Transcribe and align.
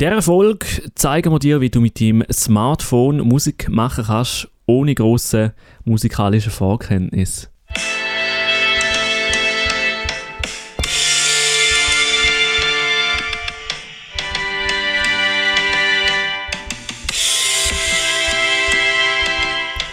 In 0.00 0.06
dieser 0.08 0.22
Folge 0.22 0.64
zeigen 0.94 1.32
wir 1.32 1.40
dir, 1.40 1.60
wie 1.60 1.70
du 1.70 1.80
mit 1.80 2.00
deinem 2.00 2.22
Smartphone 2.32 3.18
Musik 3.18 3.68
machen 3.68 4.04
kannst, 4.06 4.46
ohne 4.64 4.94
grosse 4.94 5.54
musikalische 5.84 6.50
Vorkenntnis. 6.50 7.50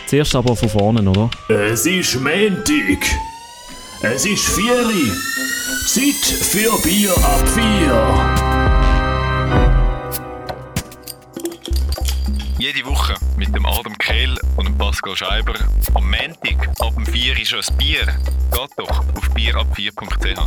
Zuerst 0.06 0.36
aber 0.36 0.56
von 0.56 0.70
vorne, 0.70 1.10
oder? 1.10 1.32
Es 1.50 1.88
ist 1.88 2.14
Montag. 2.18 3.04
Es 4.04 4.24
ist 4.24 4.46
Vieri. 4.50 5.12
Zeit 5.88 6.26
für 6.52 6.80
Bier 6.84 7.18
ab 7.18 7.50
vier. 7.50 8.55
Jede 12.66 12.84
Woche 12.88 13.14
mit 13.38 13.54
dem 13.54 13.64
Adam 13.64 13.96
Kehl 14.00 14.36
und 14.56 14.66
dem 14.66 14.76
Pascal 14.76 15.16
Scheiber. 15.16 15.54
Am 15.94 16.04
Montag 16.04 16.68
ab 16.80 16.96
dem 16.96 17.06
4 17.06 17.40
ist 17.40 17.50
schon 17.50 17.60
ein 17.60 17.78
Bier. 17.78 18.06
Geht 18.06 18.70
doch 18.78 18.90
auf 18.90 19.30
bierab4.ch. 19.36 20.40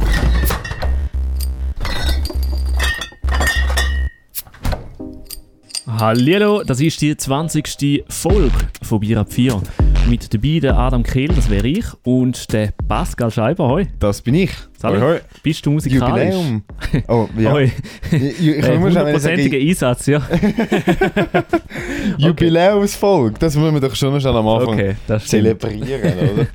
Hallo, 5.86 6.64
das 6.64 6.80
ist 6.80 7.00
die 7.00 7.16
20. 7.16 8.04
Folge 8.08 8.68
von 8.82 8.98
Bier 8.98 9.20
ab 9.20 9.32
4. 9.32 9.62
Mit 10.08 10.32
dabei 10.32 10.58
der 10.58 10.74
Adam 10.78 11.02
Kehl, 11.02 11.28
das 11.28 11.50
wäre 11.50 11.68
ich, 11.68 11.84
und 12.02 12.50
der 12.54 12.72
Pascal 12.88 13.30
Scheiber. 13.30 13.68
Hoi. 13.68 13.86
Das 13.98 14.22
bin 14.22 14.36
ich. 14.36 14.50
Salut. 14.78 15.02
Hoi, 15.02 15.06
hoi. 15.06 15.20
Bist 15.42 15.66
du 15.66 15.70
musikalisch? 15.70 16.34
Jubiläum. 16.34 16.62
Oh, 17.08 17.28
ja. 17.38 17.52
Hoi. 17.52 17.70
Äh, 18.10 18.78
Hundertprozentiger 18.78 19.58
Einsatz, 19.58 20.06
ja. 20.06 20.22
Jubiläumsfolge, 22.16 23.38
das 23.38 23.54
müssen 23.54 23.74
wir 23.74 23.80
doch 23.82 23.94
schon 23.94 24.18
schon 24.18 24.34
am 24.34 24.48
Anfang 24.48 24.74
Okay, 24.74 24.96
zelebrieren, 25.26 26.18
oder? 26.18 26.46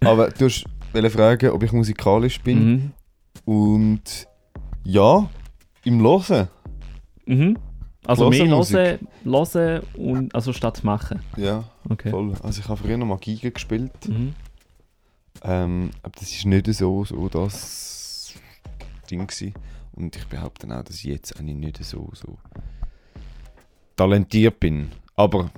Aber 0.08 0.30
du 0.30 0.44
hast 0.44 0.64
fragen, 1.10 1.50
ob 1.50 1.62
ich 1.64 1.72
musikalisch 1.72 2.40
bin. 2.42 2.64
Mhm. 2.64 2.92
Und 3.44 4.28
ja, 4.84 5.28
im 5.82 6.00
Hören. 6.00 6.46
Mhm. 7.26 7.58
Also 8.06 8.30
mehr 8.30 8.46
hören, 8.46 8.98
hören 9.24 9.82
und, 9.94 10.34
also 10.34 10.52
statt 10.52 10.84
machen. 10.84 11.20
Ja, 11.36 11.64
Okay. 11.90 12.10
voll. 12.10 12.34
Also 12.42 12.60
ich 12.60 12.68
habe 12.68 12.80
früher 12.82 12.96
noch 12.96 13.06
mal 13.06 13.18
Giga 13.18 13.50
gespielt. 13.50 13.92
Mhm. 14.08 14.34
Ähm, 15.42 15.90
aber 16.02 16.12
das 16.18 16.30
ist 16.30 16.44
nicht 16.46 16.66
so, 16.72 17.04
so 17.04 17.28
das 17.28 18.34
Ding 19.10 19.26
gewesen. 19.26 19.54
Und 19.92 20.16
ich 20.16 20.26
behaupte 20.26 20.66
auch, 20.74 20.82
dass 20.82 20.96
ich 20.96 21.04
jetzt 21.04 21.38
eigentlich 21.38 21.56
nicht 21.56 21.84
so, 21.84 22.10
so 22.14 22.38
talentiert 23.96 24.58
bin. 24.60 24.90
Aber 25.16 25.50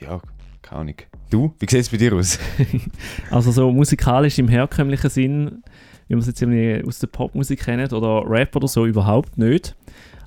ja, 0.00 0.20
keine 0.60 0.80
Ahnung. 0.80 0.94
Du, 1.30 1.54
wie 1.58 1.66
sieht 1.66 1.80
es 1.80 1.88
bei 1.88 1.96
dir 1.96 2.12
aus? 2.14 2.38
Also 3.30 3.50
so 3.52 3.70
musikalisch 3.72 4.38
im 4.38 4.48
herkömmlichen 4.48 5.08
Sinn, 5.10 5.62
wie 6.08 6.14
man 6.14 6.20
es 6.20 6.26
jetzt 6.26 6.42
irgendwie 6.42 6.86
aus 6.86 6.98
der 6.98 7.06
Popmusik 7.06 7.60
kennt 7.60 7.92
oder 7.92 8.24
Rap 8.28 8.54
oder 8.56 8.68
so, 8.68 8.84
überhaupt 8.84 9.38
nicht. 9.38 9.74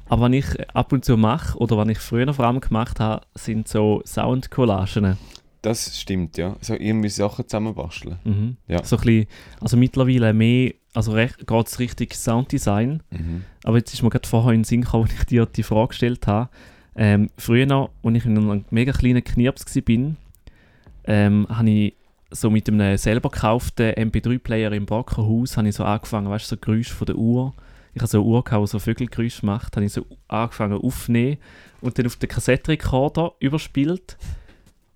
Aber 0.07 0.23
was 0.23 0.33
ich 0.33 0.69
ab 0.75 0.91
und 0.91 1.03
zu 1.03 1.17
mache 1.17 1.57
oder 1.57 1.77
was 1.77 1.87
ich 1.89 1.97
früher 1.97 2.31
vor 2.33 2.45
allem 2.45 2.59
gemacht 2.59 2.99
habe, 2.99 3.25
sind 3.33 3.67
so 3.67 4.01
Soundcollagen. 4.05 5.17
Das 5.61 5.99
stimmt, 5.99 6.37
ja. 6.37 6.55
So 6.61 6.75
irgendwie 6.75 7.09
Sachen 7.09 7.47
zusammenbasteln. 7.47 8.19
Mhm. 8.23 8.57
Ja. 8.67 8.83
So 8.83 8.97
ein 8.97 9.01
bisschen, 9.03 9.27
also 9.59 9.77
mittlerweile 9.77 10.31
mehr, 10.31 10.73
also 10.93 11.13
geht 11.13 11.67
es 11.67 11.79
richtig 11.79 12.13
Sounddesign. 12.13 13.01
Mhm. 13.09 13.43
Aber 13.63 13.77
jetzt 13.77 13.91
ist 13.91 14.03
mir 14.03 14.11
gerade 14.11 14.27
vorher 14.27 14.53
in 14.53 14.59
den 14.59 14.63
Sinn 14.65 14.81
gekommen, 14.81 15.05
als 15.09 15.13
ich 15.13 15.25
dir 15.25 15.47
die 15.47 15.63
Frage 15.63 15.87
gestellt 15.89 16.27
habe. 16.27 16.49
Ähm, 16.95 17.29
früher 17.37 17.65
noch, 17.65 17.89
als 18.03 18.15
ich 18.15 18.25
in 18.25 18.37
einem 18.37 18.65
mega 18.69 18.91
kleinen 18.91 19.23
Knirps 19.23 19.65
war, 19.75 20.15
ähm, 21.07 21.47
habe 21.49 21.69
ich 21.69 21.95
so 22.31 22.49
mit 22.49 22.69
einem 22.69 22.97
selber 22.97 23.29
gekauften 23.29 23.91
MP3-Player 23.91 24.71
im 24.71 24.85
Brockerhaus 24.85 25.57
habe 25.57 25.69
ich 25.69 25.75
so 25.75 25.83
angefangen, 25.83 26.29
weißt 26.29 26.51
du, 26.51 26.55
so 26.55 26.61
Geräusche 26.61 26.93
von 26.93 27.05
der 27.05 27.15
Uhr. 27.15 27.53
Ich 27.95 28.01
habe 28.01 28.07
so 28.09 28.19
eine 28.19 28.27
Uhr, 28.27 28.43
gehabt, 28.43 28.63
die 28.63 28.67
so 28.67 28.79
Vögelgeräusche 28.79 29.45
macht, 29.45 29.75
habe 29.77 29.85
ich 29.85 29.93
so 29.93 30.05
angefangen 30.27 30.79
aufzunehmen 30.79 31.37
und 31.81 31.97
dann 31.97 32.05
auf 32.05 32.17
den 32.17 32.27
Kassettenrekorder 32.29 33.31
überspielt 33.39 34.17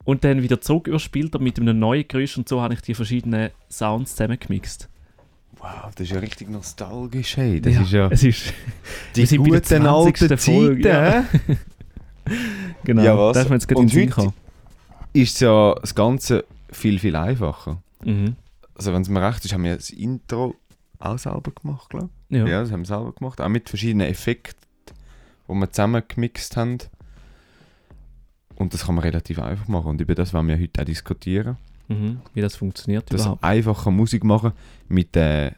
und 0.04 0.24
dann 0.26 0.44
wieder 0.44 0.60
zurück 0.60 0.88
überspielt 0.88 1.34
und 1.36 1.44
mit 1.44 1.58
einem 1.60 1.80
neuen 1.80 2.06
Geräusch 2.08 2.38
und 2.38 2.48
so 2.50 2.62
habe 2.62 2.74
ich 2.74 2.82
die 2.82 2.94
verschiedenen 2.94 3.52
Sounds 3.72 4.12
zusammengemixt. 4.12 4.90
Wow, 5.60 5.92
das 5.96 6.02
ist 6.08 6.12
ja 6.12 6.20
richtig 6.20 6.50
nostalgisch, 6.50 7.38
hey. 7.38 7.60
Das 7.62 7.74
Ja, 7.74 7.82
ist 7.82 7.92
ja 7.92 8.08
Es 8.12 8.24
ist, 8.24 8.54
die 9.16 9.30
wir 9.32 9.38
guten 9.38 9.86
alten 9.88 10.16
20. 10.16 10.40
Folge, 10.42 10.82
Zeiten. 10.84 10.88
ja. 10.88 11.26
genau, 12.84 13.02
Ja, 13.04 13.18
was? 13.18 13.34
da 13.36 13.42
ist 13.42 13.50
mir 13.50 13.56
jetzt 13.56 13.68
gerade 13.68 13.82
Und 13.82 13.94
in 13.94 14.16
heute-. 14.16 14.34
Ist 15.14 15.40
ja 15.42 15.74
das 15.76 15.96
Ganze 15.96 16.46
viel, 16.72 17.00
viel 17.00 17.16
einfacher. 17.16 17.82
Mhm. 18.04 18.36
Also 18.76 18.94
wenn 18.94 19.02
es 19.02 19.10
mir 19.10 19.22
recht 19.22 19.44
ist, 19.46 19.54
haben 19.54 19.64
wir 19.64 19.76
das 19.76 19.90
Intro 19.90 20.56
auch 21.00 21.18
selber 21.18 21.52
gemacht, 21.52 21.90
glaube 21.90 22.08
ich. 22.08 22.19
Ja. 22.30 22.46
Ja. 22.48 22.62
das 22.62 22.72
haben 22.72 22.82
wir 22.82 22.86
selber 22.86 23.12
gemacht. 23.14 23.42
Auch 23.42 23.50
mit 23.50 23.70
verschiedenen 23.70 24.08
Effekten, 24.08 24.60
die 25.48 25.54
wir 25.54 25.70
zusammen 25.72 26.04
gemixt 26.08 26.58
haben. 26.58 26.78
Und 28.56 28.74
das 28.74 28.86
kann 28.86 28.96
man 28.96 29.04
relativ 29.04 29.40
einfach 29.40 29.68
machen. 29.68 29.88
Und 29.88 30.02
über 30.02 30.16
das 30.16 30.34
wollen 30.34 30.48
wir 30.48 30.60
heute 30.60 30.82
auch 30.82 30.86
diskutieren. 30.86 31.58
Mhm. 31.88 32.20
Wie 32.34 32.42
das 32.42 32.56
funktioniert 32.58 33.12
Das 33.12 33.22
überhaupt. 33.22 33.44
einfacher 33.44 33.90
Musik 33.92 34.24
machen 34.24 34.52
mit 34.90 35.16
äh, 35.16 35.52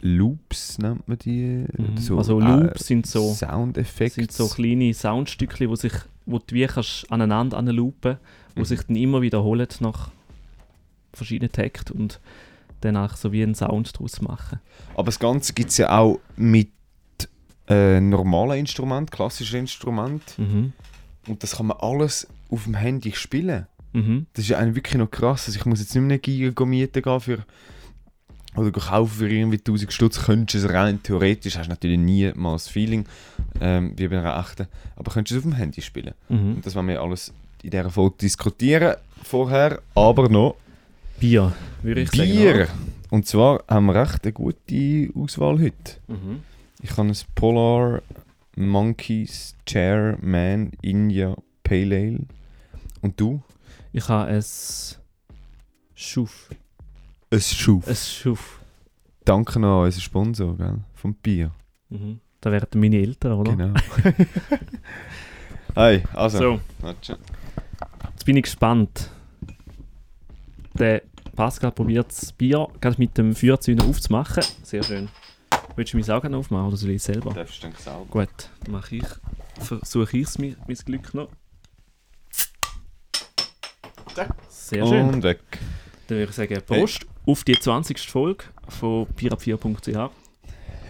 Loops 0.00 0.78
nennt 0.78 1.06
man 1.08 1.18
die. 1.18 1.66
Mhm. 1.76 2.16
also 2.16 2.38
Loops 2.40 2.86
sind 2.86 3.06
so, 3.06 3.34
Soundeffekte. 3.34 4.14
sind 4.14 4.32
so 4.32 4.48
kleine 4.48 4.94
Soundstückchen, 4.94 5.68
wo 5.68 5.76
sich 5.76 5.92
wo 6.24 6.38
du 6.38 6.54
wie 6.54 6.66
kannst 6.66 7.10
aneinander 7.10 7.56
anloopen, 7.56 8.18
wo 8.54 8.60
Mhm. 8.60 8.64
sich 8.66 8.82
dann 8.82 8.96
immer 8.96 9.20
wiederholen 9.22 9.66
nach 9.80 10.10
verschiedenen 11.12 11.50
Takten 11.50 11.98
und 11.98 12.20
dann 12.80 12.96
auch 12.96 13.16
so 13.16 13.32
wie 13.32 13.42
einen 13.42 13.54
Sound 13.54 13.94
daraus 13.94 14.20
machen. 14.20 14.60
Aber 14.94 15.06
das 15.06 15.18
Ganze 15.18 15.52
gibt 15.52 15.70
es 15.70 15.78
ja 15.78 15.98
auch 15.98 16.18
mit 16.36 16.70
äh, 17.68 18.00
normalen 18.00 18.60
Instrumenten, 18.60 19.10
klassischen 19.10 19.60
Instrumenten. 19.60 20.22
Mhm. 20.36 20.72
Und 21.26 21.42
das 21.42 21.56
kann 21.56 21.66
man 21.66 21.76
alles 21.80 22.26
auf 22.50 22.64
dem 22.64 22.74
Handy 22.74 23.12
spielen. 23.12 23.66
Mhm. 23.92 24.26
Das 24.32 24.44
ist 24.44 24.50
ja 24.50 24.58
eigentlich 24.58 24.76
wirklich 24.76 24.96
noch 24.96 25.10
krass. 25.10 25.46
Also 25.46 25.58
ich 25.58 25.66
muss 25.66 25.80
jetzt 25.80 25.94
nicht 25.94 26.02
mehr 26.02 26.14
eine 26.14 26.18
Giga 26.18 26.64
mieten 26.64 27.02
gehen 27.02 27.20
für 27.20 27.44
oder 28.56 28.72
kaufen 28.72 29.18
für 29.18 29.30
irgendwie 29.30 29.58
1000 29.58 29.92
Stutz. 29.92 30.24
Könntest 30.24 30.64
du 30.64 30.68
es 30.68 30.74
rein 30.74 31.02
theoretisch, 31.02 31.56
hast 31.56 31.66
du 31.66 31.70
natürlich 31.70 31.98
nie 31.98 32.32
mal 32.34 32.52
das 32.52 32.68
Feeling 32.68 33.04
ähm, 33.60 33.92
wie 33.96 34.08
bei 34.08 34.18
einer 34.18 34.38
echten, 34.38 34.66
aber 34.96 35.12
könntest 35.12 35.32
du 35.32 35.38
es 35.38 35.44
auf 35.44 35.50
dem 35.50 35.56
Handy 35.56 35.82
spielen. 35.82 36.14
Mhm. 36.28 36.56
Und 36.56 36.66
das 36.66 36.74
wollen 36.74 36.88
wir 36.88 37.00
alles 37.00 37.32
in 37.62 37.70
dieser 37.70 37.90
Folge 37.90 38.16
diskutieren. 38.22 38.96
Vorher 39.22 39.80
aber 39.94 40.28
noch 40.28 40.56
Bier, 41.20 41.52
würde 41.82 42.02
ich 42.02 42.10
sagen. 42.10 42.30
Bier. 42.30 42.68
Und 43.10 43.26
zwar 43.26 43.64
haben 43.68 43.86
wir 43.86 43.94
recht 43.94 44.24
eine 44.24 44.32
gute 44.32 45.10
Auswahl 45.16 45.58
heute. 45.58 45.96
Mhm. 46.06 46.42
Ich 46.80 46.96
habe 46.96 47.08
ein 47.08 47.16
Polar 47.34 48.02
Monkeys 48.56 49.56
Chairman 49.66 50.72
India 50.82 51.36
Pale 51.64 51.96
Ale. 51.96 52.20
Und 53.00 53.20
du? 53.20 53.42
Ich 53.92 54.08
habe 54.08 54.30
ein 54.30 54.44
Schuf. 55.94 56.50
Ein 57.30 57.40
Schuf. 57.40 57.88
Ein 57.88 57.96
Schuf. 57.96 58.60
Danke 59.24 59.58
noch 59.58 59.80
an 59.80 59.84
unseren 59.86 60.02
Sponsor 60.02 60.56
gell? 60.56 60.78
vom 60.94 61.14
Bier. 61.14 61.50
Mhm. 61.88 62.20
Da 62.40 62.52
wären 62.52 62.68
meine 62.76 62.96
Eltern, 62.96 63.32
oder? 63.32 63.56
Genau. 63.56 63.74
hey, 65.74 66.04
also. 66.14 66.38
So, 66.38 66.60
jetzt 66.86 68.24
bin 68.24 68.36
ich 68.36 68.44
gespannt. 68.44 69.10
Der 70.78 71.02
Pascal 71.38 71.70
probiert 71.70 72.08
das 72.08 72.32
Bier 72.32 72.66
gerade 72.80 72.96
mit 72.98 73.16
dem 73.16 73.32
Feuerzeuger 73.32 73.84
aufzumachen. 73.84 74.42
Sehr 74.64 74.82
schön. 74.82 75.08
Willst 75.76 75.92
du 75.92 75.96
mich 75.96 76.06
sagen 76.06 76.34
aufmachen 76.34 76.66
oder 76.66 76.76
soll 76.76 76.90
ich 76.90 77.02
selber? 77.04 77.32
Darfst 77.32 77.62
du 77.62 77.68
dann 77.68 77.76
selber. 77.76 78.06
Gut, 78.10 78.50
dann 78.64 78.72
mache 78.72 78.96
ich, 78.96 79.04
versuche 79.60 80.18
ich 80.18 80.26
es, 80.26 80.36
mein, 80.38 80.56
mein 80.66 80.76
Glück 80.76 81.14
noch. 81.14 81.28
Sehr 84.48 84.84
schön. 84.84 85.10
Und 85.10 85.22
weg. 85.22 85.38
Dann 86.08 86.18
würde 86.18 86.30
ich 86.30 86.34
sagen, 86.34 86.60
Prost 86.66 87.06
auf 87.24 87.44
die 87.44 87.56
20. 87.56 88.00
Folge 88.00 88.46
von 88.68 89.06
pirab4.ch. 89.06 89.86
Ja, 89.94 90.10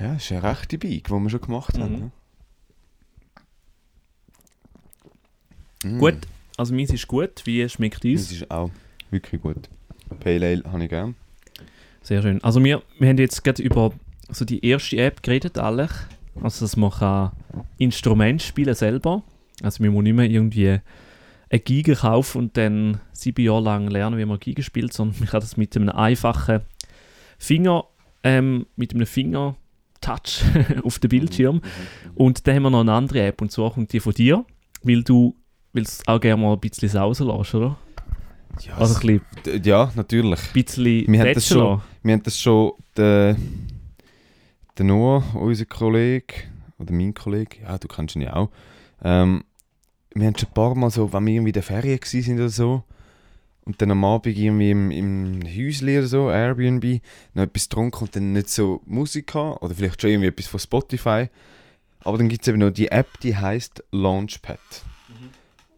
das 0.01 0.25
ist 0.25 0.33
eine 0.33 0.43
rechte 0.44 0.79
Bike, 0.79 1.09
die 1.09 1.11
wir 1.11 1.29
schon 1.29 1.41
gemacht 1.43 1.79
haben. 1.79 1.93
Mhm. 1.93 2.11
ne? 5.85 5.97
Mm. 5.97 5.99
Gut, 5.99 6.19
also 6.56 6.75
meins 6.75 6.91
ist 6.91 7.06
gut. 7.06 7.43
Wie 7.44 7.69
schmeckt 7.69 8.03
Das 8.03 8.11
uns? 8.11 8.33
ist 8.33 8.51
auch 8.51 8.71
wirklich 9.11 9.43
gut. 9.43 9.69
Pale 10.20 10.46
Ale 10.46 10.62
habe 10.72 10.84
ich 10.84 10.90
gern. 10.90 11.14
Sehr 12.02 12.22
schön. 12.22 12.43
Also 12.43 12.62
wir, 12.64 12.82
wir 12.99 13.08
haben 13.08 13.19
jetzt 13.19 13.44
gerade 13.44 13.62
über 13.62 13.93
so 14.31 14.44
die 14.44 14.64
erste 14.64 14.96
App 14.99 15.22
geredet, 15.22 15.58
alle. 15.58 15.88
Also 16.43 16.64
dass 16.64 16.76
man 16.76 16.90
kann 16.90 17.32
Instrument 17.78 18.43
spielen 18.43 18.75
selber. 18.75 19.22
Also 19.62 19.82
wir 19.82 19.90
müssen 19.90 20.05
nicht 20.05 20.14
mehr 20.14 20.31
irgendwie 20.31 20.78
eine 21.50 21.60
Giga 21.60 21.94
kaufen 21.94 22.38
und 22.38 22.56
dann 22.56 23.00
sieben 23.12 23.44
Jahre 23.44 23.62
lang 23.62 23.88
lernen, 23.88 24.19
wie 24.19 24.25
man 24.25 24.38
Giga 24.38 24.62
spielt, 24.62 24.93
sondern 24.93 25.19
man 25.19 25.28
kann 25.28 25.40
das 25.40 25.56
mit 25.56 25.76
einem 25.76 25.88
einfachen 25.88 26.60
Finger, 27.38 27.84
ähm, 28.22 28.66
mit 28.76 28.94
einem 28.94 29.06
Fingertouch 29.06 29.56
Touch 30.00 30.43
auf 30.84 30.99
den 30.99 31.08
Bildschirm. 31.08 31.60
Und 32.14 32.46
dann 32.46 32.56
haben 32.56 32.62
wir 32.64 32.70
noch 32.70 32.81
eine 32.81 32.93
andere 32.93 33.26
App 33.26 33.43
und 33.43 33.50
zwar 33.50 33.72
kommt 33.72 33.93
die 33.93 34.00
von 34.00 34.12
dir, 34.12 34.44
weil 34.82 35.02
du 35.02 35.34
es 35.75 36.06
auch 36.06 36.20
gerne 36.20 36.43
mal 36.43 36.52
ein 36.52 36.60
bisschen 36.60 36.88
sausen 36.88 37.28
oder? 37.28 37.76
Ja, 38.60 38.76
Also 38.76 38.99
ein 39.00 39.20
bisschen, 39.44 39.62
ja 39.64 39.93
natürlich. 39.94 40.40
ein 40.40 40.52
bisschen 40.52 41.12
Wir 41.12 41.20
haben 41.20 41.34
das 41.34 41.46
schon-. 41.46 41.81
Wir 42.02 42.12
haben 42.14 42.22
das 42.22 42.40
schon, 42.40 42.72
der, 42.96 43.37
der 44.76 44.84
Noah, 44.84 45.22
unser 45.34 45.64
Kollege, 45.64 46.34
oder 46.78 46.93
mein 46.93 47.14
Kollege, 47.14 47.62
ja, 47.62 47.78
du 47.78 47.88
kennst 47.88 48.16
ihn 48.16 48.22
ja 48.22 48.34
auch, 48.34 48.50
ähm, 49.02 49.44
wir 50.14 50.26
haben 50.26 50.37
schon 50.37 50.49
ein 50.49 50.55
paar 50.55 50.75
Mal 50.75 50.90
so, 50.90 51.12
wenn 51.12 51.26
wir 51.26 51.34
irgendwie 51.34 51.50
in 51.50 51.55
der 51.55 51.62
Ferien 51.62 52.00
sind 52.02 52.38
oder 52.38 52.49
so, 52.49 52.84
und 53.64 53.82
dann 53.82 53.90
am 53.90 54.05
Abend 54.05 54.37
irgendwie 54.38 54.70
im, 54.70 54.90
im 54.90 55.43
Häusli 55.43 55.99
oder 55.99 56.06
so, 56.06 56.31
Airbnb, 56.31 57.02
noch 57.34 57.43
etwas 57.43 57.69
getrunken 57.69 58.05
und 58.05 58.16
dann 58.16 58.32
nicht 58.32 58.49
so 58.49 58.81
Musik 58.87 59.34
haben, 59.34 59.58
oder 59.58 59.75
vielleicht 59.75 60.00
schon 60.00 60.10
irgendwie 60.10 60.28
etwas 60.28 60.46
von 60.46 60.60
Spotify, 60.60 61.28
aber 62.00 62.19
dann 62.19 62.28
gibt 62.28 62.43
es 62.43 62.49
eben 62.49 62.58
noch 62.58 62.70
die 62.70 62.90
App, 62.90 63.20
die 63.20 63.37
heißt 63.37 63.84
Launchpad. 63.93 64.58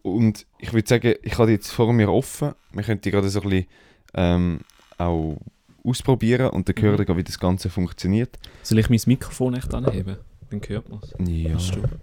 Und 0.02 0.46
ich 0.58 0.72
würde 0.72 0.88
sagen, 0.88 1.14
ich 1.22 1.34
habe 1.38 1.46
die 1.48 1.52
jetzt 1.54 1.70
vor 1.70 1.92
mir 1.92 2.10
offen, 2.10 2.52
wir 2.72 2.82
können 2.82 3.00
die 3.00 3.10
gerade 3.10 3.28
so 3.28 3.40
ein 3.42 3.48
bisschen 3.50 3.66
ähm, 4.14 4.60
auch 4.98 5.38
ausprobieren 5.84 6.50
und 6.50 6.68
dann 6.68 6.74
Mhm. 6.78 6.82
hören, 6.82 7.08
wir, 7.08 7.16
wie 7.16 7.24
das 7.24 7.38
Ganze 7.38 7.70
funktioniert. 7.70 8.38
Soll 8.62 8.78
ich 8.78 8.88
mein 8.90 9.00
Mikrofon 9.06 9.54
echt 9.54 9.72
anheben? 9.74 10.16
Dann 10.50 10.60
hört 10.66 10.88
man 10.88 11.00
es. 11.00 11.14
Ja, 11.28 11.56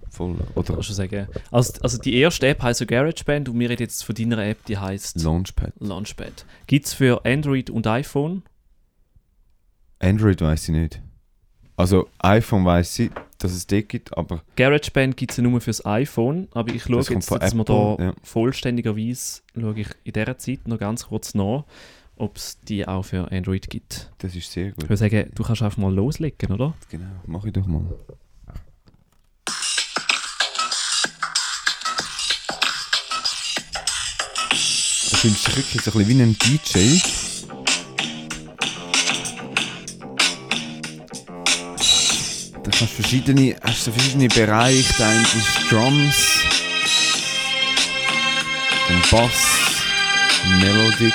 voll. 0.09 0.35
Oder 0.55 0.73
Kannst 0.73 0.89
du 0.89 0.93
sagen. 0.93 1.27
Also, 1.51 1.73
also 1.81 1.97
die 1.97 2.15
erste 2.15 2.47
App 2.47 2.61
heisst 2.63 2.79
so 2.79 2.85
GarageBand 2.85 3.49
und 3.49 3.59
wir 3.59 3.69
reden 3.69 3.81
jetzt 3.83 4.03
von 4.05 4.15
deiner 4.15 4.37
App, 4.45 4.63
die 4.65 4.77
heisst 4.77 5.21
Launchpad. 5.21 5.73
Launchpad. 5.79 6.45
Gibt 6.65 6.85
es 6.85 6.93
für 6.93 7.25
Android 7.25 7.69
und 7.69 7.85
iPhone? 7.87 8.43
Android 9.99 10.39
weiß 10.41 10.69
ich 10.69 10.75
nicht. 10.75 11.01
Also 11.79 12.09
iPhone 12.19 12.65
weiß 12.65 12.99
ich, 12.99 13.11
dass 13.37 13.51
es 13.51 13.67
die 13.67 13.83
gibt, 13.83 14.17
aber 14.17 14.41
GarageBand 14.55 15.15
gibt 15.15 15.31
es 15.31 15.37
ja 15.37 15.43
nur 15.43 15.61
fürs 15.61 15.85
iPhone, 15.85 16.47
aber 16.51 16.73
ich 16.73 16.81
schaue 16.83 16.97
Das 16.97 17.09
jetzt, 17.09 17.29
dass 17.31 17.53
wir 17.53 17.63
da 17.63 17.93
Apple, 17.93 18.05
ja. 18.07 18.13
vollständigerweise 18.23 19.41
schaue 19.55 19.79
ich 19.79 19.87
in 20.03 20.13
dieser 20.13 20.37
Zeit 20.39 20.67
noch 20.67 20.79
ganz 20.79 21.05
kurz 21.07 21.35
nach, 21.35 21.65
ob 22.15 22.35
es 22.37 22.59
die 22.61 22.87
auch 22.87 23.03
für 23.03 23.31
Android 23.31 23.69
gibt. 23.69 24.11
das 24.17 24.35
ist 24.35 24.51
sehr 24.51 24.69
Ich 24.69 24.75
gut. 24.75 24.85
würde 24.89 24.97
sagen, 24.97 25.29
du 25.35 25.43
kannst 25.43 25.61
einfach 25.61 25.77
mal 25.77 25.93
loslegen, 25.93 26.51
oder? 26.51 26.73
Genau, 26.89 27.05
mach 27.27 27.45
ich 27.45 27.53
doch 27.53 27.67
mal. 27.67 27.85
Fühlst 34.51 35.47
du 35.47 35.51
dich 35.51 35.57
wirklich 35.57 35.81
so 35.83 35.91
ein 35.91 36.05
bisschen 36.05 36.19
wie 36.19 36.23
ein 36.23 36.37
DJ. 36.37 37.36
Du 42.79 42.85
verschiedene, 42.85 43.55
hast 43.63 43.87
verschiedene 43.91 44.27
Bereiche. 44.27 44.93
Der 44.99 45.07
eine 45.07 45.21
ist 45.21 45.71
Drums, 45.71 46.15
dann 48.87 49.01
Bass, 49.09 49.31
Melodic. 50.61 51.13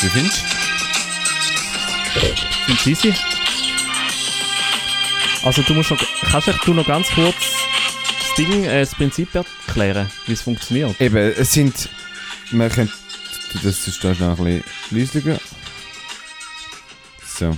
Wie 0.00 0.08
findest? 0.08 0.53
Du 2.82 2.90
easy? 2.90 3.14
Also 5.44 5.62
du 5.62 5.74
musst 5.74 5.90
noch, 5.90 5.98
kannst 6.30 6.48
du 6.66 6.74
noch 6.74 6.86
ganz 6.86 7.08
kurz 7.10 7.36
das 8.18 8.34
Ding, 8.36 8.64
äh, 8.64 8.80
das 8.80 8.94
Prinzip 8.94 9.34
erklären, 9.34 10.10
wie 10.26 10.32
es 10.32 10.42
funktioniert? 10.42 11.00
Eben, 11.00 11.16
es 11.16 11.52
sind. 11.52 11.88
Man 12.50 12.70
könnte. 12.70 12.92
Das 13.62 13.86
ist 13.86 14.02
noch 14.02 14.38
ein 14.38 14.62
bisschen 14.90 15.22
leiser. 15.22 15.40
So. 17.24 17.56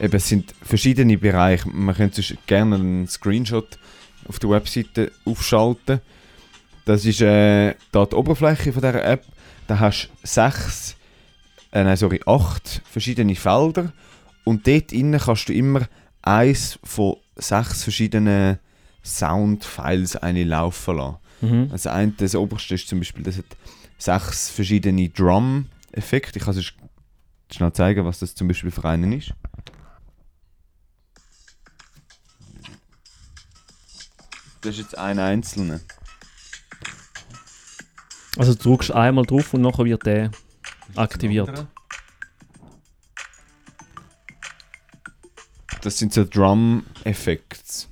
Eben, 0.00 0.16
es 0.16 0.28
sind 0.28 0.52
verschiedene 0.62 1.16
Bereiche. 1.16 1.68
Man 1.68 1.94
könnte 1.94 2.22
gerne 2.46 2.74
einen 2.74 3.06
Screenshot 3.06 3.78
auf 4.26 4.38
der 4.40 4.50
Webseite 4.50 5.12
aufschalten. 5.24 6.00
Das 6.84 7.04
ist 7.04 7.20
äh, 7.20 7.74
da 7.92 8.06
die 8.06 8.16
Oberfläche 8.16 8.72
von 8.72 8.82
dieser 8.82 9.04
App. 9.04 9.24
Da 9.66 9.78
hast 9.78 10.06
du 10.06 10.26
sechs, 10.26 10.96
äh, 11.70 11.84
nein, 11.84 11.96
sorry, 11.96 12.20
acht 12.26 12.82
verschiedene 12.90 13.36
Felder. 13.36 13.92
Und 14.44 14.66
dort 14.66 14.92
innen 14.92 15.18
kannst 15.18 15.48
du 15.48 15.52
immer 15.52 15.88
eins 16.22 16.78
von 16.84 17.16
sechs 17.36 17.82
verschiedenen 17.82 18.58
Soundfiles 19.02 20.16
eine 20.16 20.44
laufen 20.44 20.96
lassen. 20.96 21.16
Mhm. 21.40 21.68
Also 21.72 21.90
ein, 21.90 22.16
das 22.16 22.34
oberste 22.34 22.74
ist 22.74 22.88
zum 22.88 23.00
Beispiel, 23.00 23.22
das 23.22 23.38
hat 23.38 23.56
sechs 23.98 24.50
verschiedene 24.50 25.08
Drum-Effekte. 25.08 26.38
Ich 26.38 26.44
kann 26.44 26.56
es 26.56 26.72
schnell 27.52 27.72
zeigen, 27.72 28.04
was 28.04 28.18
das 28.20 28.34
zum 28.34 28.48
Beispiel 28.48 28.70
für 28.70 28.84
einen 28.84 29.12
ist. 29.12 29.32
Das 34.62 34.74
ist 34.74 34.78
jetzt 34.78 34.98
ein 34.98 35.18
einzelner. 35.18 35.80
Also 38.36 38.54
du 38.54 38.62
drückst 38.62 38.92
einmal 38.92 39.24
drauf 39.26 39.52
und 39.52 39.60
nachher 39.60 39.84
wird 39.84 40.06
der 40.06 40.30
aktiviert. 40.96 41.66
Das 45.84 45.98
sind 45.98 46.14
so 46.14 46.24
Drum-Effekte. 46.24 47.88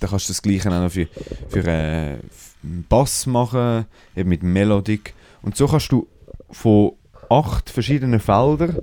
Da 0.00 0.08
kannst 0.08 0.28
du 0.28 0.32
das 0.32 0.42
gleiche 0.42 0.68
auch 0.70 0.82
noch 0.82 0.90
für, 0.90 1.06
für, 1.48 1.64
äh, 1.64 2.18
Bass 2.62 3.26
machen, 3.26 3.86
eben 4.16 4.28
mit 4.28 4.42
Melodik. 4.42 5.14
Und 5.40 5.56
so 5.56 5.68
kannst 5.68 5.92
du 5.92 6.08
von 6.50 6.94
acht 7.30 7.70
verschiedenen 7.70 8.18
Feldern 8.18 8.76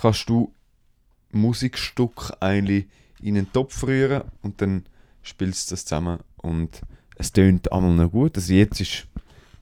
kannst 0.00 0.28
du 0.28 0.52
Musikstück 1.32 2.32
eigentlich 2.38 2.86
in 3.20 3.36
einen 3.36 3.52
Topf 3.52 3.82
rühren 3.82 4.22
und 4.42 4.60
dann 4.62 4.86
spielst 5.22 5.68
du 5.68 5.74
das 5.74 5.86
zusammen 5.86 6.20
und 6.36 6.82
es 7.16 7.32
tönt 7.32 7.72
einmal 7.72 7.94
noch 7.94 8.12
gut. 8.12 8.36
Also 8.36 8.52
jetzt 8.52 8.80
ist 8.80 9.08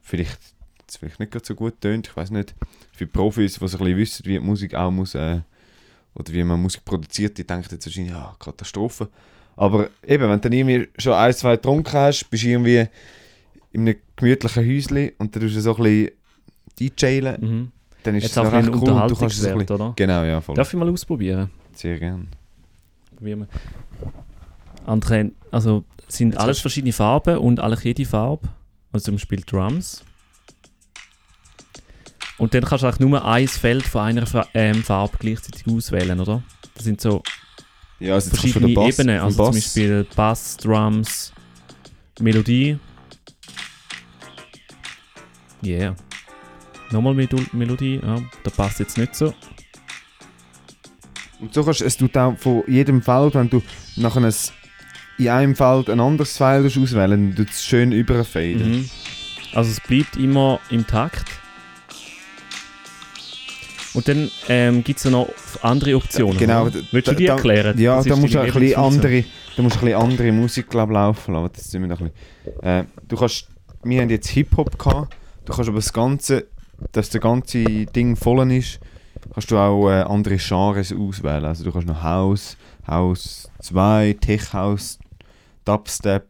vielleicht, 0.03 0.39
vielleicht 0.87 1.19
nicht 1.19 1.31
gerade 1.31 1.45
so 1.45 1.55
gut 1.55 1.81
tönt, 1.81 2.07
ich 2.07 2.15
weiß 2.15 2.29
nicht. 2.29 2.53
Für 2.91 3.07
Profis, 3.07 3.53
die 3.53 3.67
so 3.67 3.77
ein 3.77 3.83
bisschen 3.83 3.97
wissen, 3.97 4.25
wie 4.25 4.33
die 4.33 4.39
Musik 4.39 4.75
auch 4.75 4.91
muss, 4.91 5.15
äh, 5.15 5.41
oder 6.15 6.33
wie 6.33 6.43
man 6.43 6.61
Musik 6.61 6.83
produziert, 6.85 7.37
die 7.37 7.45
denken 7.45 7.67
jetzt 7.71 7.85
wahrscheinlich, 7.85 8.11
ja, 8.13 8.35
Katastrophe. 8.39 9.09
Aber 9.57 9.89
eben, 10.05 10.23
wenn 10.23 10.31
du 10.31 10.39
dann 10.39 10.51
irgendwie 10.51 10.87
schon 10.97 11.13
ein, 11.13 11.33
zwei 11.33 11.55
getrunken 11.55 11.93
hast, 11.93 12.29
bist 12.29 12.43
du 12.43 12.47
irgendwie 12.49 12.87
in 13.71 13.81
einem 13.81 13.95
gemütlichen 14.15 14.65
Häuschen 14.65 15.11
und 15.17 15.35
dann 15.35 15.41
tust 15.43 15.55
du 15.55 15.61
so 15.61 15.75
ein 15.75 15.83
bisschen 15.83 16.11
DJen, 16.79 17.37
Mhm. 17.41 17.71
dann 18.03 18.15
ist 18.15 18.23
Jetzt 18.23 18.31
es 18.33 18.37
auch 18.37 18.51
recht 18.51 18.69
cool. 18.69 18.79
Du 18.79 18.79
kannst 18.79 18.81
es 18.81 19.45
ein 19.45 19.53
Unterhaltungswert, 19.53 19.57
bisschen, 19.59 19.75
oder? 19.75 19.93
genau, 19.95 20.23
ja, 20.23 20.41
voll. 20.41 20.55
Darf 20.55 20.73
ich 20.73 20.79
mal 20.79 20.89
ausprobieren? 20.89 21.49
Sehr 21.73 21.99
gern. 21.99 22.27
Probieren 23.15 23.39
wir. 23.39 23.47
Andere, 24.85 25.31
also 25.51 25.83
sind 26.07 26.31
Jetzt 26.33 26.39
alles 26.39 26.59
verschiedene 26.59 26.93
Farben 26.93 27.37
und 27.37 27.59
alle 27.59 27.77
jede 27.81 28.05
Farbe. 28.05 28.47
Also 28.91 29.05
zum 29.05 29.15
Beispiel 29.15 29.41
Drums. 29.41 30.03
Und 32.37 32.53
dann 32.53 32.63
kannst 32.65 32.83
du 32.83 32.87
auch 32.87 32.99
nur 32.99 33.23
ein 33.25 33.47
Feld 33.47 33.83
von 33.83 34.01
einer 34.01 34.25
Fa 34.25 34.45
ähm, 34.53 34.83
Farbe 34.83 35.17
gleichzeitig 35.19 35.63
auswählen, 35.67 36.19
oder? 36.19 36.43
Das 36.73 36.83
sind 36.83 36.99
so 36.99 37.23
Ja, 37.99 38.15
also 38.15 38.29
du 38.29 38.35
verschiedene 38.35 38.67
den 38.67 38.75
Bass, 38.75 38.99
Ebenen. 38.99 39.21
Also 39.21 39.37
zum 39.37 39.45
Bass. 39.45 39.55
Beispiel 39.55 40.07
Bass, 40.15 40.57
Drums, 40.57 41.33
Melodie. 42.19 42.77
Yeah. 45.63 45.95
Nochmal 46.91 47.13
Medu- 47.13 47.47
Melodie, 47.53 47.99
ja, 48.03 48.21
da 48.43 48.49
passt 48.51 48.79
jetzt 48.79 48.97
nicht 48.97 49.15
so. 49.15 49.33
Und 51.39 51.53
so 51.53 51.63
kannst 51.63 51.81
es 51.81 51.97
tut 51.97 52.15
auch 52.17 52.37
von 52.37 52.63
jedem 52.67 53.01
Feld, 53.01 53.33
wenn 53.35 53.49
du 53.49 53.61
nachher 53.95 54.23
ein, 54.23 54.33
in 55.17 55.29
einem 55.29 55.55
Feld 55.55 55.89
ein 55.89 55.99
anderes 55.99 56.37
File 56.37 56.65
auswählen 56.65 57.35
tut 57.35 57.49
es 57.49 57.63
schön 57.65 57.91
überfaden. 57.91 58.71
Mhm. 58.71 58.89
Also 59.53 59.71
es 59.71 59.79
bleibt 59.79 60.17
immer 60.17 60.59
im 60.69 60.85
Takt. 60.85 61.25
Und 63.95 64.07
dann 64.07 64.29
ähm, 64.49 64.83
gibt 64.83 64.97
es 64.99 65.05
ja 65.05 65.11
noch 65.11 65.29
andere 65.61 65.95
Optionen. 65.95 66.37
Genau, 66.37 66.65
oder? 66.65 66.79
Willst 66.91 67.07
du 67.07 67.15
die 67.15 67.25
da- 67.25 67.35
erklären? 67.35 67.77
Ja, 67.79 68.03
da 68.03 68.15
musst 68.15 68.33
du 68.33 68.39
ein 68.39 68.51
bisschen 68.51 68.75
andere, 68.75 69.23
da 69.55 69.63
musst 69.63 69.77
ein 69.77 69.85
bisschen 69.85 70.01
andere 70.01 70.31
Musik 70.31 70.69
glaub, 70.69 70.91
laufen 70.91 71.33
lassen. 71.33 71.49
Das 71.55 71.71
sind 71.71 71.81
wir 71.81 71.87
noch 71.87 72.01
ein 72.01 72.11
bisschen. 72.43 72.63
Äh, 72.63 72.83
du 73.07 73.15
kannst, 73.15 73.47
wir 73.83 74.01
haben 74.01 74.09
jetzt 74.09 74.27
Hip-Hop 74.27 74.77
gehabt, 74.77 75.15
du 75.45 75.53
kannst 75.53 75.69
aber 75.69 75.77
das 75.79 75.93
Ganze, 75.93 76.45
dass 76.91 77.09
das 77.09 77.21
ganze 77.21 77.63
Ding 77.63 78.15
voll 78.15 78.51
ist, 78.51 78.79
kannst 79.33 79.49
du 79.49 79.57
auch 79.57 79.89
äh, 79.89 80.01
andere 80.01 80.35
Genres 80.37 80.91
auswählen. 80.93 81.45
Also 81.45 81.63
du 81.63 81.71
kannst 81.71 81.87
noch 81.87 82.03
House, 82.03 82.57
House 82.87 83.49
2, 83.61 84.17
Tech 84.19 84.53
House, 84.53 84.99
Dubstep, 85.63 86.27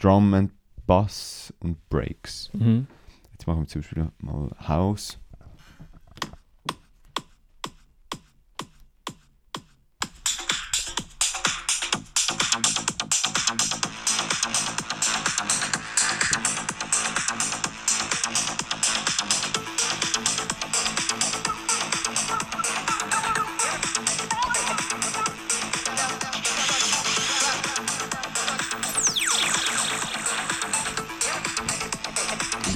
Drum 0.00 0.34
and 0.34 0.52
Bass 0.86 1.52
und 1.60 1.76
Breaks. 1.88 2.50
Mhm. 2.52 2.86
Jetzt 3.32 3.46
machen 3.46 3.60
wir 3.62 3.66
zum 3.66 3.82
Beispiel 3.82 4.08
mal 4.20 4.50
House. 4.66 5.18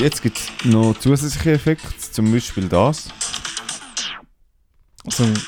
Jetzt 0.02 0.22
gibt 0.22 0.38
es 0.38 0.50
noch 0.64 0.98
zusätzliche 0.98 1.52
Effekte, 1.52 2.10
zum 2.12 2.32
Beispiel 2.32 2.68
das. 2.68 3.08
So 5.08 5.24
ein 5.24 5.38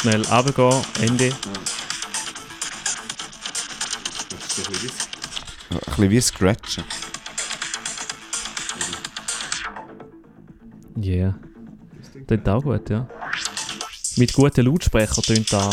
schnell 0.00 0.22
runtergehen, 0.26 0.84
Ende. 1.00 1.32
Ein 5.70 5.78
bisschen 5.84 6.10
wie 6.10 6.20
Scratchen. 6.20 6.84
Yeah. 10.98 11.38
Tönt 12.26 12.48
auch 12.48 12.62
gut, 12.62 12.88
ja. 12.90 13.06
Mit 14.16 14.32
guten 14.32 14.64
Lautsprechern 14.66 15.22
tönt 15.22 15.52
da. 15.52 15.70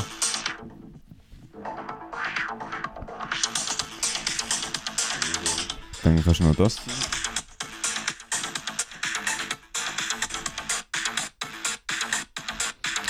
Dann 6.16 6.24
kannst 6.24 6.40
du 6.42 6.44
noch 6.44 6.56
das. 6.56 6.78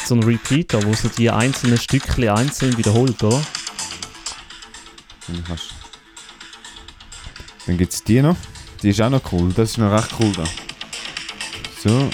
So 0.05 0.15
ein 0.15 0.24
Repeater, 0.24 0.81
wo 0.83 0.93
so 0.93 1.10
die 1.10 1.29
einzelnen 1.29 1.77
Stückchen 1.77 2.29
einzeln 2.29 2.77
wiederholt, 2.77 3.22
oder? 3.22 3.43
Dann 5.27 5.60
Dann 7.65 7.77
gibt 7.77 7.93
es 7.93 8.03
die 8.03 8.22
noch. 8.22 8.38
Die 8.81 8.89
ist 8.89 9.01
auch 9.01 9.10
noch 9.10 9.33
cool. 9.33 9.51
Das 9.53 9.72
ist 9.72 9.77
noch 9.77 9.91
recht 9.91 10.10
cool 10.19 10.31
da. 10.31 10.45
So. 11.83 12.10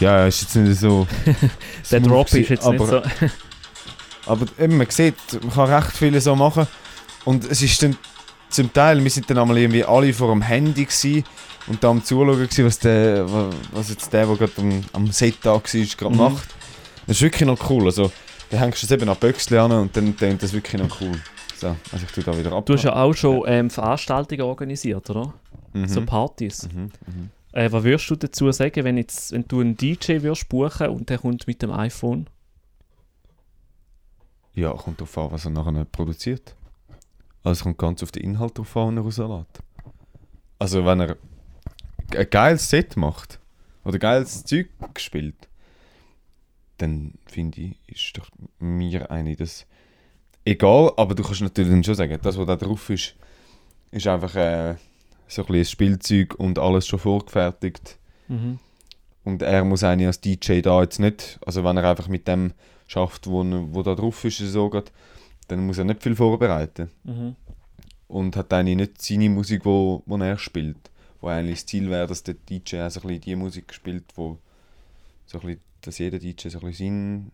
Ja, 0.00 0.26
ist 0.26 0.42
jetzt 0.42 0.56
nicht 0.56 0.78
so. 0.78 1.06
Der 1.90 2.00
Drop 2.00 2.32
ist 2.32 2.48
jetzt 2.48 2.64
aber, 2.64 2.78
nicht 2.78 2.88
so. 3.20 3.26
Aber 4.26 4.46
eben, 4.58 4.76
man 4.76 4.88
sieht, 4.88 5.16
man 5.42 5.52
kann 5.52 5.72
recht 5.72 5.96
viele 5.96 6.20
so 6.20 6.36
machen. 6.36 6.66
Und 7.24 7.44
es 7.44 7.60
ist 7.62 7.82
dann 7.82 7.96
zum 8.50 8.72
Teil, 8.72 9.02
wir 9.02 9.10
sind 9.10 9.28
dann 9.28 9.38
einmal 9.38 9.58
irgendwie 9.58 9.84
alle 9.84 10.12
vor 10.12 10.30
dem 10.32 10.42
Handy 10.42 10.84
gewesen 10.84 11.24
und 11.66 11.82
da 11.82 11.90
am 11.90 12.04
Zuschauen 12.04 12.36
gewesen, 12.38 12.64
was, 12.66 12.78
der, 12.78 13.30
wa- 13.32 13.50
was 13.72 13.88
jetzt 13.90 14.12
der, 14.12 14.26
der 14.26 14.36
gerade 14.36 14.52
am, 14.58 14.84
am 14.92 15.10
Set 15.10 15.36
da 15.42 15.54
war, 15.54 15.60
gerade 15.62 16.10
Mhm. 16.10 16.16
macht. 16.16 16.48
Das 17.06 17.16
ist 17.16 17.22
wirklich 17.22 17.46
noch 17.48 17.68
cool. 17.70 17.86
Also, 17.86 18.12
da 18.50 18.58
hängst 18.58 18.82
du 18.82 18.86
es 18.86 18.90
eben 18.92 19.08
an 19.08 19.16
Böckchen 19.18 19.58
an 19.58 19.72
und 19.72 19.96
dann 19.96 20.16
tönt 20.16 20.42
das 20.42 20.52
wirklich 20.52 20.80
noch 20.80 21.00
cool. 21.00 21.12
So, 21.56 21.68
also 21.92 22.04
ich 22.06 22.12
tue 22.12 22.22
da 22.24 22.36
wieder 22.36 22.52
ab. 22.52 22.66
Du 22.66 22.74
hast 22.74 22.82
ja 22.84 22.94
auch 22.94 23.14
schon 23.14 23.42
ähm, 23.46 23.70
Veranstaltungen 23.70 24.42
organisiert, 24.42 25.08
oder? 25.10 25.32
mhm. 25.72 25.88
So 25.88 26.02
Partys. 26.02 26.68
Mhm, 26.72 26.90
mhm. 27.06 27.30
Äh, 27.52 27.70
was 27.70 27.84
würdest 27.84 28.10
du 28.10 28.16
dazu 28.16 28.50
sagen, 28.50 28.84
wenn, 28.84 28.96
jetzt, 28.96 29.32
wenn 29.32 29.46
du 29.46 29.60
einen 29.60 29.76
DJ 29.76 30.22
würdest 30.22 30.48
buchen 30.48 30.88
und 30.88 31.08
der 31.10 31.18
kommt 31.18 31.46
mit 31.46 31.62
dem 31.62 31.70
iPhone? 31.70 32.26
Ja, 34.54 34.72
kommt 34.72 35.00
darauf 35.00 35.16
an, 35.18 35.32
was 35.32 35.44
er 35.44 35.50
nachher 35.50 35.84
produziert. 35.84 36.54
Also 37.42 37.52
es 37.52 37.62
kommt 37.62 37.78
ganz 37.78 38.02
auf 38.02 38.12
den 38.12 38.22
Inhalt 38.22 38.56
drauf 38.56 38.76
an, 38.76 38.96
den 38.96 38.98
er 38.98 39.04
rauslässt. 39.04 39.62
Also 40.58 40.84
wenn 40.84 41.00
er 41.00 41.16
ein 42.16 42.30
geiles 42.30 42.68
Set 42.68 42.96
macht 42.96 43.40
oder 43.84 43.98
geiles 43.98 44.44
Zeug 44.44 44.68
spielt, 44.96 45.48
dann 46.78 47.14
finde 47.26 47.60
ich, 47.60 47.76
ist 47.86 48.16
doch 48.16 48.28
mir 48.58 49.10
eine 49.10 49.36
das 49.36 49.66
egal, 50.44 50.92
aber 50.96 51.14
du 51.14 51.22
kannst 51.22 51.40
natürlich 51.40 51.70
dann 51.70 51.84
schon 51.84 51.94
sagen, 51.94 52.18
das, 52.22 52.36
was 52.36 52.46
da 52.46 52.56
drauf 52.56 52.90
ist, 52.90 53.14
ist 53.90 54.06
einfach 54.06 54.34
äh, 54.36 54.76
so 55.28 55.42
ein 55.42 55.46
bisschen 55.46 55.64
Spielzeug 55.64 56.34
und 56.34 56.58
alles 56.58 56.86
schon 56.86 56.98
vorgefertigt. 56.98 57.98
Mhm. 58.28 58.58
Und 59.24 59.42
er 59.42 59.64
muss 59.64 59.84
eigentlich 59.84 60.06
als 60.08 60.20
DJ 60.20 60.60
da 60.60 60.82
jetzt 60.82 60.98
nicht, 60.98 61.38
also 61.46 61.62
wenn 61.64 61.76
er 61.76 61.88
einfach 61.88 62.08
mit 62.08 62.26
dem 62.26 62.52
schafft, 62.86 63.26
wo, 63.26 63.44
wo 63.72 63.82
da 63.82 63.94
drauf 63.94 64.24
ist, 64.24 64.38
so 64.38 64.68
geht, 64.68 64.92
dann 65.48 65.66
muss 65.66 65.78
er 65.78 65.84
nicht 65.84 66.02
viel 66.02 66.16
vorbereiten. 66.16 66.90
Mhm. 67.04 67.36
Und 68.08 68.36
hat 68.36 68.52
eigentlich 68.52 68.76
nicht 68.76 69.02
seine 69.02 69.30
Musik, 69.30 69.64
wo, 69.64 70.02
wo 70.06 70.16
er 70.16 70.38
spielt. 70.38 70.90
Wo 71.20 71.28
eigentlich 71.28 71.60
das 71.60 71.66
Ziel 71.66 71.88
wäre, 71.88 72.06
dass 72.06 72.22
der 72.22 72.34
DJ 72.34 72.80
auch 72.80 72.90
so 72.90 73.00
ein 73.00 73.06
bisschen 73.06 73.20
die 73.20 73.36
Musik 73.36 73.72
spielt, 73.72 74.04
wo 74.16 74.38
so 75.24 75.38
ein 75.38 75.46
bisschen, 75.46 75.60
dass 75.80 75.98
jeder 75.98 76.18
DJ 76.18 76.48
so 76.48 76.58
ein 76.58 76.66
bisschen 76.66 76.72
seinen 76.72 77.32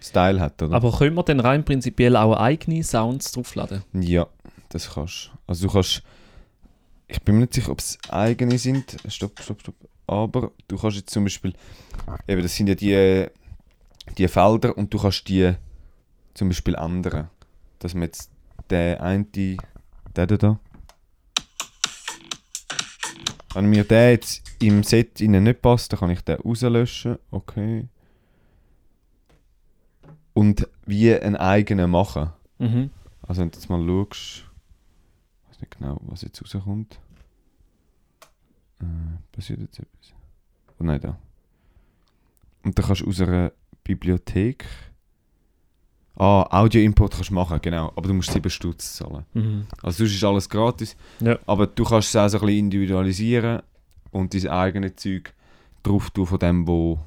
Style 0.00 0.40
hat, 0.40 0.62
oder? 0.62 0.74
Aber 0.74 0.96
können 0.96 1.16
wir 1.16 1.22
dann 1.22 1.40
rein 1.40 1.64
prinzipiell 1.64 2.16
auch 2.16 2.34
eigene 2.34 2.82
Sounds 2.82 3.32
draufladen? 3.32 3.82
Ja, 3.92 4.26
das 4.70 4.94
kannst 4.94 5.30
du. 5.32 5.38
Also 5.46 5.66
du 5.66 5.72
kannst. 5.72 6.02
Ich 7.08 7.22
bin 7.22 7.36
mir 7.36 7.40
nicht 7.42 7.54
sicher, 7.54 7.72
ob 7.72 7.78
es 7.78 7.98
eigene 8.10 8.58
sind. 8.58 8.98
Stopp, 9.08 9.40
stopp, 9.40 9.60
stopp. 9.60 9.74
Aber 10.06 10.52
du 10.68 10.76
kannst 10.76 10.98
jetzt 10.98 11.10
zum 11.10 11.24
Beispiel. 11.24 11.54
Eben, 12.26 12.42
das 12.42 12.54
sind 12.54 12.68
ja 12.68 12.74
die, 12.74 13.26
die 14.16 14.28
Felder 14.28 14.76
und 14.76 14.92
du 14.92 14.98
kannst 14.98 15.26
die 15.28 15.54
zum 16.34 16.48
Beispiel 16.48 16.74
ändern. 16.74 17.30
Dass 17.78 17.94
man 17.94 18.04
jetzt 18.04 18.30
der 18.68 19.02
eine, 19.02 19.24
der 19.24 19.56
da, 20.26 20.26
da. 20.26 20.60
Wenn 23.54 23.70
mir 23.70 23.84
der 23.84 24.12
jetzt 24.12 24.42
im 24.60 24.82
Set 24.82 25.20
innen 25.20 25.44
nicht 25.44 25.62
passt, 25.62 25.92
dann 25.92 26.00
kann 26.00 26.10
ich 26.10 26.20
den 26.20 26.36
rauslöschen. 26.36 27.18
Okay. 27.30 27.88
Und 30.34 30.68
wie 30.84 31.14
einen 31.14 31.36
eigenen 31.36 31.90
machen. 31.90 32.30
Mhm. 32.58 32.90
Also 33.22 33.40
wenn 33.40 33.50
du 33.50 33.56
jetzt 33.56 33.70
mal 33.70 33.84
schaust, 33.84 34.47
weiß 35.58 35.62
nicht 35.62 35.78
genau, 35.78 36.00
was 36.02 36.22
jetzt 36.22 36.40
rauskommt. 36.42 36.98
Äh, 38.80 38.84
passiert 39.32 39.60
jetzt 39.60 39.78
etwas? 39.78 40.14
Oh 40.78 40.84
nein, 40.84 41.00
da. 41.00 41.18
Und 42.62 42.78
dann 42.78 42.86
kannst 42.86 43.02
du 43.02 43.08
aus 43.08 43.20
einer 43.20 43.52
Bibliothek... 43.84 44.64
Ah, 46.20 46.62
Audio-Import 46.62 47.14
kannst 47.14 47.30
du 47.30 47.34
machen, 47.34 47.60
genau. 47.62 47.92
Aber 47.94 48.08
du 48.08 48.14
musst 48.14 48.32
7 48.32 48.50
Stutz 48.50 48.96
zahlen. 48.96 49.24
Mhm. 49.34 49.66
Also 49.82 49.98
sonst 49.98 50.16
ist 50.16 50.24
alles 50.24 50.48
gratis. 50.48 50.96
Ja. 51.20 51.38
Aber 51.46 51.68
du 51.68 51.84
kannst 51.84 52.08
es 52.08 52.16
auch 52.16 52.28
so 52.28 52.38
ein 52.38 52.46
bisschen 52.46 52.58
individualisieren 52.58 53.62
und 54.10 54.34
dein 54.34 54.48
eigenes 54.48 54.96
Zeug 54.96 55.32
drauf 55.84 56.10
tun 56.10 56.26
von 56.26 56.40
dem, 56.40 56.66
wo, 56.66 56.98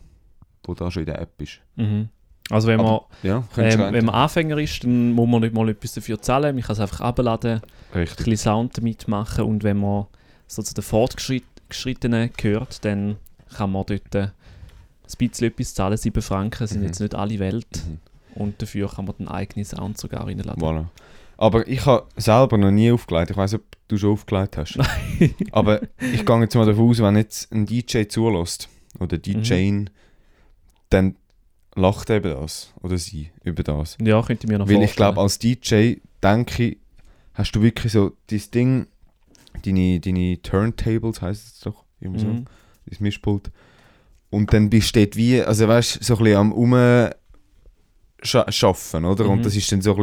wo 0.63 0.73
da 0.73 0.89
schon 0.89 1.01
in 1.01 1.07
der 1.07 1.19
App 1.19 1.41
ist. 1.41 1.59
Mhm. 1.75 2.07
Also 2.51 2.67
wenn 2.67 2.77
man, 2.77 2.85
Aber- 2.87 3.05
Ja, 3.23 3.43
könntest 3.53 3.77
du 3.79 3.83
ähm, 3.83 3.93
wenn 3.93 4.05
man 4.05 4.15
Anfänger 4.15 4.57
ist, 4.57 4.83
dann 4.83 5.11
muss 5.13 5.27
man 5.27 5.41
nicht 5.41 5.53
mal 5.53 5.67
etwas 5.69 5.93
dafür 5.93 6.21
zahlen. 6.21 6.55
Man 6.55 6.63
kann 6.63 6.73
es 6.73 6.79
einfach 6.79 7.01
abladen, 7.01 7.61
ein 7.93 8.05
bisschen 8.05 8.37
Sound 8.37 8.77
damit 8.77 9.07
machen 9.07 9.45
und 9.45 9.63
wenn 9.63 9.77
man 9.77 10.05
so 10.47 10.61
zu 10.61 10.73
den 10.73 10.83
Fortgeschrittenen 10.83 12.31
gehört, 12.37 12.83
dann 12.85 13.17
kann 13.55 13.71
man 13.71 13.85
dort 13.85 14.15
äh, 14.15 14.19
ein 14.27 14.31
bisschen 15.17 15.47
etwas 15.47 15.73
zahlen. 15.73 15.97
7 15.97 16.21
Franken 16.21 16.67
sind 16.67 16.79
Mhm. 16.81 16.85
jetzt 16.87 16.99
nicht 16.99 17.15
alle 17.15 17.39
Welt 17.39 17.67
Mhm. 17.85 17.97
und 18.35 18.61
dafür 18.61 18.89
kann 18.89 19.05
man 19.05 19.15
den 19.17 19.27
eigenen 19.27 19.65
Sound 19.65 19.97
sogar 19.97 20.25
reinladen. 20.27 20.61
Voilà. 20.61 20.85
Aber 21.37 21.67
ich 21.67 21.85
habe 21.85 22.05
selber 22.17 22.57
noch 22.57 22.69
nie 22.71 22.91
aufgelegt. 22.91 23.31
Ich 23.31 23.37
weiß 23.37 23.53
nicht, 23.53 23.61
ob 23.61 23.77
du 23.87 23.97
schon 23.97 24.11
aufgelegt 24.13 24.57
hast. 24.57 24.77
Aber 25.51 25.81
ich 25.99 26.23
gehe 26.25 26.39
jetzt 26.41 26.55
mal 26.55 26.65
davon 26.65 26.89
aus, 26.89 26.99
wenn 27.01 27.15
jetzt 27.15 27.51
ein 27.51 27.65
DJ 27.65 28.03
zulässt 28.07 28.69
oder 28.99 29.17
DJ, 29.17 29.85
dann 30.89 31.15
lacht 31.75 32.09
über 32.09 32.29
das 32.35 32.73
oder 32.81 32.97
sie 32.97 33.29
über 33.43 33.63
das. 33.63 33.97
Ja, 34.01 34.21
könnte 34.21 34.47
mir 34.47 34.57
noch 34.59 34.67
Weil 34.67 34.75
vorstellen. 34.75 34.89
ich 34.89 34.95
glaube, 34.95 35.21
als 35.21 35.39
DJ, 35.39 35.95
denke 36.21 36.63
ich, 36.63 36.77
hast 37.33 37.51
du 37.55 37.61
wirklich 37.61 37.93
so 37.93 38.11
dieses 38.29 38.51
Ding, 38.51 38.87
deine, 39.65 39.99
deine 39.99 40.41
Turntables 40.41 41.21
heisst 41.21 41.47
es 41.55 41.59
doch, 41.61 41.83
irgendwie 41.99 42.21
so, 42.21 42.27
Mhm. 42.27 42.45
das 42.87 42.99
Mischpult. 42.99 43.51
Und 44.29 44.53
dann 44.53 44.69
bist 44.69 44.95
du 44.95 44.99
dort 45.01 45.15
wie, 45.15 45.41
also 45.41 45.67
weißt 45.67 45.99
du, 45.99 46.03
so 46.03 46.17
ein 46.17 46.23
bisschen 46.23 46.37
am 46.37 46.51
Umschaffen, 48.21 49.05
oder? 49.05 49.23
Mhm. 49.25 49.29
Und 49.31 49.45
das 49.45 49.55
ist 49.55 49.71
dann 49.71 49.81
so 49.81 49.95
ein 49.95 50.01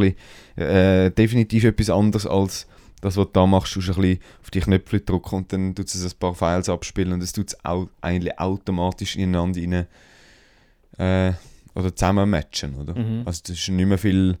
bisschen 0.55 0.67
äh, 0.67 1.11
definitiv 1.11 1.63
etwas 1.63 1.89
anderes 1.89 2.25
als 2.27 2.67
das, 3.01 3.15
was 3.17 3.25
du 3.27 3.31
da 3.33 3.45
machst. 3.45 3.75
Du 3.75 3.79
ein 3.79 3.85
bisschen 3.85 4.19
auf 4.41 4.51
die 4.51 4.59
Knöpfe 4.59 4.99
drücken 5.01 5.35
und 5.35 5.53
dann 5.53 5.73
tut 5.75 5.87
es 5.87 6.03
ein 6.03 6.19
paar 6.19 6.35
Files 6.35 6.67
abspielen 6.69 7.13
und 7.13 7.23
es 7.23 7.31
tut 7.31 7.49
es 7.53 7.57
eigentlich 8.01 8.37
automatisch 8.39 9.15
ineinander 9.15 9.61
rein, 9.61 9.87
äh, 10.97 11.33
oder 11.75 11.95
zusammen 11.95 12.29
matchen, 12.29 12.75
oder? 12.75 12.97
Mhm. 12.97 13.23
Also 13.25 13.41
das 13.47 13.57
ist 13.57 13.69
nicht 13.69 13.85
mehr 13.85 13.97
viel 13.97 14.37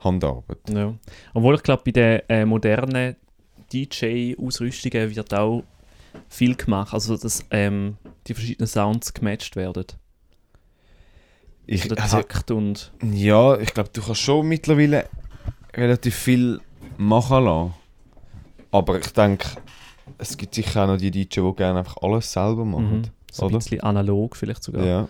Handarbeit. 0.00 0.58
Ja. 0.68 0.94
Obwohl 1.34 1.54
ich 1.54 1.62
glaube, 1.62 1.82
bei 1.86 1.92
den 1.92 2.20
äh, 2.28 2.44
modernen 2.44 3.16
DJ-Ausrüstungen 3.72 5.14
wird 5.14 5.34
auch 5.34 5.64
viel 6.28 6.54
gemacht, 6.54 6.94
also 6.94 7.16
dass 7.16 7.44
ähm, 7.50 7.96
die 8.26 8.34
verschiedenen 8.34 8.66
Sounds 8.66 9.12
gematcht 9.12 9.56
werden. 9.56 9.84
Ich, 11.66 11.90
also, 12.00 12.18
Takt 12.18 12.50
und... 12.52 12.92
ja, 13.02 13.58
ich 13.58 13.74
glaube, 13.74 13.90
du 13.92 14.00
kannst 14.00 14.20
schon 14.20 14.46
mittlerweile 14.46 15.08
relativ 15.74 16.14
viel 16.14 16.60
machen 16.96 17.44
lassen. 17.44 17.74
Aber 18.70 18.98
ich 18.98 19.12
denke, 19.12 19.48
es 20.18 20.36
gibt 20.36 20.54
sicher 20.54 20.84
auch 20.84 20.88
noch 20.88 20.96
die 20.96 21.10
DJ, 21.10 21.40
die 21.40 21.54
gerne 21.56 21.80
einfach 21.80 21.96
alles 22.02 22.32
selber 22.32 22.64
machen. 22.64 22.98
Mhm. 22.98 23.02
So 23.30 23.44
ein 23.44 23.48
oder? 23.48 23.58
bisschen 23.58 23.80
analog 23.80 24.36
vielleicht 24.36 24.62
sogar. 24.62 24.84
Ja. 24.84 25.08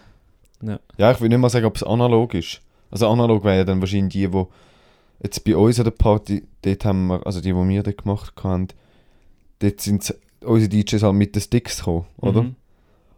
Ja. 0.62 0.80
ja, 0.96 1.12
ich 1.12 1.20
will 1.20 1.28
nicht 1.28 1.38
mal 1.38 1.50
sagen, 1.50 1.66
ob 1.66 1.76
es 1.76 1.82
analog 1.82 2.34
ist. 2.34 2.60
Also 2.90 3.08
analog 3.08 3.44
wäre 3.44 3.58
ja 3.58 3.64
dann 3.64 3.80
wahrscheinlich 3.80 4.12
die, 4.12 4.28
die 4.28 4.44
jetzt 5.22 5.44
bei 5.44 5.56
uns 5.56 5.78
an 5.78 5.84
der 5.84 5.90
Party, 5.92 6.44
dort 6.62 6.84
haben 6.84 7.06
wir, 7.08 7.26
also 7.26 7.40
die, 7.40 7.52
die 7.52 7.68
wir 7.68 7.82
dort 7.82 8.02
gemacht 8.02 8.32
haben, 8.42 8.68
dort 9.58 9.80
sind 9.80 10.14
unsere 10.42 10.68
DJs 10.68 11.02
halt 11.02 11.14
mit 11.14 11.34
den 11.34 11.42
Sticks 11.42 11.78
gekommen, 11.78 12.06
oder? 12.18 12.42
Mhm. 12.42 12.54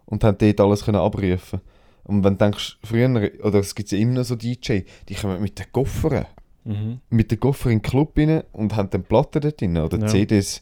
Und 0.07 0.25
haben 0.25 0.39
dort 0.39 0.61
alles 0.61 0.85
können 0.85 0.97
abrufen 0.99 1.61
Und 2.05 2.25
wenn 2.25 2.39
du 2.39 2.45
denkst, 2.45 2.79
früher, 2.83 3.31
oder 3.45 3.59
es 3.59 3.75
gibt 3.75 3.91
ja 3.93 3.99
immer 3.99 4.15
noch 4.15 4.25
so 4.25 4.37
DJ, 4.37 4.81
die 5.09 5.15
kommen 5.15 5.41
mit 5.43 5.59
den 5.59 5.67
Koffern, 5.73 6.27
Mhm. 6.65 7.01
mit 7.11 7.31
den 7.31 7.41
Koffern 7.41 7.73
in 7.73 7.79
den 7.79 7.83
Club 7.83 8.17
rein 8.19 8.43
und 8.53 8.75
haben 8.77 8.91
dann 8.91 9.03
Platten 9.05 9.41
dort 9.41 9.61
drin. 9.61 9.77
Oder 9.79 9.99
Ja. 10.01 10.07
CDs, 10.07 10.61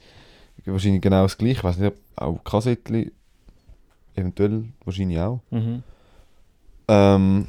wahrscheinlich 0.65 1.01
genau 1.03 1.23
das 1.23 1.37
gleiche. 1.39 1.53
Ich 1.59 1.65
weiß 1.65 1.79
nicht, 1.79 1.97
auch 2.17 2.43
Kassettchen, 2.45 3.11
eventuell 4.15 4.65
wahrscheinlich 4.85 5.19
auch. 5.19 5.41
Mhm. 5.51 5.83
Ähm, 6.89 7.47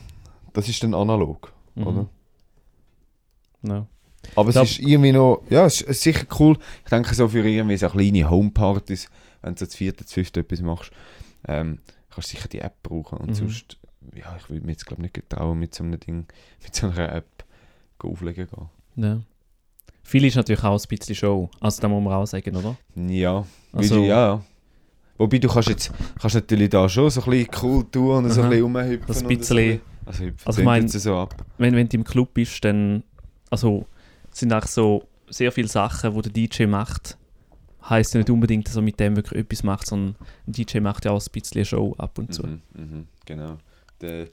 das 0.53 0.67
ist 0.70 0.84
dann 0.84 0.94
analog, 0.94 1.51
Mhm. 1.75 1.88
oder? 1.88 2.10
Ja. 3.63 3.86
Aber 4.36 4.50
es 4.50 4.56
glaub- 4.56 4.65
ist 4.65 4.79
irgendwie 4.79 5.12
noch, 5.12 5.41
ja, 5.50 5.65
es 5.65 5.82
ist 5.82 6.01
sicher 6.01 6.25
cool. 6.39 6.58
Ich 6.84 6.89
denke 6.89 7.13
so 7.15 7.27
für 7.27 7.48
irgendwie 7.48 7.77
so 7.77 7.88
kleine 7.89 8.29
Homepartys, 8.29 9.10
wenn 9.41 9.53
du 9.56 9.60
so 9.60 9.65
das 9.65 9.75
vierte, 9.75 10.03
das 10.03 10.13
fünfte 10.13 10.41
etwas 10.41 10.62
machst, 10.62 10.91
ähm, 11.48 11.79
kannst 12.10 12.32
du 12.32 12.36
sicher 12.36 12.50
die 12.50 12.60
App 12.60 12.82
brauchen. 12.84 13.20
Und 13.20 13.29
Mhm. 13.29 13.34
sonst, 13.36 13.77
ja, 14.15 14.36
ich 14.38 14.50
würde 14.50 14.65
mir 14.65 14.72
jetzt 14.74 14.86
glaube 14.86 15.01
nicht 15.01 15.13
getrauen, 15.13 15.58
mit 15.60 15.74
so 15.75 15.84
einem 15.84 16.00
Ding, 16.00 16.25
mit 16.63 16.75
so 16.75 16.88
einer 16.88 17.12
App 17.13 17.46
auflegen 18.00 18.48
gehen. 18.48 18.70
Ja. 19.03 19.22
Viel 20.03 20.25
ist 20.25 20.36
natürlich 20.36 20.63
auch 20.63 20.79
ein 20.82 20.88
bisschen 20.89 21.15
Show. 21.15 21.50
Also 21.60 21.82
da 21.82 21.88
muss 21.88 22.03
man 22.03 22.13
auch 22.13 22.25
sagen, 22.25 22.56
oder? 22.56 22.75
Ja, 22.96 23.46
Also- 23.74 24.03
ja, 24.03 24.27
ja. 24.36 24.44
Wobei 25.17 25.39
du 25.39 25.47
kannst 25.47 25.69
jetzt, 25.69 25.91
kannst 26.19 26.36
natürlich 26.36 26.69
da 26.69 26.88
schon 26.88 27.09
so 27.09 27.21
ein 27.24 27.29
bisschen 27.29 27.50
cool 27.63 27.86
tun 27.91 28.25
und 28.25 28.29
so 28.31 28.41
ein 28.41 28.50
bisschen 28.50 28.63
rumhüpfen. 28.63 29.07
Das 29.07 29.21
und 29.24 29.27
bisschen- 29.29 29.81
Also 30.05 30.24
Also 30.45 30.59
ich 30.62 30.65
mein- 30.65 30.83
jetzt 30.83 31.00
so. 31.00 31.27
Wenn, 31.57 31.75
wenn 31.75 31.89
du 31.89 31.97
im 31.97 32.03
Club 32.03 32.33
bist, 32.33 32.63
dann 32.63 33.03
also 33.50 33.86
sind 34.31 34.53
auch 34.53 34.65
so 34.65 35.03
sehr 35.29 35.51
viele 35.51 35.67
Sachen, 35.67 36.13
die 36.13 36.21
der 36.21 36.31
DJ 36.47 36.65
macht. 36.67 37.17
Heißt 37.89 38.13
ja 38.13 38.19
nicht 38.19 38.29
unbedingt, 38.29 38.67
dass 38.67 38.75
er 38.75 38.81
mit 38.81 39.00
dem 39.00 39.15
wirklich 39.15 39.41
etwas 39.41 39.63
macht, 39.63 39.88
sondern 39.88 40.15
ein 40.45 40.51
DJ 40.53 40.79
macht 40.79 41.05
ja 41.05 41.12
auch 41.12 41.21
ein 41.21 41.31
bisschen 41.31 41.65
Show 41.65 41.93
ab 41.97 42.17
und 42.19 42.33
zu. 42.33 42.43
Mhm, 42.45 42.62
mhm, 42.75 43.07
genau. 43.25 43.57
Der, 44.01 44.27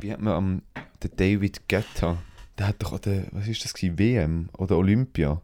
wie 0.00 0.12
hat 0.12 0.20
man 0.20 0.32
am 0.34 0.62
der 1.02 1.10
David 1.10 1.68
Guetta, 1.68 2.16
der 2.58 2.68
hat 2.68 2.76
doch 2.82 2.98
der, 2.98 3.24
was 3.32 3.48
ist 3.48 3.64
das 3.64 3.74
gewesen, 3.74 3.98
WM 3.98 4.48
oder 4.56 4.76
Olympia, 4.78 5.40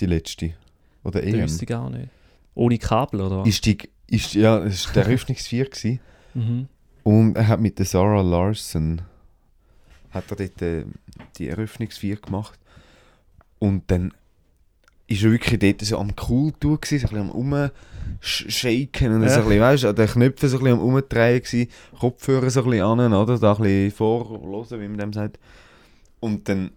die 0.00 0.06
letzte 0.06 0.54
oder 1.04 1.20
Das 1.22 1.32
EM. 1.32 1.42
wüsste 1.44 1.64
ich 1.64 1.68
gar 1.68 1.88
nicht. 1.88 2.08
Ohne 2.54 2.78
Kabel, 2.78 3.20
oder? 3.20 3.38
was? 3.40 3.48
Ist 3.48 3.64
die, 3.66 3.78
ist, 4.10 4.34
ja, 4.34 4.58
das 4.60 4.74
ist 4.86 4.96
der 4.96 5.04
Eröffnungsvier 5.06 5.66
gewesen. 5.66 6.00
Mhm. 6.34 6.68
und 7.04 7.36
er 7.36 7.48
hat 7.48 7.60
mit 7.60 7.78
der 7.78 7.86
Sarah 7.86 8.20
Larson 8.20 9.00
hat 10.10 10.30
er 10.30 10.36
dort 10.36 10.62
äh, 10.62 10.84
die 11.36 11.48
Eröffnungsvier 11.48 12.16
gemacht 12.16 12.58
und 13.58 13.90
dann 13.90 14.12
ist 15.06 15.22
er 15.24 15.30
wirklich 15.32 15.58
dort 15.58 15.80
so 15.80 15.98
am 15.98 16.12
cool 16.28 16.52
tun 16.52 16.78
gewesen, 16.80 16.98
so 17.08 17.16
ein 17.16 17.28
bisschen 17.28 17.30
am 17.30 17.80
umshaken 18.20 19.12
und 19.14 19.22
Ja. 19.22 19.28
so 19.30 19.40
ein 19.40 19.46
bisschen, 19.48 19.60
weißt, 19.60 19.84
an 19.86 19.96
den 19.96 20.06
Knöpfen 20.08 20.48
so 20.50 20.58
ein 20.58 20.64
bisschen 20.64 20.78
am 20.80 20.84
umdrehen 20.84 21.42
gewesen, 21.42 21.68
Kopfhörer 21.98 22.50
so 22.50 22.62
ein 22.64 22.70
bisschen 22.70 22.84
an, 22.84 23.12
oder, 23.14 23.38
da 23.38 23.52
ein 23.54 23.62
bisschen 23.62 23.90
vorlosen, 23.92 24.80
wie 24.80 24.88
man 24.88 24.98
dem 24.98 25.12
sagt. 25.14 25.38
Und 26.20 26.48
dann 26.48 26.70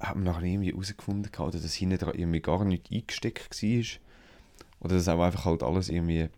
haben 0.00 0.22
wir 0.22 0.30
nachher 0.32 0.44
irgendwie 0.44 0.70
herausgefunden, 0.70 1.30
oder 1.38 1.58
dass 1.58 1.74
hinten 1.74 1.98
dran 1.98 2.14
irgendwie 2.14 2.40
gar 2.40 2.64
nicht 2.64 2.90
eingesteckt 2.92 3.62
war. 3.62 3.84
Oder 4.80 4.94
dass 4.96 5.08
auch 5.08 5.20
einfach 5.20 5.44
halt 5.44 5.62
alles 5.62 5.88
irgendwie 5.88 6.28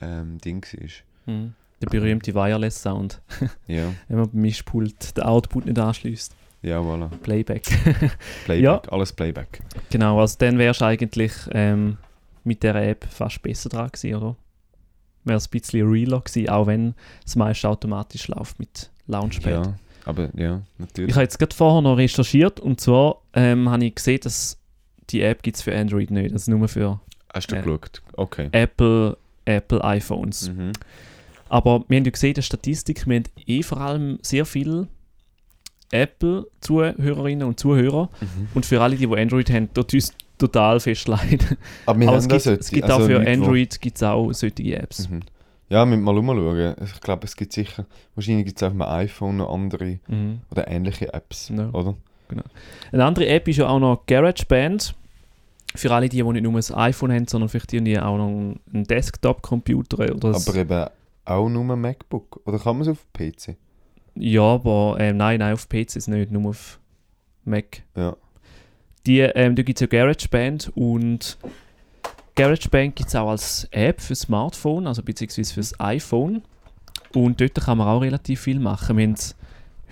ähm, 0.00 0.38
Ding 0.38 0.64
war. 0.64 1.34
Mhm. 1.34 1.54
Der 1.82 1.86
berühmte 1.88 2.34
Wireless-Sound. 2.34 3.20
Ja, 3.66 3.92
Wenn 4.08 4.18
man 4.18 4.30
beim 4.30 4.40
Mischpult 4.42 5.16
den 5.16 5.24
Output 5.24 5.66
nicht 5.66 5.78
anschließt. 5.78 6.34
ja, 6.62 6.78
voilà. 6.80 7.08
Playback. 7.22 7.62
Playback, 8.44 8.62
Ja. 8.64 8.82
alles 8.90 9.12
Playback. 9.12 9.60
genau, 9.90 10.20
also 10.20 10.36
dann 10.38 10.58
wärst 10.58 10.80
du 10.82 10.84
eigentlich 10.86 11.32
ähm, 11.52 11.96
mit 12.44 12.62
der 12.62 12.74
App 12.76 13.04
fast 13.10 13.40
besser 13.42 13.68
dran 13.68 13.88
gewesen, 13.90 14.14
oder? 14.16 14.36
Wäre 15.24 15.36
es 15.36 15.46
ein 15.48 15.50
bisschen 15.50 15.86
realer 15.90 16.20
gewesen, 16.20 16.48
auch 16.48 16.66
wenn 16.66 16.94
das 17.24 17.36
meiste 17.36 17.68
automatisch 17.68 18.28
läuft 18.28 18.58
mit 18.58 18.90
Launchpad. 19.06 19.66
Ja, 19.66 19.74
aber 20.06 20.30
ja, 20.34 20.62
natürlich. 20.78 21.10
Ich 21.10 21.14
habe 21.16 21.24
jetzt 21.24 21.38
gerade 21.38 21.54
vorher 21.54 21.82
noch 21.82 21.96
recherchiert 21.96 22.58
und 22.60 22.80
zwar 22.80 23.16
ähm, 23.34 23.68
habe 23.70 23.84
ich 23.84 23.94
gesehen, 23.94 24.20
dass 24.22 24.58
die 25.10 25.20
App 25.22 25.42
gibt 25.42 25.56
es 25.58 25.62
für 25.62 25.76
Android 25.76 26.10
nicht, 26.10 26.34
das 26.34 26.42
ist 26.42 26.48
nur 26.48 26.66
für 26.68 27.00
Hast 27.32 27.50
du 27.50 27.56
äh, 27.56 27.62
geschaut? 27.62 28.02
Okay. 28.16 28.48
Apple, 28.52 29.16
Apple 29.44 29.82
iPhones. 29.84 30.50
Mhm. 30.50 30.72
Aber 31.48 31.84
wir 31.88 31.96
haben 31.96 32.04
ja 32.04 32.10
gesehen, 32.10 32.34
der 32.34 32.42
Statistik, 32.42 33.06
wir 33.06 33.16
haben 33.16 33.24
eh 33.46 33.62
vor 33.62 33.80
allem 33.80 34.18
sehr 34.22 34.46
viele 34.46 34.88
Apple-Zuhörerinnen 35.90 37.46
und 37.46 37.58
Zuhörer. 37.58 38.08
Mhm. 38.20 38.48
Und 38.54 38.66
für 38.66 38.80
alle, 38.80 38.96
die, 38.96 39.06
die 39.06 39.16
Android 39.16 39.50
haben, 39.50 39.72
tut 39.74 39.92
uns 39.94 40.12
total 40.38 40.80
fest 40.80 41.08
leid. 41.08 41.56
Aber 41.86 41.98
wir 41.98 42.08
Aber 42.08 42.16
haben 42.16 42.22
es 42.24 42.28
gibt, 42.28 42.44
jetzt. 42.46 42.60
es 42.64 42.70
gibt 42.70 42.84
also 42.84 43.02
auch 43.02 43.06
für 43.06 43.14
Leute, 43.18 43.30
Android 43.30 43.80
gibt's 43.80 44.02
auch 44.02 44.32
solche 44.32 44.76
Apps. 44.76 45.08
Mhm. 45.08 45.20
Ja, 45.68 45.84
wir 45.84 45.96
müssen 45.96 46.02
mal 46.02 46.16
umschauen. 46.18 46.74
Ich 46.84 47.00
glaube, 47.00 47.24
es 47.26 47.36
gibt 47.36 47.52
sicher, 47.52 47.86
wahrscheinlich 48.14 48.46
gibt 48.46 48.58
es 48.58 48.62
auf 48.62 48.72
dem 48.72 48.82
iPhone 48.82 49.36
noch 49.38 49.52
andere 49.52 49.98
Mhm. 50.08 50.40
oder 50.50 50.66
ähnliche 50.68 51.12
Apps, 51.12 51.50
Ja. 51.56 51.70
oder? 51.70 51.94
Eine 52.92 53.04
andere 53.04 53.26
App 53.26 53.48
ist 53.48 53.56
ja 53.56 53.68
auch 53.68 53.80
noch 53.80 54.06
GarageBand. 54.06 54.94
Für 55.74 55.92
alle, 55.92 56.08
die, 56.08 56.16
die 56.16 56.22
nicht 56.24 56.42
nur 56.42 56.54
ein 56.54 56.74
iPhone 56.74 57.12
haben, 57.12 57.28
sondern 57.28 57.48
vielleicht 57.48 57.72
irgendwie 57.72 57.98
auch 57.98 58.16
noch 58.16 58.26
einen 58.26 58.84
Desktop-Computer 58.84 60.14
oder 60.14 60.34
Aber 60.34 60.54
eben 60.54 60.86
auch 61.24 61.48
nur 61.48 61.72
ein 61.72 61.80
MacBook. 61.80 62.40
Oder 62.44 62.58
kann 62.58 62.76
man 62.76 62.82
es 62.82 62.88
auf 62.88 63.06
PC? 63.12 63.56
Ja, 64.14 64.42
aber 64.42 64.96
ähm, 64.98 65.16
nein, 65.16 65.38
nein, 65.38 65.54
auf 65.54 65.68
PCs 65.68 66.08
nicht, 66.08 66.32
nur 66.32 66.50
auf 66.50 66.80
Mac. 67.44 67.82
Ja. 67.94 68.16
Die, 69.06 69.20
ähm, 69.20 69.54
da 69.54 69.62
gibt 69.62 69.80
es 69.80 69.80
ja 69.80 69.86
GarageBand 69.86 70.72
und 70.74 71.38
GarageBand 72.34 72.96
gibt 72.96 73.08
es 73.08 73.14
auch 73.14 73.30
als 73.30 73.68
App 73.70 74.00
für 74.00 74.14
Smartphone, 74.14 74.86
also 74.86 75.02
beziehungsweise 75.02 75.54
fürs 75.54 75.78
iPhone. 75.80 76.42
Und 77.14 77.40
dort 77.40 77.54
kann 77.54 77.78
man 77.78 77.88
auch 77.88 78.00
relativ 78.00 78.42
viel 78.42 78.60
machen. 78.60 78.96
Wir 78.96 79.08
haben 79.08 79.16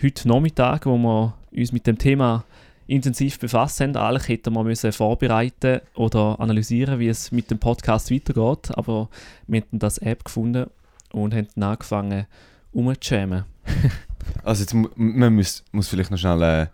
heute 0.02 0.28
Nachmittag, 0.28 0.86
wo 0.86 0.96
wir 0.98 1.34
uns 1.52 1.72
mit 1.72 1.86
dem 1.86 1.98
Thema 1.98 2.44
intensiv 2.88 3.38
befasst 3.38 3.80
haben. 3.80 3.94
Eigentlich 3.96 4.28
hätten 4.28 4.52
wir 4.54 4.64
müssen 4.64 4.90
vorbereiten 4.92 5.80
oder 5.94 6.40
analysieren, 6.40 6.98
wie 6.98 7.08
es 7.08 7.30
mit 7.30 7.50
dem 7.50 7.58
Podcast 7.60 8.10
weitergeht. 8.10 8.76
Aber 8.76 9.08
wir 9.46 9.60
haben 9.60 9.78
das 9.78 9.98
App 9.98 10.24
gefunden 10.24 10.66
und 11.12 11.32
haben 11.34 11.46
dann 11.54 11.64
angefangen, 11.70 12.26
umzuschämen. 12.72 13.44
Also 14.44 14.62
jetzt, 14.62 14.74
man 14.96 15.34
muss, 15.34 15.64
muss 15.72 15.88
vielleicht 15.88 16.10
noch 16.10 16.18
schnell 16.18 16.42
äh, 16.42 16.66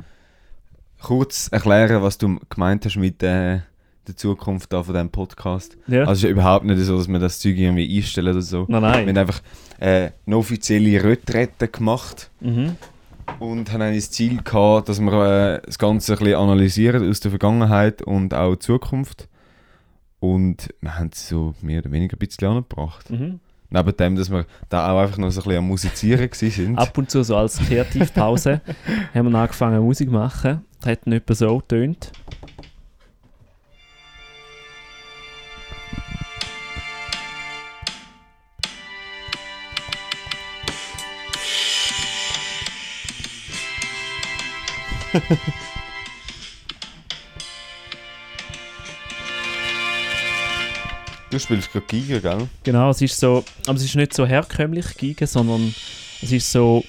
kurz 1.01 1.49
erklären, 1.53 2.03
was 2.03 2.19
du 2.19 2.41
gemeint 2.49 2.85
hast 2.85 2.97
mit 2.97 3.23
äh, 3.23 3.61
der 4.07 4.17
Zukunft 4.17 4.73
da 4.73 4.83
von 4.83 4.93
diesem 4.93 5.11
Podcast. 5.11 5.77
Ja. 5.87 6.01
Also 6.01 6.13
es 6.13 6.19
ist 6.19 6.23
ja 6.25 6.31
überhaupt 6.31 6.65
nicht 6.65 6.81
so, 6.81 6.99
dass 6.99 7.07
wir 7.07 7.19
das 7.21 7.39
Zeug 7.39 7.57
irgendwie 7.57 7.97
einstellen 7.97 8.33
oder 8.33 8.43
so. 8.43 8.65
nein, 8.69 8.73
Wir 8.73 8.81
nein. 8.81 9.09
haben 9.09 9.19
einfach 9.19 9.41
äh, 9.79 10.11
eine 10.27 10.37
offizielle 10.37 11.03
Retrette 11.05 11.69
gemacht 11.69 12.31
Mhm. 12.41 12.77
Und 13.39 13.73
haben 13.73 13.95
das 13.95 14.11
Ziel 14.11 14.43
gehabt, 14.43 14.89
dass 14.89 15.01
wir 15.01 15.13
äh, 15.13 15.63
das 15.65 15.79
Ganze 15.79 16.13
ein 16.13 16.19
bisschen 16.19 16.35
analysieren 16.37 17.09
aus 17.09 17.21
der 17.21 17.31
Vergangenheit 17.31 18.03
und 18.03 18.35
auch 18.35 18.57
Zukunft. 18.57 19.29
Und 20.21 20.69
wir 20.81 20.99
haben 20.99 21.11
es 21.13 21.29
so 21.29 21.55
mehr 21.61 21.81
oder 21.81 21.93
weniger 21.93 22.17
ein 22.17 22.19
bisschen 22.19 22.49
angebracht. 22.49 23.11
Mhm. 23.11 23.41
Neben 23.71 23.97
dem, 23.97 24.17
dass 24.17 24.31
wir 24.31 24.47
da 24.69 24.91
auch 24.91 25.01
einfach 25.01 25.19
noch 25.19 25.31
so 25.31 25.41
ein 25.41 25.45
bisschen 25.45 25.59
am 25.59 25.69
Musizieren 25.69 26.29
sind. 26.33 26.79
Ab 26.79 26.97
und 26.97 27.11
zu 27.11 27.23
so 27.25 27.37
als 27.37 27.59
Kreativpause 27.59 28.61
haben 29.15 29.33
wir 29.33 29.39
angefangen 29.39 29.83
Musik 29.83 30.09
zu 30.09 30.15
machen. 30.15 30.65
Das 30.81 30.93
hat 30.93 31.07
nicht 31.07 31.25
so 31.35 31.59
getönt. 31.59 32.13
Du 51.35 51.41
spielst 51.41 51.73
gerade 51.73 51.87
Giga, 51.87 52.21
gell? 52.21 52.49
Genau, 52.63 52.91
es 52.91 53.03
ist 53.03 53.19
so, 53.19 53.45
aber 53.67 53.77
es 53.77 53.83
ist 53.83 53.97
nicht 53.97 54.15
so 54.15 54.25
herkömmlich 54.25 54.97
Giga, 54.97 55.27
sondern 55.27 55.75
es 56.23 56.31
ist 56.31 56.53
so 56.53 56.85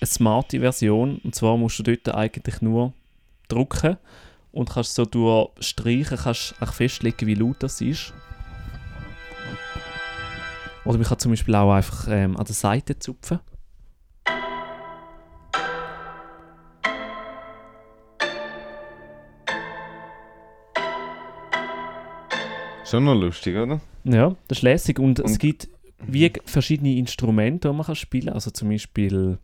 eine 0.00 0.06
smarte 0.06 0.60
Version. 0.60 1.20
Und 1.22 1.34
zwar 1.34 1.58
musst 1.58 1.78
du 1.78 1.82
dort 1.82 2.08
eigentlich 2.14 2.62
nur 2.62 2.94
drücken 3.48 3.98
und 4.52 4.70
kannst 4.70 4.94
so 4.94 5.04
durch 5.04 5.50
Streichen 5.60 6.16
kannst 6.16 6.54
auch 6.58 6.72
festlegen, 6.72 7.26
wie 7.26 7.34
laut 7.34 7.56
das 7.62 7.82
ist. 7.82 8.14
Oder 10.86 10.96
man 10.96 11.06
kann 11.06 11.18
zum 11.18 11.32
Beispiel 11.32 11.54
auch 11.54 11.74
einfach 11.74 12.08
ähm, 12.08 12.38
an 12.38 12.46
der 12.46 12.54
Seite 12.54 12.98
zupfen. 12.98 13.40
Schon 22.90 23.04
noch 23.04 23.14
lustig, 23.14 23.56
oder? 23.56 23.80
Ja, 24.04 24.34
das 24.48 24.58
ist 24.58 24.62
lässig 24.62 24.98
und, 24.98 25.18
es 25.20 25.32
Und- 25.32 25.38
gibt 25.38 25.68
wie 26.06 26.32
verschiedene 26.44 26.96
Instrumente, 26.96 27.68
die 27.68 27.74
man 27.74 27.86
kann 27.86 27.94
spielen 27.94 28.26
kann. 28.26 28.34
Also 28.34 28.50
zum 28.50 28.70
Beispiel 28.70 29.38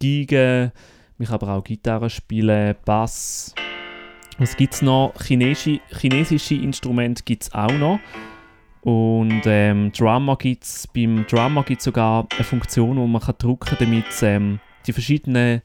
Geige, 0.00 0.72
man 1.18 1.26
kann 1.26 1.34
aber 1.34 1.54
auch 1.54 1.64
Gitarre 1.64 2.10
spielen, 2.10 2.74
Bass. 2.84 3.54
Was 4.38 4.56
gibt 4.56 4.74
es 4.74 4.82
noch? 4.82 5.14
Chinesische, 5.20 5.80
chinesische 5.98 6.54
Instrumente 6.54 7.22
gibt 7.24 7.44
es 7.44 7.54
auch 7.54 7.72
noch. 7.72 7.98
Und 8.82 9.42
ähm, 9.46 9.92
Drummer 9.92 10.36
gibt's, 10.36 10.86
beim 10.88 11.24
Drummer 11.28 11.62
gibt 11.62 11.80
es 11.80 11.84
sogar 11.84 12.26
eine 12.34 12.44
Funktion, 12.44 12.96
wo 12.96 13.06
man 13.06 13.22
kann 13.22 13.36
drücken 13.38 13.64
kann, 13.66 13.78
damit 13.80 14.06
ähm, 14.22 14.58
die 14.86 14.92
verschiedenen, 14.92 15.62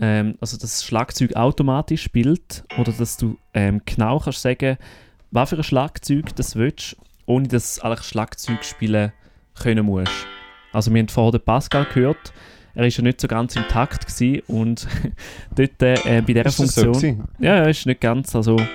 ähm, 0.00 0.36
also 0.40 0.56
das 0.56 0.84
Schlagzeug 0.84 1.36
automatisch 1.36 2.02
spielt 2.02 2.64
oder 2.78 2.92
dass 2.92 3.16
du 3.16 3.36
ähm, 3.54 3.80
genau 3.86 4.18
kannst 4.18 4.42
sagen, 4.42 4.78
was 5.30 5.50
für 5.50 5.56
ein 5.56 5.62
Schlagzeug 5.62 6.34
das 6.36 6.56
willst, 6.56 6.96
ohne 7.26 7.48
dass 7.48 7.76
du 7.76 7.82
eigentlich 7.82 8.06
Schlagzeug 8.06 8.64
spielen 8.64 9.12
können 9.54 9.86
musst. 9.86 10.26
Also 10.72 10.92
wir 10.92 11.00
haben 11.00 11.08
vorher 11.08 11.32
den 11.32 11.44
Pascal 11.44 11.86
gehört, 11.92 12.32
er 12.74 12.86
ist 12.86 12.96
ja 12.96 13.02
nicht 13.02 13.20
so 13.20 13.28
ganz 13.28 13.56
im 13.56 13.66
Takt 13.68 14.06
gewesen 14.06 14.42
und 14.46 14.86
dort 15.54 15.82
äh, 15.82 16.22
bei 16.22 16.32
dieser 16.32 16.46
Ist 16.46 16.56
so 16.56 16.64
Funktion... 16.64 16.92
gewesen? 16.92 17.28
Ja, 17.38 17.56
ja, 17.56 17.64
ist 17.64 17.86
nicht 17.86 18.00
ganz, 18.00 18.34
also 18.34 18.56
ein 18.56 18.68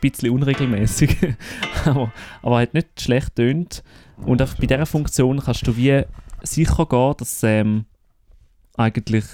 bisschen 0.00 0.30
unregelmäßig, 0.30 1.16
aber, 1.84 2.12
aber 2.42 2.60
hat 2.60 2.74
nicht 2.74 3.00
schlecht 3.00 3.36
tönt. 3.36 3.82
Und 4.18 4.40
auch 4.42 4.54
bei 4.54 4.66
dieser 4.66 4.86
Funktion 4.86 5.40
kannst 5.40 5.66
du 5.66 5.76
wie 5.76 6.04
sicher 6.42 6.86
gehen, 6.86 7.14
dass 7.18 7.32
es 7.36 7.42
ähm, 7.42 7.86
eigentlich 8.76 9.24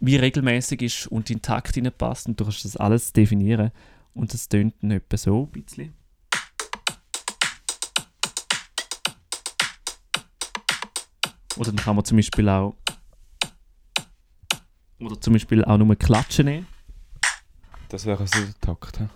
wie 0.00 0.16
regelmäßig 0.16 0.82
ist 0.82 1.06
und 1.08 1.30
in 1.30 1.36
den 1.36 1.42
Takt 1.42 1.78
passt 1.98 2.26
und 2.26 2.40
du 2.40 2.44
kannst 2.44 2.64
das 2.64 2.76
alles 2.76 3.12
definieren. 3.12 3.70
Und 4.14 4.32
das 4.32 4.48
tönt 4.48 4.74
etwa 4.82 5.16
so 5.16 5.44
ein 5.44 5.62
bisschen. 5.62 5.92
Oder 11.56 11.72
dann 11.72 11.76
kann 11.76 11.96
man 11.96 12.04
zum 12.04 12.16
Beispiel 12.16 12.48
auch 12.48 12.76
oder 15.00 15.20
zum 15.20 15.32
Beispiel 15.32 15.64
auch 15.64 15.78
nur 15.78 15.96
klatschen 15.96 16.46
nehmen. 16.46 16.66
Das 17.88 18.06
wäre 18.06 18.26
so 18.26 18.38
der 18.40 18.54
Takt. 18.60 19.00
hä? 19.00 19.08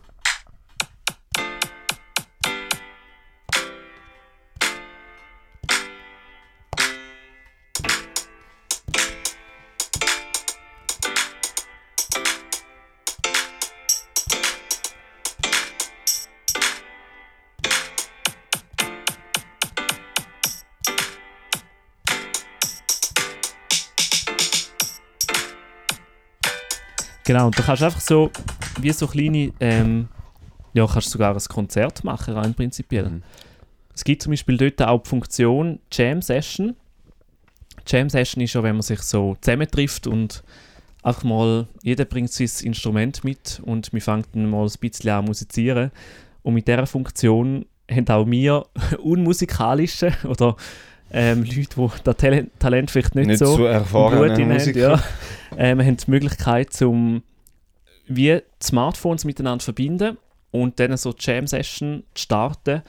Genau, 27.26 27.46
und 27.46 27.58
du 27.58 27.62
kannst 27.62 27.82
einfach 27.82 28.00
so, 28.00 28.30
wie 28.80 28.92
so 28.92 29.08
kleine, 29.08 29.52
ähm, 29.58 30.08
ja, 30.74 30.86
kannst 30.86 31.10
sogar 31.10 31.34
ein 31.34 31.40
Konzert 31.48 32.04
machen, 32.04 32.34
rein 32.34 32.54
prinzipiell. 32.54 33.10
Mhm. 33.10 33.22
Es 33.92 34.04
gibt 34.04 34.22
zum 34.22 34.30
Beispiel 34.30 34.56
dort 34.56 34.80
auch 34.82 35.02
die 35.02 35.08
Funktion 35.08 35.80
Jam 35.90 36.22
Session. 36.22 36.76
Jam 37.84 38.08
Session 38.08 38.44
ist 38.44 38.52
ja, 38.54 38.62
wenn 38.62 38.76
man 38.76 38.82
sich 38.82 39.00
so 39.02 39.36
zusammentrifft 39.40 40.06
und 40.06 40.44
einfach 41.02 41.24
mal, 41.24 41.66
jeder 41.82 42.04
bringt 42.04 42.30
sein 42.30 42.50
Instrument 42.62 43.24
mit 43.24 43.60
und 43.64 43.92
wir 43.92 44.02
fangen 44.02 44.24
dann 44.32 44.48
mal 44.48 44.64
ein 44.64 44.72
bisschen 44.80 45.10
an 45.10 45.24
musizieren. 45.24 45.90
Und 46.42 46.54
mit 46.54 46.68
dieser 46.68 46.86
Funktion 46.86 47.66
haben 47.90 48.08
auch 48.08 48.26
wir 48.26 48.66
unmusikalische 49.02 50.12
oder 50.24 50.56
ähm, 51.10 51.44
Leute, 51.44 51.68
die 51.76 51.88
das 52.04 52.16
Talent, 52.16 52.50
Talent 52.58 52.90
vielleicht 52.90 53.14
nicht, 53.14 53.26
Nicht 53.28 53.38
so 53.38 53.56
so 53.56 53.66
in 53.66 54.52
haben, 54.52 54.78
ja. 54.78 55.02
ähm, 55.56 55.80
haben 55.80 55.96
die 55.96 56.10
Möglichkeit, 56.10 56.72
zum 56.72 57.22
wie 58.08 58.40
Smartphones 58.62 59.24
miteinander 59.24 59.60
zu 59.60 59.66
verbinden 59.66 60.16
und 60.52 60.78
dann 60.78 60.96
so 60.96 61.12
die 61.12 61.24
Jam-Session 61.24 62.04
zu 62.14 62.22
starten 62.22 62.82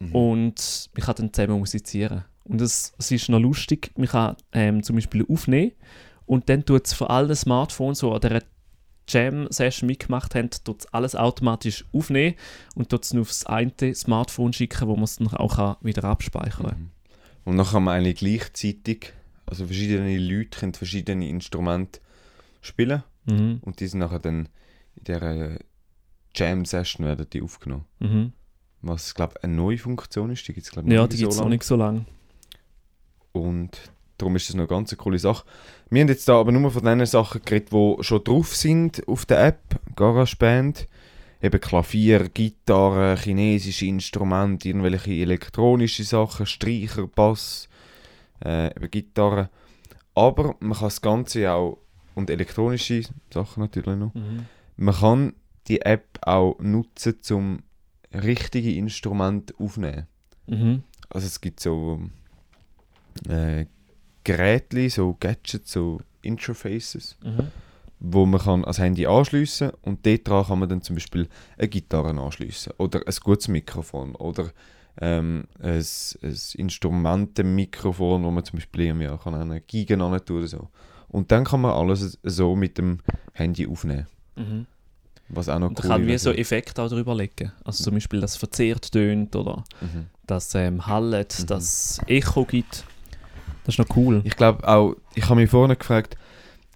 Mhm. 0.00 0.14
und 0.14 0.90
man 0.94 1.04
kann 1.04 1.14
dann 1.16 1.32
zusammen 1.32 1.58
musizieren. 1.58 2.24
Und 2.44 2.60
es, 2.60 2.92
es 2.98 3.10
ist 3.10 3.28
noch 3.28 3.38
lustig, 3.38 3.92
man 3.96 4.08
kann 4.08 4.36
ähm, 4.52 4.82
zum 4.82 4.96
Beispiel 4.96 5.24
aufnehmen 5.28 5.72
und 6.26 6.48
dann 6.48 6.64
tut 6.64 6.86
es 6.86 6.94
von 6.94 7.08
allen 7.08 7.34
Smartphones, 7.36 8.00
die 8.00 8.06
an 8.06 8.20
dieser 8.20 8.40
Jam-Session 9.08 9.86
mitgemacht 9.86 10.34
haben, 10.34 10.50
tut 10.64 10.80
es 10.80 10.86
alles 10.94 11.14
automatisch 11.14 11.84
aufnehmen 11.92 12.34
und 12.74 12.88
tut 12.88 13.04
es 13.04 13.12
nur 13.12 13.22
aufs 13.22 13.44
eine 13.46 13.72
Smartphone 13.94 14.52
schicken, 14.52 14.88
wo 14.88 14.94
man 14.94 15.04
es 15.04 15.16
dann 15.16 15.28
auch 15.28 15.76
wieder 15.82 16.04
abspeichern 16.04 16.66
kann. 16.66 16.78
Mhm. 16.78 16.90
Und 17.44 17.56
dann 17.56 17.66
kann 17.66 17.84
man 17.84 17.96
eigentlich 17.96 18.16
gleichzeitig, 18.16 19.12
also 19.46 19.66
verschiedene 19.66 20.18
Leute 20.18 20.58
können 20.60 20.74
verschiedene 20.74 21.28
Instrumente 21.28 22.00
spielen 22.60 23.02
Mhm. 23.26 23.58
und 23.62 23.80
die 23.80 23.86
sind 23.86 24.00
nachher 24.00 24.18
dann 24.18 24.48
in 24.96 25.04
dieser 25.04 25.58
Jam-Session 26.34 27.06
werden 27.06 27.26
die 27.32 27.42
aufgenommen. 27.42 27.84
Mhm. 27.98 28.32
Was, 28.82 29.14
glaube 29.14 29.34
ich, 29.36 29.44
eine 29.44 29.54
neue 29.54 29.78
Funktion 29.78 30.30
ist, 30.30 30.46
die 30.48 30.54
gibt 30.54 30.66
es, 30.66 30.72
glaube 30.72 30.88
ich, 30.88 30.94
Ja, 30.94 31.06
die 31.06 31.12
nicht 31.14 31.20
gibt 31.20 31.32
es 31.32 31.36
so 31.36 31.42
noch 31.42 31.50
nicht 31.50 31.64
so 31.64 31.76
lange. 31.76 32.06
Und 33.32 33.78
darum 34.18 34.36
ist 34.36 34.48
das 34.48 34.56
noch 34.56 34.62
eine 34.62 34.68
ganz 34.68 34.96
coole 34.96 35.18
Sache. 35.18 35.44
Wir 35.90 36.00
haben 36.02 36.08
jetzt 36.08 36.28
da 36.28 36.38
aber 36.40 36.52
nur 36.52 36.70
von 36.70 36.84
den 36.84 37.04
Sachen 37.06 37.42
geredet, 37.44 37.70
die 37.72 37.96
schon 38.04 38.24
drauf 38.24 38.56
sind 38.56 39.06
auf 39.06 39.26
der 39.26 39.44
App, 39.46 39.80
GarageBand. 39.96 40.88
Eben 41.42 41.60
Klavier, 41.60 42.28
Gitarre, 42.28 43.16
chinesische 43.16 43.86
Instrumente, 43.86 44.68
irgendwelche 44.68 45.12
elektronische 45.12 46.04
Sachen, 46.04 46.44
Streicher, 46.46 47.06
Bass, 47.06 47.68
äh, 48.44 48.66
eben 48.76 48.90
Gitarre. 48.90 49.48
Aber 50.14 50.54
man 50.60 50.72
kann 50.74 50.88
das 50.88 51.00
Ganze 51.00 51.50
auch, 51.50 51.78
und 52.14 52.28
elektronische 52.28 53.02
Sachen 53.32 53.60
natürlich 53.62 53.98
noch, 53.98 54.12
Mhm. 54.14 54.46
man 54.76 54.94
kann 54.94 55.32
die 55.68 55.80
App 55.80 56.18
auch 56.22 56.58
nutzen, 56.60 57.16
um 57.30 57.62
richtige 58.12 58.74
Instrumente 58.74 59.54
aufzunehmen. 59.58 60.06
Mhm. 60.46 60.82
Also 61.08 61.26
es 61.26 61.40
gibt 61.40 61.60
so 61.60 62.00
äh, 63.28 63.66
Geräte, 64.24 64.90
so 64.90 65.16
Gadgets, 65.18 65.72
so 65.72 66.00
Interfaces, 66.22 67.16
Mhm. 67.24 67.48
Wo 68.00 68.24
man 68.26 68.40
kann 68.40 68.62
ans 68.64 68.78
Handy 68.78 69.06
anschliessen 69.06 69.72
und 69.82 70.06
dort 70.06 70.24
kann 70.46 70.58
man 70.58 70.68
dann 70.68 70.82
zum 70.82 70.96
Beispiel 70.96 71.28
eine 71.58 71.68
Gitarre 71.68 72.18
anschliessen 72.18 72.72
oder 72.78 73.00
ein 73.06 73.14
gutes 73.22 73.48
Mikrofon 73.48 74.14
oder 74.14 74.50
ähm, 75.00 75.44
ein, 75.60 75.84
ein 76.22 76.36
Instrumentenmikrofon, 76.54 78.24
wo 78.24 78.30
man 78.30 78.44
zum 78.44 78.58
Beispiel 78.58 78.86
irgendwie 78.86 79.08
auch 79.08 79.22
kann 79.24 79.34
eine 79.34 79.60
Giga 79.60 79.96
tun 80.20 80.38
oder 80.38 80.46
so. 80.46 80.68
Und 81.08 81.30
dann 81.32 81.44
kann 81.44 81.60
man 81.60 81.72
alles 81.72 82.18
so 82.22 82.54
mit 82.56 82.78
dem 82.78 83.00
Handy 83.32 83.66
aufnehmen, 83.66 84.06
Mhm. 84.36 84.66
was 85.28 85.48
auch 85.48 85.58
noch 85.58 85.68
Und 85.68 85.78
da 85.78 85.82
cool 85.84 85.88
kann 85.90 86.06
wie 86.06 86.18
so 86.18 86.30
Effekte 86.32 86.82
auch 86.82 86.88
drüber 86.88 87.14
legen. 87.14 87.52
Also 87.64 87.84
zum 87.84 87.94
Beispiel, 87.94 88.20
dass 88.20 88.32
es 88.32 88.36
verzerrt 88.36 88.92
tönt 88.92 89.34
oder 89.36 89.64
Mhm. 89.80 90.06
dass 90.26 90.54
ähm, 90.54 90.86
hallet, 90.86 91.36
Mhm. 91.40 91.46
dass 91.46 91.64
es 91.64 92.00
Echo 92.06 92.44
gibt. 92.44 92.84
Das 93.64 93.74
ist 93.74 93.78
noch 93.78 93.96
cool. 93.96 94.22
Ich 94.24 94.36
glaube 94.36 94.66
auch, 94.66 94.94
ich 95.14 95.24
habe 95.28 95.40
mich 95.40 95.50
vorhin 95.50 95.76
gefragt, 95.76 96.16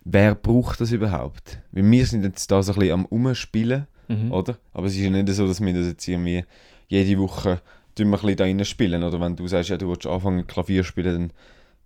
wer 0.05 0.35
braucht 0.35 0.81
das 0.81 0.93
überhaupt? 0.93 1.61
Weil 1.73 1.91
wir 1.91 2.07
sind 2.07 2.25
jetzt 2.25 2.51
da 2.51 2.63
so 2.63 2.73
ein 2.73 2.79
bisschen 2.79 2.95
am 2.95 3.05
Umspielen, 3.07 3.87
Mhm. 4.09 4.33
oder? 4.33 4.59
Aber 4.75 4.87
es 4.87 4.95
ist 4.95 5.01
ja 5.01 5.09
nicht 5.11 5.29
so, 5.31 5.47
dass 5.47 5.61
wir 5.63 5.73
das 5.73 5.87
jetzt 5.87 6.07
irgendwie 6.07 6.45
jede 6.89 7.19
Woche 7.19 7.61
tun 7.95 8.11
wir 8.11 8.19
ein 8.19 8.21
bisschen 8.21 8.37
da 8.37 8.45
rein 8.45 8.65
spielen. 8.65 9.03
Oder 9.03 9.19
wenn 9.21 9.35
du 9.37 9.47
sagst, 9.49 9.71
ja, 9.71 9.77
du 9.79 9.89
willst 9.89 10.07
anfangen 10.07 10.47
Klavier 10.47 10.83
zu 10.83 10.89
spielen, 10.89 11.15
dann 11.15 11.33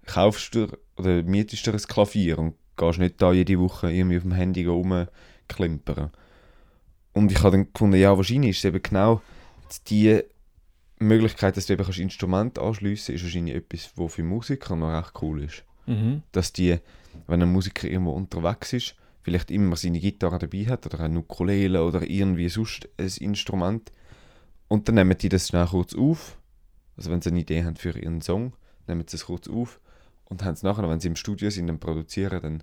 kaufst 0.06 0.54
du 0.54 0.66
oder 0.96 1.22
mietest 1.22 1.66
du 1.66 1.70
ein 1.70 1.78
Klavier 1.78 2.38
und 2.38 2.54
gehst 2.76 2.98
nicht 2.98 3.20
da 3.22 3.32
jede 3.32 3.58
Woche 3.60 3.92
irgendwie 3.92 4.16
auf 4.16 4.22
dem 4.24 4.32
Handy 4.32 4.64
rumklimpern. 4.66 6.10
Und 7.12 7.30
ich 7.32 7.38
habe 7.42 7.52
dann 7.56 7.72
gefunden, 7.72 7.96
ja, 8.00 8.16
wahrscheinlich 8.16 8.50
ist 8.50 8.58
es 8.58 8.64
eben 8.64 8.82
genau 8.82 9.20
die 9.88 10.20
Möglichkeit, 10.98 11.56
dass 11.56 11.66
du 11.66 11.74
eben 11.74 11.84
kannst 11.84 11.98
Instrumente 11.98 12.60
anschliessen 12.60 13.12
kannst, 13.12 13.22
ist 13.22 13.24
wahrscheinlich 13.24 13.54
etwas, 13.54 13.90
was 13.96 14.14
für 14.14 14.22
Musiker 14.22 14.76
noch 14.76 14.96
recht 14.96 15.12
cool 15.22 15.42
ist 15.44 15.64
Mhm. 15.86 16.22
dass 16.32 16.52
die, 16.52 16.76
wenn 17.26 17.42
ein 17.42 17.52
Musiker 17.52 17.88
irgendwo 17.88 18.12
unterwegs 18.12 18.72
ist, 18.72 18.94
vielleicht 19.22 19.50
immer 19.50 19.76
seine 19.76 20.00
Gitarre 20.00 20.38
dabei 20.38 20.66
hat 20.66 20.86
oder 20.86 21.00
eine 21.00 21.18
Ukulele 21.18 21.84
oder 21.84 22.08
irgendwie 22.08 22.48
sonst 22.48 22.88
ein 22.98 23.10
Instrument 23.20 23.92
und 24.68 24.88
dann 24.88 24.94
nehmen 24.96 25.16
die 25.18 25.28
das 25.28 25.48
schnell 25.48 25.66
kurz 25.66 25.94
auf, 25.94 26.38
also 26.96 27.10
wenn 27.10 27.20
sie 27.20 27.30
eine 27.30 27.40
Idee 27.40 27.64
haben 27.64 27.76
für 27.76 27.98
ihren 27.98 28.20
Song, 28.22 28.52
nehmen 28.86 29.04
sie 29.06 29.16
es 29.16 29.26
kurz 29.26 29.48
auf 29.48 29.80
und 30.26 30.44
haben 30.44 30.54
es 30.54 30.62
nachher, 30.62 30.88
wenn 30.88 31.00
sie 31.00 31.08
im 31.08 31.16
Studio 31.16 31.50
sind 31.50 31.68
und 31.70 31.78
produzieren, 31.80 32.40
dann 32.42 32.62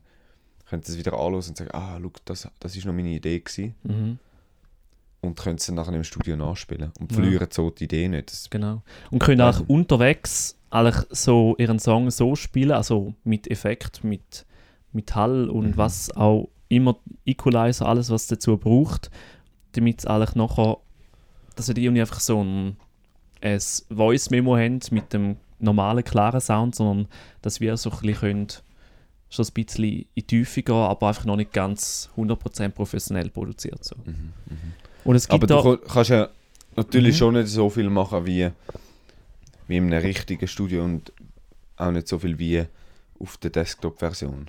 können 0.68 0.84
sie 0.84 0.94
es 0.94 0.98
wieder 0.98 1.14
anschauen 1.14 1.36
und 1.36 1.58
sagen, 1.58 1.72
ah, 1.74 2.00
schau, 2.02 2.12
das, 2.26 2.48
das 2.60 2.76
ist 2.76 2.86
noch 2.86 2.94
meine 2.94 3.10
Idee 3.10 3.40
gewesen 3.40 3.76
Mhm. 3.84 4.20
und 5.22 5.38
können 5.40 5.58
es 5.58 5.66
dann 5.68 5.76
nachher 5.76 5.94
im 5.94 6.04
Studio 6.04 6.36
nachspielen 6.36 6.92
und 7.00 7.12
Ja. 7.12 7.16
verlieren 7.20 7.48
so 7.52 7.70
die 7.70 7.84
Idee 7.86 8.08
nicht. 8.08 8.32
Das, 8.32 8.50
Genau. 8.50 8.82
Und 9.12 9.20
können 9.20 9.42
auch 9.42 9.62
unterwegs 9.68 10.58
eigentlich 10.76 11.06
so 11.10 11.56
ihren 11.58 11.80
Song 11.80 12.10
so 12.12 12.36
spielen, 12.36 12.72
also 12.72 13.14
mit 13.24 13.50
Effekt, 13.50 14.04
mit, 14.04 14.46
mit 14.92 15.16
Hall 15.16 15.50
und 15.50 15.72
Mhm. 15.72 15.78
was 15.78 16.16
auch 16.16 16.50
immer, 16.68 16.98
Equalizer, 17.26 17.88
alles 17.88 18.10
was 18.10 18.28
dazu 18.28 18.58
braucht, 18.58 19.10
damit 19.74 20.00
es 20.00 20.06
eigentlich 20.06 20.36
nachher, 20.36 20.78
dass 21.56 21.68
sie 21.68 21.74
irgendwie 21.74 22.02
einfach 22.02 22.20
so 22.20 22.44
ein, 22.44 22.76
ein 23.42 23.60
Voice-Memo 23.90 24.58
haben 24.58 24.80
mit 24.92 25.14
dem 25.14 25.38
normalen, 25.60 26.04
klaren 26.04 26.42
Sound, 26.42 26.76
sondern 26.76 27.08
dass 27.42 27.60
wir 27.62 27.78
so 27.78 27.90
ein 27.92 27.98
bisschen 28.00 28.16
können, 28.20 28.48
schon 29.30 29.46
ein 29.46 29.54
bisschen 29.54 29.84
in 29.84 30.06
die 30.16 30.24
Tiefe 30.24 30.64
gehen, 30.64 30.76
aber 30.76 31.08
einfach 31.08 31.26
noch 31.26 31.36
nicht 31.36 31.54
ganz 31.54 32.10
100% 32.18 32.70
professionell 32.70 33.30
produziert. 33.30 33.84
So. 33.84 33.96
mhm, 34.06 34.34
mhm. 34.50 34.58
Und 35.04 35.16
es 35.16 35.30
Aber 35.30 35.40
gibt 35.40 35.52
du 35.52 35.56
da... 35.56 35.62
ko- 35.62 35.78
kannst 35.78 36.10
ja 36.10 36.30
natürlich 36.76 37.16
Mhm. 37.16 37.18
schon 37.20 37.34
nicht 37.36 37.48
so 37.50 37.70
viel 37.70 37.90
machen 37.90 38.26
wie 38.26 38.50
wie 39.68 39.78
in 39.78 39.92
einem 39.92 40.02
richtigen 40.02 40.48
Studio 40.48 40.84
und 40.84 41.12
auch 41.78 41.92
nicht 41.92 42.08
so 42.08 42.20
viel 42.20 42.38
wie 42.40 42.64
auf 43.20 43.38
der 43.38 43.52
Desktop-Version. 43.52 44.48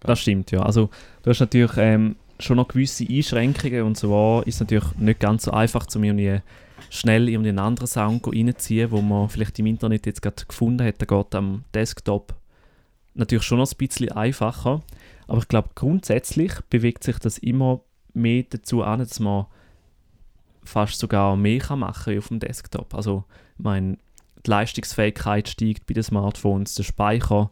Das 0.00 0.20
stimmt, 0.20 0.50
ja. 0.50 0.62
Also 0.62 0.90
du 1.22 1.30
hast 1.30 1.40
natürlich 1.40 1.76
ähm, 1.76 2.16
schon 2.38 2.56
noch 2.56 2.68
gewisse 2.68 3.06
Einschränkungen 3.08 3.82
und 3.82 3.96
so 3.96 4.42
ist 4.46 4.56
es 4.56 4.60
natürlich 4.60 4.94
nicht 4.96 5.20
ganz 5.20 5.44
so 5.44 5.50
einfach, 5.50 5.86
um 5.94 6.04
irgendwie 6.04 6.40
schnell 6.90 7.28
in 7.28 7.40
einen 7.40 7.58
anderen 7.58 7.88
Sound 7.88 8.26
reinzuziehen, 8.26 8.90
wo 8.90 9.02
man 9.02 9.28
vielleicht 9.28 9.58
im 9.58 9.66
Internet 9.66 10.06
jetzt 10.06 10.22
gerade 10.22 10.44
gefunden 10.46 10.86
hat. 10.86 11.00
Der 11.00 11.06
geht 11.06 11.34
am 11.34 11.64
Desktop 11.74 12.34
natürlich 13.14 13.44
schon 13.44 13.58
noch 13.58 13.70
ein 13.70 13.76
bisschen 13.76 14.12
einfacher. 14.12 14.82
Aber 15.26 15.38
ich 15.38 15.48
glaube, 15.48 15.70
grundsätzlich 15.74 16.52
bewegt 16.70 17.04
sich 17.04 17.18
das 17.18 17.38
immer 17.38 17.80
mehr 18.14 18.44
dazu 18.48 18.82
an, 18.82 19.00
dass 19.00 19.20
man 19.20 19.46
fast 20.64 20.98
sogar 20.98 21.36
mehr 21.36 21.62
machen 21.76 22.04
kann 22.04 22.18
auf 22.18 22.28
dem 22.28 22.40
Desktop. 22.40 22.94
Also, 22.94 23.24
ich 23.58 23.64
meine, 23.64 23.98
die 24.48 24.50
Leistungsfähigkeit 24.50 25.48
steigt 25.48 25.86
bei 25.86 25.94
den 25.94 26.02
Smartphones, 26.02 26.74
der 26.74 26.82
Speicher 26.84 27.50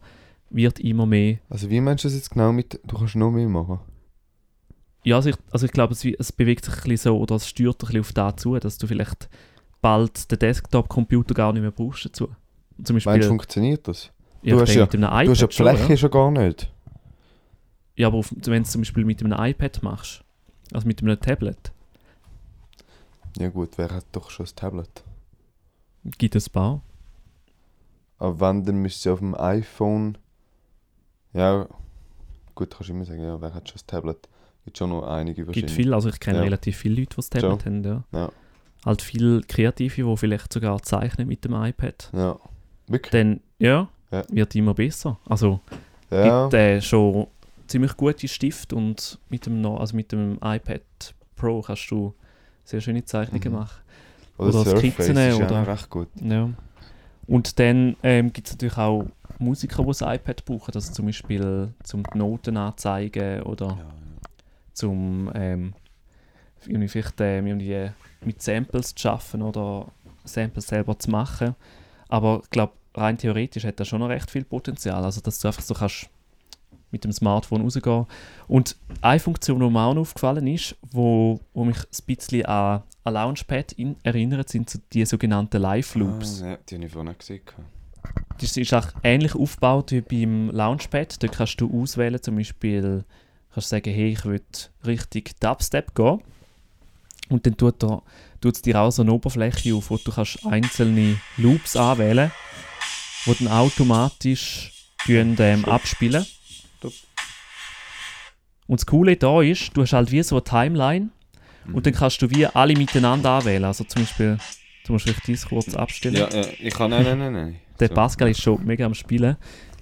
wird 0.49 0.79
immer 0.79 1.05
mehr. 1.05 1.37
Also 1.49 1.69
wie 1.69 1.79
meinst 1.79 2.03
du 2.03 2.07
das 2.07 2.15
jetzt 2.15 2.31
genau 2.31 2.51
mit, 2.51 2.79
du 2.85 2.97
kannst 2.97 3.15
noch 3.15 3.31
mehr 3.31 3.47
machen? 3.47 3.79
Ja, 5.03 5.17
also 5.17 5.29
ich, 5.29 5.35
also 5.51 5.65
ich 5.65 5.71
glaube, 5.71 5.93
es, 5.93 6.03
es 6.03 6.31
bewegt 6.31 6.65
sich 6.65 6.73
ein 6.73 6.81
bisschen 6.89 6.97
so, 7.11 7.17
oder 7.19 7.35
es 7.35 7.47
steuert 7.47 7.81
ein 7.83 7.87
bisschen 7.87 7.99
auf 8.01 8.11
das 8.13 8.35
zu, 8.41 8.55
dass 8.59 8.77
du 8.77 8.87
vielleicht 8.87 9.29
bald 9.81 10.29
den 10.31 10.39
Desktop-Computer 10.39 11.33
gar 11.33 11.53
nicht 11.53 11.61
mehr 11.61 11.71
brauchst 11.71 12.05
dazu. 12.05 12.29
Zum 12.83 12.95
Beispiel, 12.95 13.11
Meinst 13.13 13.25
du, 13.25 13.29
funktioniert 13.29 13.87
das? 13.87 14.11
ja, 14.41 14.55
du 14.55 14.61
hast 14.61 14.73
ja- 14.73 14.85
du 14.85 14.99
hast 15.01 15.39
ja 15.41 15.47
die 15.47 15.53
schon, 15.53 15.67
Fläche 15.67 15.89
ja. 15.93 15.97
schon 15.97 16.11
gar 16.11 16.31
nicht. 16.31 16.71
ja, 17.95 18.07
aber 18.07 18.17
auf- 18.17 18.31
wenn 18.31 18.43
du 18.43 18.61
es 18.61 18.71
zum 18.71 18.81
Beispiel 18.81 19.05
mit 19.05 19.23
einem 19.23 19.33
iPad 19.37 19.83
machst, 19.83 20.23
also 20.73 20.87
mit 20.87 21.01
einem 21.01 21.19
Tablet, 21.19 21.71
Ja 23.37 23.49
gut, 23.49 23.77
wer 23.77 23.91
hat 23.91 24.05
doch 24.13 24.29
schon 24.31 24.45
das 24.45 24.55
Tablet? 24.55 24.89
Gibt 26.17 26.35
es 26.35 26.47
ein 26.49 26.51
paar. 26.53 26.81
Aber 28.19 28.39
wenn, 28.39 28.63
dann 28.65 28.77
müsste 28.77 29.01
sie 29.03 29.09
auf 29.11 29.19
dem 29.19 29.35
iPhone... 29.35 30.17
Ja, 31.33 31.67
gut, 32.55 32.71
kannst 32.71 32.89
du 32.89 32.93
immer 32.93 33.05
sagen, 33.05 33.21
ja, 33.21 33.39
wer 33.41 33.53
hat 33.53 33.67
schon 33.69 33.75
das 33.75 33.85
Tablet? 33.85 34.27
Gibt 34.65 34.77
schon 34.77 34.89
noch 34.89 35.03
einige 35.07 35.35
gibt 35.43 35.47
wahrscheinlich. 35.49 35.71
viel, 35.73 35.93
also 35.93 36.09
ich 36.09 36.19
kenne 36.19 36.39
Ja. 36.39 36.43
relativ 36.43 36.77
viele 36.77 36.95
Leute, 37.01 37.09
die 37.11 37.15
das 37.17 37.29
Tablet 37.29 37.65
haben, 37.65 37.83
ja. 37.83 38.03
Ja. 38.11 38.31
Halt 38.85 39.01
viele 39.01 39.41
Kreative, 39.41 40.03
die 40.03 40.17
vielleicht 40.17 40.51
sogar 40.51 40.81
zeichnen 40.81 41.27
mit 41.27 41.43
dem 41.45 41.53
iPad. 41.53 42.09
Ja. 42.13 42.37
Wirklich? 42.87 43.11
Dann, 43.11 43.41
ja, 43.59 43.87
Ja. 44.11 44.23
wird 44.29 44.55
immer 44.55 44.73
besser. 44.73 45.19
Also, 45.25 45.59
Ja. 46.09 46.43
gibt 46.45 46.53
äh, 46.55 46.81
schon 46.81 47.27
ziemlich 47.67 47.95
gute 47.97 48.27
Stift 48.27 48.73
und 48.73 49.19
mit 49.29 49.45
dem, 49.45 49.65
also 49.65 49.95
mit 49.95 50.11
dem 50.11 50.35
iPad 50.41 50.81
Pro 51.35 51.61
kannst 51.61 51.91
du 51.91 52.13
sehr 52.63 52.81
schöne 52.81 53.03
Zeichnungen 53.05 53.49
Mhm. 53.51 53.59
machen. 53.59 53.81
Oder, 54.37 54.61
oder 54.61 54.77
Skizzen 54.77 55.17
ist 55.17 55.35
oder- 55.35 55.51
ja 55.51 55.63
recht 55.63 55.89
gut. 55.89 56.09
Ja. 56.21 56.49
Und 57.27 57.59
dann 57.59 57.95
ähm, 58.03 58.31
gibt 58.31 58.47
es 58.47 58.53
natürlich 58.53 58.77
auch 58.77 59.05
Musiker, 59.39 59.83
die 59.83 59.87
das 59.87 60.01
iPad 60.01 60.45
brauchen, 60.45 60.73
also 60.73 60.93
zum 60.93 61.05
Beispiel 61.05 61.73
zum 61.83 62.03
die 62.03 62.17
Noten 62.17 62.57
anzeigen 62.57 63.41
oder 63.43 63.67
Ja, 63.67 63.77
zum 64.73 65.29
ähm, 65.35 65.73
irgendwie 66.65 66.87
vielleicht 66.87 67.19
ähm, 67.19 67.47
irgendwie 67.47 67.89
mit 68.23 68.41
Samples 68.41 68.95
zu 68.95 69.01
schaffen 69.01 69.41
oder 69.41 69.87
Samples 70.23 70.67
selber 70.67 70.97
zu 70.97 71.11
machen. 71.11 71.55
Aber 72.09 72.41
ich 72.43 72.49
glaube, 72.49 72.73
rein 72.95 73.17
theoretisch 73.17 73.65
hat 73.65 73.79
das 73.79 73.87
schon 73.87 73.99
noch 73.99 74.09
recht 74.09 74.31
viel 74.31 74.43
Potenzial. 74.43 75.03
Also, 75.03 75.21
dass 75.21 75.39
du 75.39 75.47
einfach 75.47 75.61
so 75.61 75.73
kannst 75.73 76.09
mit 76.97 77.03
dem 77.03 77.11
Smartphone 77.11 77.61
rausgehen. 77.61 78.05
Und 78.47 78.75
eine 79.01 79.19
Funktion, 79.19 79.59
die 79.59 79.69
mir 79.69 79.81
auch 79.81 79.93
noch 79.93 80.01
aufgefallen 80.01 80.47
ist, 80.47 80.75
wo, 80.91 81.39
wo 81.53 81.63
mich 81.63 81.77
ein 81.77 82.05
bisschen 82.05 82.45
an, 82.45 82.83
an 83.03 83.13
Launchpad 83.13 83.73
in, 83.73 83.95
erinnert, 84.03 84.49
sind 84.49 84.69
so 84.69 84.79
die 84.93 85.05
sogenannten 85.05 85.61
Live-Loops. 85.61 86.41
Ah, 86.41 86.49
ja, 86.49 86.57
die 86.69 86.75
habe 86.75 86.85
ich 86.85 86.91
vorhin 86.91 87.17
gesehen. 87.17 87.41
Das 88.39 88.55
ist 88.55 88.73
auch 88.73 88.87
ähnlich 89.03 89.35
aufgebaut 89.35 89.91
wie 89.91 90.01
beim 90.01 90.49
Launchpad. 90.51 91.21
Da 91.21 91.27
kannst 91.27 91.59
du 91.61 91.81
auswählen, 91.81 92.21
zum 92.21 92.35
Beispiel 92.35 93.03
kannst 93.53 93.71
du 93.71 93.75
sagen, 93.75 93.93
hey, 93.93 94.11
ich 94.11 94.25
will 94.25 94.41
richtig 94.85 95.39
Dubstep 95.39 95.93
gehen. 95.95 96.21
Und 97.29 97.45
dann 97.45 97.57
tut 97.57 97.83
er 97.83 98.01
tut 98.39 98.55
es 98.55 98.61
dir 98.61 98.79
auch 98.79 98.91
so 98.91 99.01
eine 99.01 99.11
Oberfläche 99.11 99.73
auf, 99.73 99.89
wo 99.89 99.97
du 99.97 100.11
kannst 100.11 100.45
einzelne 100.45 101.19
Loops 101.37 101.75
anwählen 101.75 102.31
die 103.27 103.43
dann 103.43 103.53
automatisch 103.53 104.71
ähm, 105.07 105.65
abspielen. 105.65 106.25
Und 108.67 108.81
das 108.81 108.85
Coole 108.85 109.15
da 109.15 109.41
ist, 109.41 109.75
du 109.75 109.81
hast 109.81 109.93
halt 109.93 110.11
wie 110.11 110.21
so 110.23 110.35
eine 110.35 110.43
Timeline 110.43 111.09
und 111.73 111.85
dann 111.85 111.93
kannst 111.93 112.21
du 112.21 112.29
wie 112.29 112.45
alle 112.45 112.73
miteinander 112.75 113.31
anwählen. 113.31 113.63
Also 113.65 113.83
zum 113.85 114.01
Beispiel, 114.03 114.37
du 114.85 114.93
musst 114.93 115.05
vielleicht 115.05 115.25
dies 115.27 115.45
kurz 115.47 115.73
abstellen. 115.75 116.15
Ja, 116.15 116.29
ja, 116.29 116.45
ich 116.59 116.73
kann... 116.73 116.89
Nein, 116.91 117.03
nein, 117.03 117.19
nein, 117.19 117.33
nein. 117.33 117.55
Der 117.79 117.87
So. 117.89 117.93
Pascal 117.93 118.29
ist 118.29 118.41
schon 118.41 118.63
mega 118.65 118.85
am 118.85 118.93
Spielen. 118.93 119.37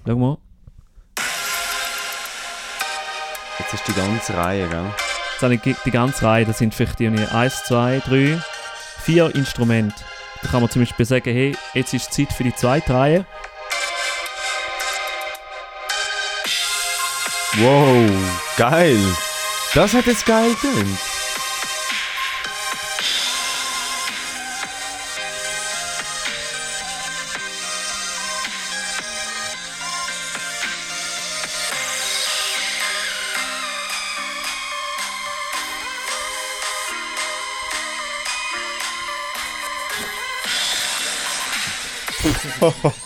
Schau 0.06 0.16
mal. 0.16 0.38
Jetzt 3.58 3.74
ist 3.74 3.88
die 3.88 3.92
ganze 3.94 4.36
Reihe, 4.36 4.68
gell? 4.68 4.84
Jetzt 5.32 5.42
habe 5.42 5.54
ich 5.54 5.60
die- 5.62 5.76
die 5.84 5.90
ganze 5.90 6.24
Reihe. 6.24 6.44
Das 6.44 6.58
sind 6.58 6.74
vielleicht 6.74 7.00
irgendwie 7.00 7.24
1, 7.24 7.64
2, 7.64 8.00
3, 8.06 8.38
4 9.02 9.34
Instrumente. 9.34 9.94
Da 10.42 10.48
kann 10.48 10.60
man 10.60 10.70
zum 10.70 10.82
Beispiel 10.82 11.06
sagen, 11.06 11.32
hey, 11.32 11.56
jetzt 11.74 11.94
ist 11.94 12.12
Zeit 12.12 12.32
für 12.32 12.44
die 12.44 12.54
zweite 12.54 12.94
Reihe. 12.94 13.24
Wow, 17.58 18.10
geil! 18.58 18.98
Das 19.72 19.94
hat 19.94 20.04
jetzt 20.06 20.26
geil 20.26 20.54
getönt. 20.60 20.98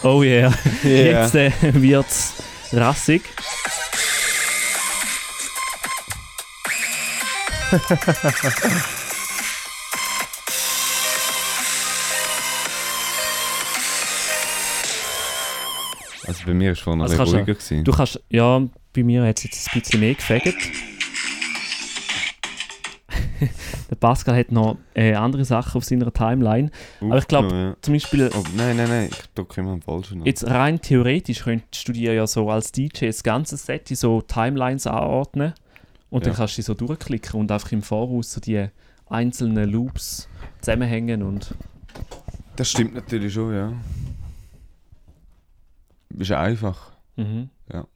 Oh 0.03 0.23
yeah. 0.23 0.53
Ja. 0.83 0.91
Jetzt 0.91 1.35
äh, 1.35 1.53
wird's 1.63 2.35
rassig. 2.73 3.23
Also 16.26 16.44
bei 16.46 16.54
mir 16.54 16.72
ist 16.72 16.80
vorhin 16.80 17.00
Also 17.02 17.18
also 17.18 17.33
du- 17.33 17.38
ruhiger 17.38 17.54
gewesen. 17.54 17.85
Du 17.85 17.92
kannst, 17.92 18.20
ja, 18.28 18.61
bei 18.94 19.02
mir 19.02 19.24
hat 19.24 19.38
es 19.38 19.44
jetzt 19.44 19.68
ein 19.72 19.80
bisschen 19.80 20.00
mehr 20.00 20.14
gefegt. 20.14 20.54
Der 23.90 23.96
Pascal 23.96 24.37
hat 24.37 24.52
noch 24.52 24.76
äh, 24.94 25.14
andere 25.14 25.44
Sachen 25.44 25.78
auf 25.78 25.85
seiner 25.85 26.12
Timeline. 26.12 26.70
aber 27.00 27.18
ich 27.18 27.26
glaub- 27.26 27.46
Aufgenommen, 27.46 27.74
Zum 27.80 27.94
Beispiel, 27.94 28.20
ja. 28.20 28.28
Oh, 28.38 28.44
nein, 28.54 28.76
nein, 28.76 28.88
nein, 28.88 29.09
ich 29.11 29.18
drücke 29.35 29.61
immer 29.61 29.72
am 29.72 29.83
falschen. 29.83 30.24
jetzt 30.24 30.46
rein 30.46 30.80
theoretisch 30.80 31.42
könntest 31.42 31.88
du 31.88 31.92
dir 31.92 32.12
ja 32.14 32.26
so 32.26 32.48
als 32.50 32.70
DJ 32.70 33.06
das 33.06 33.22
ganze 33.24 33.56
Set 33.56 33.90
in 33.90 33.96
so 33.96 34.20
Timelines 34.22 34.87
anordnen. 34.87 35.54
Und 36.11 36.27
dann 36.27 36.33
Ja. 36.33 36.37
kannst 36.38 36.55
du 36.55 36.62
die 36.62 36.62
so 36.66 36.75
durchklicken 36.75 37.38
und 37.40 37.51
einfach 37.53 37.70
im 37.73 37.83
Voraus 37.83 38.33
so 38.33 38.40
die 38.40 38.66
einzelnen 39.09 39.70
Loops 39.70 40.29
zusammenhängen 40.61 41.23
und 41.23 41.55
Das 42.57 42.70
stimmt 42.70 42.94
natürlich 42.94 43.33
schon, 43.33 43.55
ja. 43.55 43.73
Ist 46.16 46.33
einfach. 46.33 46.92
Mhm. 47.16 47.49
Ja. 47.73 47.87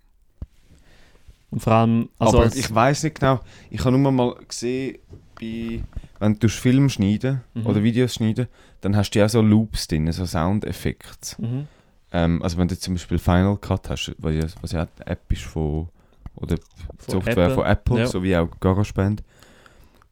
Und 1.51 1.61
vor 1.61 1.73
allem, 1.73 2.09
also 2.19 2.37
Aber 2.39 2.45
als, 2.47 2.57
ich 2.57 2.73
weiß 2.73 3.03
nicht 3.05 3.21
genau. 3.21 3.41
Ich 3.71 3.81
habe 3.85 3.97
nur 3.97 4.11
mal 4.13 4.35
gesehen, 4.49 4.99
bei, 5.41 5.83
wenn 6.21 6.39
du 6.39 6.49
Film 6.49 6.89
schneiden 6.89 7.43
Mhm. 7.55 7.67
oder 7.67 7.83
Videos 7.83 8.15
schneiden, 8.15 8.49
dann 8.81 8.97
hast 8.97 9.11
du 9.11 9.19
ja 9.19 9.29
so 9.29 9.41
Loops 9.43 9.89
drin, 9.89 10.11
so 10.13 10.25
Soundeffekte. 10.27 11.41
mhm. 11.43 11.67
Ähm, 12.13 12.43
also 12.43 12.59
wenn 12.59 12.69
du 12.69 12.79
zum 12.79 12.95
Beispiel 12.95 13.19
Final 13.19 13.57
Cut 13.57 13.91
hast, 13.91 14.15
was 14.19 14.35
ja, 14.35 14.47
was 14.61 14.73
ja 14.73 14.87
die 14.87 15.03
App 15.07 15.31
ist 15.33 15.43
von 15.43 15.89
oder 16.37 16.57
Von 16.99 17.13
Software 17.23 17.37
Apple. 17.47 17.55
von 17.55 17.67
Apple, 17.67 17.99
Ja. 18.01 18.07
sowie 18.07 18.37
auch 18.37 18.49
GarageBand, 18.61 19.23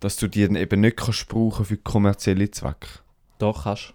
dass 0.00 0.16
du 0.16 0.28
die 0.28 0.46
dann 0.46 0.56
eben 0.56 0.80
nicht 0.80 0.96
kannst 0.96 1.28
brauchen 1.28 1.64
für 1.64 1.76
kommerzielle 1.76 2.50
Zwecke. 2.50 2.88
doch 3.38 3.64
kannst 3.64 3.94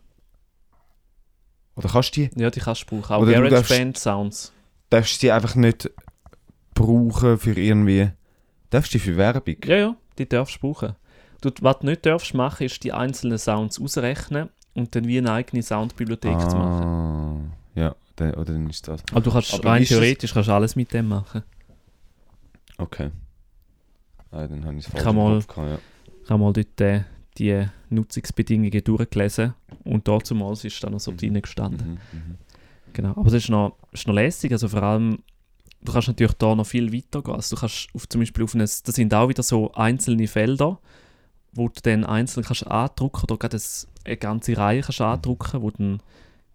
Oder 1.76 1.90
kannst 1.90 2.16
du 2.18 2.22
die? 2.28 2.40
Ja, 2.42 2.50
die 2.50 2.60
kannst 2.60 2.84
du 2.84 2.86
brauchen. 3.02 3.14
Auch 3.16 3.22
Oder 3.22 3.42
du 3.42 3.50
darfst- 3.50 3.70
GarageBand 3.70 3.98
Sounds. 3.98 4.52
Darfst 4.90 5.16
du 5.22 5.28
die 5.28 5.32
einfach 5.32 5.56
nicht 5.56 5.90
brauchen 6.74 7.38
für 7.38 7.54
irgendwie. 7.58 8.10
Darfst 8.70 8.94
du 8.94 8.98
die 8.98 9.04
für 9.04 9.16
Werbung? 9.18 9.56
Ja, 9.66 9.76
ja, 9.76 9.96
die 10.18 10.28
darfst 10.28 10.56
du 10.56 10.60
brauchen. 10.60 10.96
Du, 11.42 11.52
was 11.62 11.80
du 11.80 11.86
nicht 11.86 12.06
darfst 12.06 12.34
machen, 12.34 12.66
ist 12.66 12.84
die 12.84 12.92
einzelnen 12.94 13.38
Sounds 13.38 13.80
ausrechnen 13.80 14.50
und 14.74 14.96
dann 14.96 15.08
wie 15.08 15.20
eine 15.20 15.32
eigene 15.32 15.62
Soundbibliothek 15.62 16.40
zu 16.50 16.58
machen. 16.58 16.84
Ah, 17.76 17.80
ja, 17.80 17.96
dann, 18.16 18.34
oder 18.34 18.54
dann 18.54 18.70
ist 18.70 18.88
das. 18.88 19.02
Aber 19.12 19.22
du 19.22 19.32
kannst 19.32 19.54
Aber 19.54 19.70
rein 19.70 19.84
theoretisch 19.84 20.34
kannst 20.34 20.50
du 20.50 20.54
alles 20.54 20.76
mit 20.76 20.92
dem 20.94 21.08
machen. 21.08 21.44
Okay. 22.78 23.10
Ah, 24.32 24.48
dann 24.48 24.64
habe 24.66 24.78
ich 24.78 24.86
es 24.86 24.92
falsch 24.92 25.04
kann 25.04 25.16
im 25.16 25.24
mal- 25.24 25.40
gehabt, 25.42 25.58
ja. 25.58 25.80
Ich 26.24 26.30
habe 26.30 26.44
mal 26.44 26.54
dort 26.54 26.82
äh, 26.82 27.04
die 27.38 27.66
Nutzungsbedingungen 27.90 28.84
durchgelesen 28.84 29.54
und 29.86 30.08
dazumals 30.08 30.64
ist 30.66 30.84
dann 30.84 30.92
noch 30.94 31.00
so 31.00 31.14
drin 31.16 31.42
gestanden. 31.42 32.00
Mhm, 32.12 32.20
mhm. 32.20 32.36
Genau, 32.94 33.12
aber 33.12 33.26
das 33.26 33.36
ist 33.36 33.50
noch, 33.50 33.78
ist 33.92 34.08
noch 34.08 34.14
lässig, 34.14 34.52
also 34.52 34.68
vor 34.68 34.84
allem, 34.84 35.20
du 35.82 35.92
kannst 35.92 36.08
natürlich 36.10 36.34
da 36.34 36.56
noch 36.56 36.66
viel 36.66 36.92
weiter 36.94 37.22
gehen. 37.22 37.36
Also 37.36 37.56
du 37.56 37.60
kannst 37.62 37.88
auf, 37.94 38.10
zum 38.10 38.22
Beispiel 38.22 38.44
auf 38.44 38.54
ein, 38.56 38.60
das 38.60 38.82
sind 38.84 39.14
auch 39.14 39.30
wieder 39.30 39.44
so 39.44 39.72
einzelne 39.74 40.28
Felder, 40.28 40.80
wo 41.54 41.70
du 41.70 41.80
dann 41.84 42.04
einzeln 42.04 42.44
kannst 42.44 42.68
andrucken 42.68 43.24
oder 43.24 43.38
gerade 43.38 43.58
ein- 43.58 43.88
eine 44.06 44.18
ganze 44.18 44.58
Reihe 44.58 44.82
kannst 44.82 45.02
andrucken, 45.02 45.62
wo 45.62 45.72
dann 45.72 46.02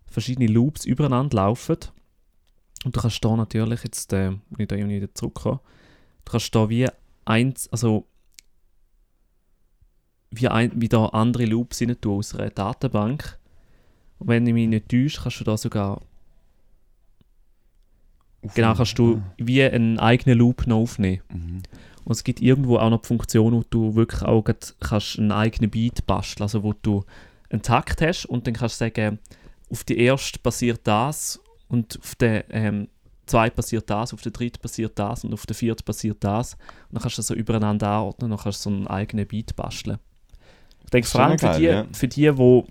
verschiedene 0.07 0.49
Loops 0.53 0.85
übereinander 0.85 1.37
laufen. 1.37 1.77
Und 2.85 2.97
du 2.97 3.01
kannst 3.01 3.25
da 3.25 3.35
natürlich 3.37 3.85
jetzt, 3.85 4.13
äh, 4.13 4.33
wenn 4.51 4.61
ich 4.61 4.69
da 4.69 4.77
irgendwie 4.77 4.97
wieder 4.97 5.15
zurückkomme, 5.15 5.61
du 6.25 6.33
kannst 6.33 6.55
da 6.55 6.69
wie 6.69 6.89
eins, 7.25 7.69
also 7.73 8.07
wie, 10.31 10.49
ein, 10.49 10.73
wie 10.75 10.89
da 10.89 11.07
andere 11.07 11.45
Loops 11.45 11.81
rein 11.83 12.01
tun 12.01 12.19
aus 12.19 12.35
einer 12.35 12.51
Datenbank. 12.51 13.39
Und 14.19 14.29
wenn 14.29 14.47
ich 14.47 14.55
mich 14.55 14.69
nicht 14.69 14.89
täusche, 14.89 15.21
kannst 15.23 15.41
du 15.41 15.45
da 15.45 15.57
sogar 15.57 16.01
Genau, 18.55 18.75
kannst 18.75 18.99
du 18.99 19.23
wie 19.39 19.63
einen 19.63 20.01
eigenen 20.01 20.39
Loop 20.39 20.67
noch 20.67 20.79
aufnehmen. 20.79 21.23
Mhm. 21.33 21.63
Und 22.05 22.13
es 22.13 22.25
gibt 22.25 22.41
irgendwo 22.41 22.79
auch 22.79 22.91
noch 22.91 23.03
die 23.03 23.07
Funktion, 23.07 23.53
wo 23.53 23.63
du 23.71 23.95
wirklich 23.95 24.23
auch 24.23 24.45
kannst 24.81 25.19
einen 25.19 25.31
eigenen 25.31 25.71
Beat 25.71 26.05
basteln 26.07 26.43
also 26.43 26.65
wo 26.65 26.73
du 26.73 27.05
einen 27.51 27.63
Takt 27.63 28.03
hast 28.03 28.27
und 28.27 28.47
dann 28.47 28.55
kannst 28.55 28.81
du 28.81 28.85
sagen, 28.85 29.21
auf 29.71 29.85
die 29.85 29.99
erste 29.99 30.41
passiert 30.41 30.81
das 30.85 31.41
und 31.69 31.99
auf 32.03 32.17
der 32.17 32.53
ähm, 32.53 32.89
zweiten 33.27 33.57
passiert 33.57 33.89
das, 33.89 34.13
auf 34.13 34.23
der 34.23 34.33
dritten 34.33 34.61
passiert 34.61 34.99
das 34.99 35.25
und 35.25 35.33
auf 35.33 35.47
der 35.47 35.57
vierten 35.57 35.85
passiert 35.85 36.23
das. 36.25 36.55
Und 36.55 36.95
dann 36.95 37.03
kannst 37.03 37.19
du 37.19 37.21
das 37.21 37.27
so 37.29 37.35
übereinander 37.35 37.89
anordnen 37.89 38.33
und 38.33 38.39
dann 38.39 38.45
kannst 38.45 38.65
du 38.67 38.71
so 38.71 38.77
einen 38.77 38.87
eigenen 38.87 39.27
Beat 39.27 39.55
basteln. 39.57 39.99
Ich 40.85 40.91
denke, 40.91 41.09
vor 41.09 41.21
allem 41.23 41.39
für 41.39 41.47
geil, 41.47 41.59
die, 41.59 41.65
ja. 41.65 41.87
für 41.93 42.09
die, 42.09 42.31
die 42.31 42.65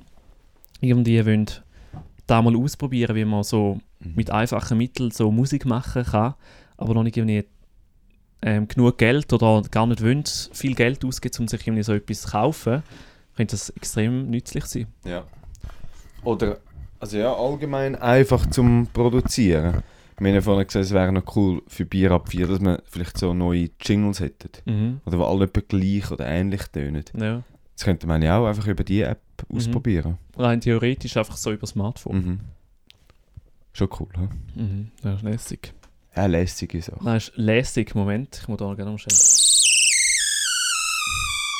irgendwie 0.81 1.25
wollen, 1.25 1.47
da 2.27 2.41
mal 2.41 2.55
ausprobieren, 2.55 3.15
wie 3.15 3.25
man 3.25 3.43
so 3.43 3.79
Mhm. 4.03 4.13
mit 4.15 4.31
einfachen 4.31 4.77
Mitteln 4.77 5.11
so 5.11 5.31
Musik 5.31 5.65
machen 5.65 6.03
kann, 6.03 6.33
aber 6.77 6.93
noch 6.93 7.03
nicht 7.03 7.17
irgendwie 7.17 7.45
ähm, 8.41 8.67
genug 8.67 8.97
Geld 8.97 9.31
oder 9.33 9.61
gar 9.69 9.85
nicht 9.85 10.01
wollen, 10.01 10.23
viel 10.51 10.73
Geld 10.73 11.05
ausgeben, 11.05 11.35
um 11.39 11.47
sich 11.47 11.65
irgendwie 11.65 11.83
so 11.83 11.93
etwas 11.93 12.21
zu 12.21 12.29
kaufen, 12.29 12.83
könnte 13.35 13.53
das 13.55 13.69
extrem 13.71 14.29
nützlich 14.29 14.65
sein. 14.65 14.87
Ja. 15.05 15.23
Oder, 16.23 16.57
also 16.99 17.17
ja, 17.17 17.33
allgemein 17.33 17.95
einfach 17.95 18.47
zum 18.49 18.87
Produzieren. 18.87 19.83
Wir 20.23 20.33
haben 20.35 20.41
vorhin 20.43 20.67
gesagt, 20.67 20.85
es 20.85 20.91
wäre 20.93 21.11
noch 21.11 21.35
cool 21.35 21.63
für 21.67 21.83
Bier 21.85 22.11
ab 22.11 22.29
4, 22.29 22.45
dass 22.47 22.61
wir 22.61 22.83
vielleicht 22.85 23.17
so 23.17 23.33
neue 23.33 23.69
Jingles 23.81 24.19
hätten. 24.19 25.01
Oder 25.05 25.17
wo 25.17 25.23
alle 25.25 25.45
etwa 25.45 25.61
gleich 25.67 26.11
oder 26.11 26.27
ähnlich 26.27 26.61
tönen. 26.67 27.03
Ja. 27.17 27.41
Das 27.75 27.85
könnte 27.85 28.05
man 28.05 28.21
ja 28.21 28.37
auch 28.37 28.45
einfach 28.45 28.67
über 28.67 28.83
die 28.83 29.01
App 29.01 29.19
Mhm. 29.49 29.57
ausprobieren. 29.57 30.17
Rein 30.37 30.61
theoretisch 30.61 31.17
einfach 31.17 31.35
so 31.37 31.51
über 31.51 31.65
Smartphone. 31.65 32.15
Mhm. 32.15 32.39
Schon 33.73 33.89
cool, 33.99 34.09
hä? 34.15 34.27
Mhm. 34.61 34.91
Das 35.01 35.15
ist 35.15 35.23
lässig. 35.23 35.73
Ja, 36.15 36.25
lässige 36.27 36.81
Sache. 36.81 36.99
Das 37.03 37.29
ist 37.29 37.37
lässig. 37.37 37.95
Moment, 37.95 38.37
ich 38.41 38.47
muss 38.47 38.57
da 38.59 38.73
gerne 38.75 38.91
umstellen. 38.91 39.17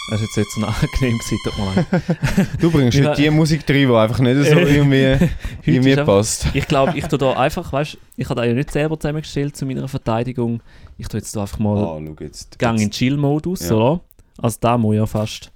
Das 0.10 0.20
ist 0.22 0.36
jetzt 0.36 0.38
nicht 0.38 0.52
so 0.52 0.66
angenehm 0.66 1.18
gewesen, 1.20 1.38
tut 1.44 1.58
mir 1.58 1.76
leid. 1.76 2.48
Du 2.60 2.72
bringst 2.72 2.98
nicht 2.98 3.18
die 3.18 3.30
Musik 3.30 3.62
rein, 3.70 3.76
die 3.76 3.86
einfach 3.96 4.20
nicht 4.20 4.36
so 4.50 4.58
irgendwie, 4.58 5.06
Heute 5.14 5.30
irgendwie 5.64 5.92
ist 5.92 6.00
einfach- 6.00 6.14
passt. 6.18 6.48
Ich 6.54 6.68
glaube, 6.68 6.98
ich 6.98 7.06
tue 7.06 7.18
da 7.20 7.34
einfach, 7.34 7.72
weißt 7.72 7.98
ich 8.18 8.26
habe 8.30 8.42
da 8.42 8.46
ja 8.48 8.54
nicht 8.54 8.72
selber 8.72 9.00
zusammengestellt 9.00 9.56
zu 9.56 9.66
meiner 9.66 9.88
Verteidigung. 9.88 10.62
Ich 10.98 11.08
tue 11.08 11.20
jetzt 11.20 11.36
da 11.36 11.42
einfach 11.42 11.60
mal 11.60 11.78
Ah, 11.78 12.00
schau 12.06 12.24
jetzt. 12.24 12.60
Gang 12.60 12.78
in 12.78 12.84
jetzt. 12.86 12.98
Chill-Modus, 12.98 13.70
Ja. 13.70 13.76
oder? 13.76 14.02
Also 14.38 14.58
da 14.60 14.78
muss 14.78 14.96
ja 14.96 15.06
fast. 15.06 15.52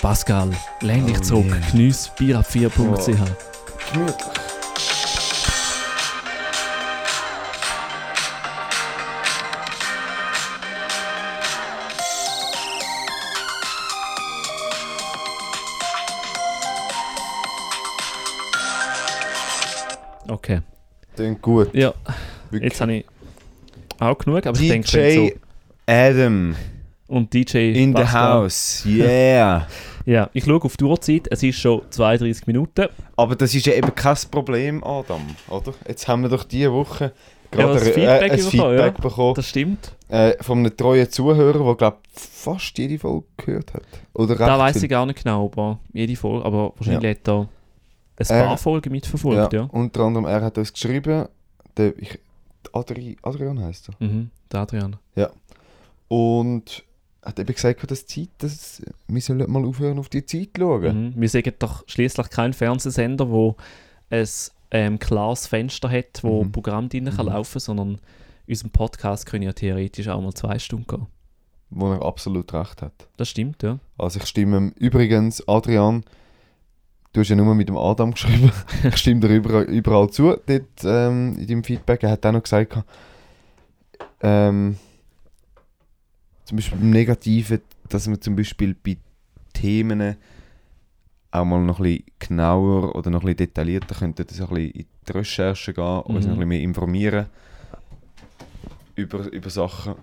Pascal, 0.00 0.50
lehn 0.80 1.06
dich 1.06 1.18
Oh 1.18 1.22
zurück, 1.22 1.46
yeah. 1.46 1.60
geniess 1.70 2.10
bierab4.ch. 2.18 3.18
Gemütlich. 3.92 4.49
Okay. 20.42 20.60
Klingt 21.14 21.42
gut. 21.42 21.74
Ja, 21.74 21.92
Wirklich. 22.50 22.70
jetzt 22.72 22.80
habe 22.80 22.94
ich 22.94 23.04
auch 23.98 24.16
genug, 24.16 24.46
aber 24.46 24.58
ich 24.58 24.68
denke, 24.68 24.88
DJ 24.88 25.14
so. 25.16 25.30
Adam 25.86 26.54
Und 27.08 27.34
DJ 27.34 27.72
in 27.72 27.94
the 27.96 28.04
house. 28.04 28.84
Yeah. 28.86 29.66
Ja, 30.06 30.30
ich 30.32 30.44
schaue 30.44 30.62
auf 30.62 30.78
die 30.78 30.84
Uhrzeit, 30.84 31.28
es 31.30 31.42
ist 31.42 31.58
schon 31.60 31.82
32 31.90 32.46
Minuten. 32.46 32.86
Aber 33.16 33.36
das 33.36 33.54
ist 33.54 33.66
ja 33.66 33.74
eben 33.74 33.94
kein 33.94 34.16
Problem, 34.30 34.82
Adam, 34.82 35.20
oder? 35.50 35.74
Jetzt 35.86 36.08
haben 36.08 36.22
wir 36.22 36.30
doch 36.30 36.42
diese 36.44 36.72
Woche 36.72 37.12
Ja, 37.52 37.58
gerade 37.58 37.74
das 37.74 37.82
ein- 37.86 37.92
Feedback 37.92 38.22
ein 38.22 38.36
bekommen, 38.38 38.50
Feedback 38.50 38.94
ja. 38.96 39.02
bekommen 39.02 39.34
Das 39.34 39.46
stimmt. 39.48 39.92
äh, 40.08 40.42
von 40.42 40.58
einem 40.60 40.74
treuen 40.74 41.08
Zuhörer, 41.10 41.62
der, 41.64 41.74
glaube 41.76 41.96
fast 42.14 42.78
jede 42.78 42.98
Folge 42.98 43.26
gehört 43.36 43.74
hat. 43.74 43.82
Oder 44.14 44.34
Da 44.36 44.58
weiß 44.58 44.82
ich 44.82 44.88
gar 44.88 45.04
nicht 45.04 45.22
genau, 45.22 45.44
aber 45.52 45.78
jede 45.92 46.16
Folge, 46.16 46.46
aber 46.46 46.72
wahrscheinlich 46.76 47.10
hat 47.18 47.28
er 47.28 47.48
ein 48.20 48.26
paar 48.46 48.58
Folgen 48.58 48.92
mitverfolgt, 48.92 49.52
ja. 49.52 49.62
Unter 49.72 50.00
anderem, 50.02 50.26
er 50.26 50.42
hat 50.42 50.58
uns 50.58 50.72
geschrieben, 50.72 51.26
der, 51.76 51.96
ich, 51.98 52.18
Adri, 52.72 53.16
Adrian 53.22 53.58
heißt 53.62 53.88
er. 53.90 54.06
Mhm, 54.06 54.30
der 54.52 54.60
Adrian. 54.60 54.96
Und 56.08 56.84
hat 57.22 57.38
eben 57.38 57.52
gesagt, 57.54 57.90
dass 57.90 58.06
Zeit, 58.06 58.30
dass 58.38 58.82
wir 59.06 59.20
sollen 59.20 59.50
mal 59.50 59.64
aufhören, 59.64 59.98
auf 59.98 60.08
die 60.08 60.24
Zeit 60.24 60.50
zu 60.54 60.60
schauen. 60.62 61.10
Mhm. 61.10 61.20
Wir 61.20 61.28
sagen 61.28 61.52
doch 61.58 61.84
schließlich 61.86 62.30
kein 62.30 62.52
Fernsehsender, 62.52 63.28
wo 63.30 63.56
ein 64.10 64.26
ähm, 64.72 64.98
klares 64.98 65.46
Fenster 65.46 65.90
hat, 65.90 66.22
wo 66.22 66.44
Mhm. 66.44 66.52
Programm 66.52 66.88
drin 66.88 67.04
kann 67.06 67.26
Mhm. 67.26 67.32
laufen, 67.32 67.60
sondern 67.60 68.00
unserem 68.48 68.70
Podcast 68.70 69.26
können 69.26 69.42
ja 69.44 69.52
theoretisch 69.52 70.08
auch 70.08 70.20
mal 70.20 70.32
zwei 70.34 70.58
Stunden 70.58 70.86
gehen. 70.86 71.06
Wo 71.70 71.92
er 71.92 72.02
absolut 72.02 72.52
recht 72.52 72.82
hat. 72.82 72.92
Das 73.16 73.28
stimmt, 73.28 73.62
ja. 73.62 73.78
Also 73.96 74.18
ich 74.18 74.26
stimme 74.26 74.72
übrigens, 74.76 75.46
Adrian, 75.46 76.02
du 77.12 77.20
hast 77.20 77.28
ja 77.28 77.36
nur 77.36 77.54
mit 77.54 77.68
dem 77.68 77.76
Adam 77.76 78.12
geschrieben, 78.12 78.52
ich 78.84 78.96
stimme 78.96 79.20
dir 79.20 79.34
überall, 79.34 79.64
überall 79.64 80.10
zu, 80.10 80.36
dort, 80.46 80.62
ähm, 80.84 81.36
in 81.38 81.46
deinem 81.46 81.64
Feedback. 81.64 82.02
Er 82.02 82.10
hat 82.12 82.24
auch 82.26 82.32
noch 82.32 82.42
gesagt, 82.42 82.76
ähm, 84.22 84.76
zum 86.44 86.56
Beispiel 86.56 86.80
im 86.80 86.90
Negativen, 86.90 87.60
dass 87.88 88.06
man 88.08 88.20
zum 88.20 88.36
Beispiel 88.36 88.74
bei 88.74 88.96
Themen 89.52 90.16
auch 91.32 91.44
mal 91.44 91.60
noch 91.60 91.78
ein 91.78 91.84
bisschen 91.84 92.04
genauer 92.18 92.94
oder 92.96 93.10
noch 93.10 93.20
ein 93.20 93.26
bisschen 93.26 93.36
detaillierter 93.38 93.94
könnte 93.94 94.26
so 94.28 94.44
ein 94.48 94.54
bisschen 94.54 94.70
in 94.72 94.86
die 95.08 95.12
Recherche 95.12 95.72
gehen 95.72 95.84
Mhm. 95.84 96.02
noch 96.02 96.14
ein 96.14 96.20
bisschen 96.22 96.48
mehr 96.48 96.60
informieren 96.60 97.26
über, 98.96 99.30
über 99.32 99.50
Sachen, 99.50 99.94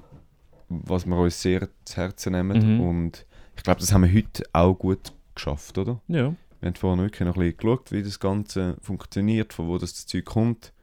was 0.70 1.06
wir 1.06 1.18
uns 1.18 1.42
sehr 1.42 1.68
zu 1.86 1.98
Herzen 1.98 2.34
nehmen. 2.34 2.76
Mhm. 2.76 2.80
Und 2.82 3.26
ich 3.56 3.64
glaube, 3.64 3.80
das 3.80 3.92
haben 3.94 4.04
wir 4.04 4.14
heute 4.14 4.44
auch 4.54 4.74
gut 4.74 5.12
geschafft, 5.36 5.78
oder? 5.78 6.00
Ja, 6.08 6.34
Wir 6.68 6.72
haben 6.72 6.76
vorhin 6.76 7.04
wirklich 7.06 7.26
noch 7.26 7.38
ein 7.38 7.40
bisschen 7.40 7.58
geschaut, 7.58 7.92
wie 7.94 8.04
das 8.04 8.20
Ganze 8.20 8.76
funktioniert, 8.82 9.54
von 9.54 9.70
wo 9.70 9.78
das, 9.78 10.06
Zeug 10.06 10.26
kommt. 10.26 10.74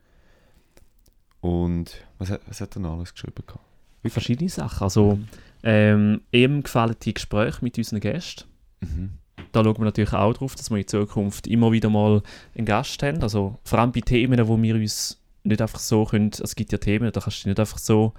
Und 1.41 2.03
was 2.17 2.31
hat, 2.31 2.41
was 2.47 2.59
hat 2.59 2.75
er 2.75 2.79
noch 2.79 2.97
alles 2.97 3.13
geschrieben? 3.13 3.43
gehabt? 3.45 3.63
verschiedene 4.07 4.49
Sachen. 4.49 4.83
Also, 4.83 5.19
ähm, 5.61 6.21
ihm 6.31 6.63
gefallen 6.63 6.95
die 7.03 7.13
Gespräche 7.13 7.59
mit 7.61 7.77
unseren 7.77 7.99
Gästen. 7.99 8.45
Mhm. 8.79 9.11
Da 9.51 9.63
schauen 9.63 9.77
wir 9.77 9.85
natürlich 9.85 10.13
auch 10.13 10.33
drauf, 10.33 10.55
dass 10.55 10.71
wir 10.71 10.77
in 10.77 10.87
Zukunft 10.87 11.45
immer 11.45 11.71
wieder 11.71 11.91
mal 11.91 12.23
einen 12.55 12.65
Gast 12.65 13.03
haben. 13.03 13.21
Also 13.21 13.59
vor 13.63 13.77
allem 13.77 13.91
bei 13.91 14.01
Themen, 14.01 14.47
wo 14.47 14.59
wir 14.59 14.73
uns 14.73 15.21
nicht 15.43 15.61
einfach 15.61 15.79
so 15.79 16.05
können, 16.05 16.31
also 16.31 16.45
es 16.45 16.55
gibt 16.55 16.71
ja 16.71 16.79
Themen, 16.79 17.11
da 17.11 17.21
kannst 17.21 17.37
du 17.37 17.41
dich 17.41 17.45
nicht 17.45 17.59
einfach 17.59 17.77
so 17.77 18.13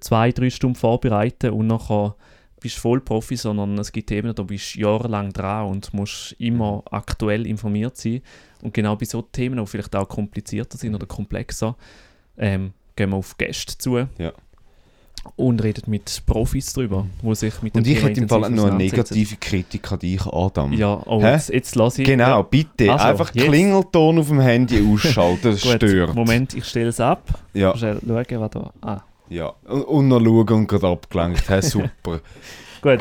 zwei, 0.00 0.32
drei 0.32 0.48
Stunden 0.48 0.76
vorbereiten 0.76 1.50
und 1.50 1.66
nachher 1.66 2.16
bist 2.60 2.78
voll 2.78 3.00
Profi, 3.00 3.36
sondern 3.36 3.76
es 3.78 3.90
gibt 3.90 4.08
Themen, 4.08 4.34
da 4.34 4.42
bist 4.42 4.74
du 4.76 4.80
jahrelang 4.80 5.32
dran 5.32 5.66
und 5.66 5.92
musst 5.94 6.34
immer 6.38 6.82
aktuell 6.90 7.46
informiert 7.46 7.96
sein. 7.96 8.20
Und 8.62 8.74
genau 8.74 8.96
bei 8.96 9.06
so 9.06 9.22
Themen, 9.22 9.58
die 9.58 9.66
vielleicht 9.66 9.94
auch 9.96 10.08
komplizierter 10.08 10.76
sind 10.78 10.94
oder 10.94 11.06
komplexer, 11.06 11.76
ähm, 12.36 12.72
gehen 12.96 13.10
wir 13.10 13.16
auf 13.16 13.36
Gäste 13.38 13.76
zu 13.78 13.98
Ja. 14.18 14.32
und 15.36 15.62
reden 15.62 15.82
mit 15.86 16.22
Profis 16.26 16.72
drüber, 16.72 17.06
die 17.22 17.34
sich 17.34 17.60
mit 17.62 17.74
dem 17.74 17.78
Und 17.80 17.86
ich 17.86 17.96
Thema 17.98 18.08
hätte 18.08 18.20
im 18.20 18.28
Fall 18.28 18.50
noch 18.50 18.66
eine 18.66 18.76
negative 18.76 19.36
Kritik 19.36 19.92
an 19.92 19.98
dich, 19.98 20.24
Adam. 20.26 20.72
Ja, 20.72 21.02
oh, 21.06 21.20
jetzt, 21.20 21.50
jetzt 21.50 21.74
lasse 21.76 22.02
ich... 22.02 22.08
Genau, 22.08 22.28
Ja. 22.28 22.42
bitte. 22.42 22.90
Also, 22.92 23.04
Einfach 23.04 23.34
jetzt. 23.34 23.46
Klingelton 23.46 24.18
auf 24.18 24.28
dem 24.28 24.40
Handy 24.40 24.82
ausschalten, 24.94 25.40
das 25.52 25.62
Gut, 25.62 25.74
stört. 25.76 26.14
Moment, 26.14 26.54
ich 26.54 26.64
stelle 26.64 26.88
es 26.88 27.00
ab. 27.00 27.22
Ja, 27.54 27.76
schauen, 27.76 28.00
was 28.04 28.26
da... 28.50 28.72
Ah, 28.80 29.00
ja. 29.30 29.54
Und, 29.66 29.82
und 29.84 30.08
noch 30.08 30.20
schauen 30.20 30.48
und 30.50 30.66
gerade 30.68 30.88
abgelenkt. 30.88 31.48
Hä, 31.48 31.60
super. 31.62 32.20
gut. 32.82 33.00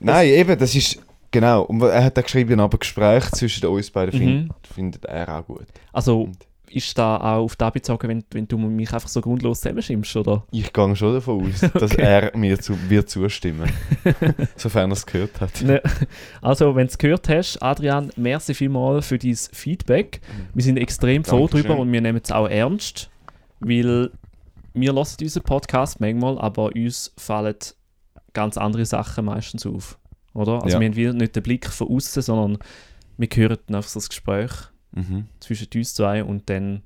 Nein, 0.00 0.28
eben, 0.28 0.58
das 0.58 0.74
ist... 0.74 0.98
Genau. 1.30 1.62
Und 1.62 1.82
er 1.82 2.04
hat 2.04 2.16
auch 2.18 2.22
geschrieben, 2.22 2.60
aber 2.60 2.78
Gespräch 2.78 3.24
zwischen 3.32 3.66
uns 3.66 3.90
beiden 3.90 4.14
Mhm. 4.18 4.22
findet, 4.24 4.66
findet 4.72 5.04
er 5.06 5.36
auch 5.40 5.44
gut. 5.46 5.66
Also, 5.92 6.28
ist 6.70 6.96
da 6.96 7.16
auch 7.16 7.42
auf 7.44 7.56
das 7.56 7.72
bezogen, 7.72 8.08
wenn, 8.08 8.24
wenn 8.32 8.46
du 8.46 8.56
mich 8.56 8.92
einfach 8.92 9.08
so 9.08 9.20
grundlos 9.20 9.60
zusammenschimpfst, 9.60 10.14
oder? 10.16 10.44
Ich 10.52 10.72
gehe 10.72 10.96
schon 10.96 11.14
davon 11.14 11.44
aus, 11.52 11.60
dass 11.74 11.90
Okay. 11.92 12.02
er 12.02 12.36
mir 12.36 12.58
zu, 12.60 12.76
wird 12.88 13.08
zustimmen. 13.10 13.68
Sofern 14.56 14.90
er 14.90 14.94
es 14.94 15.04
gehört 15.06 15.40
hat. 15.40 15.60
Ne. 15.62 15.82
Also, 16.40 16.76
wenn 16.76 16.86
du 16.86 16.90
es 16.92 16.98
gehört 16.98 17.28
hast, 17.28 17.60
Adrian, 17.60 18.10
merci 18.16 18.54
vielmals 18.54 19.08
für 19.08 19.18
dein 19.18 19.34
Feedback. 19.34 20.20
Wir 20.54 20.62
sind 20.62 20.76
extrem 20.76 21.24
froh 21.24 21.48
Dankeschön. 21.48 21.62
drüber 21.62 21.78
und 21.80 21.90
wir 21.92 22.00
nehmen 22.00 22.20
es 22.22 22.30
auch 22.30 22.48
ernst, 22.48 23.10
weil 23.58 24.10
wir 24.74 24.92
hören 24.92 24.98
unseren 25.20 25.42
Podcast 25.44 26.00
manchmal, 26.00 26.38
aber 26.38 26.70
uns 26.74 27.12
fallen 27.16 27.54
ganz 28.32 28.56
andere 28.58 28.84
Sachen 28.84 29.24
meistens 29.26 29.64
auf. 29.66 29.98
Oder? 30.34 30.62
Also, 30.62 30.76
Ja. 30.76 30.80
wir 30.80 30.88
haben 30.88 30.96
wieder 30.96 31.12
nicht 31.12 31.36
den 31.36 31.42
Blick 31.42 31.68
von 31.70 31.88
außen, 31.88 32.22
sondern 32.22 32.58
wir 33.16 33.28
hören 33.32 33.58
dann 33.66 33.76
einfach 33.76 33.88
so 33.88 34.00
das 34.00 34.08
Gespräch 34.08 34.50
Mhm. 34.92 35.26
zwischen 35.40 35.68
uns 35.74 35.94
zwei 35.94 36.22
und 36.24 36.50
dann 36.50 36.82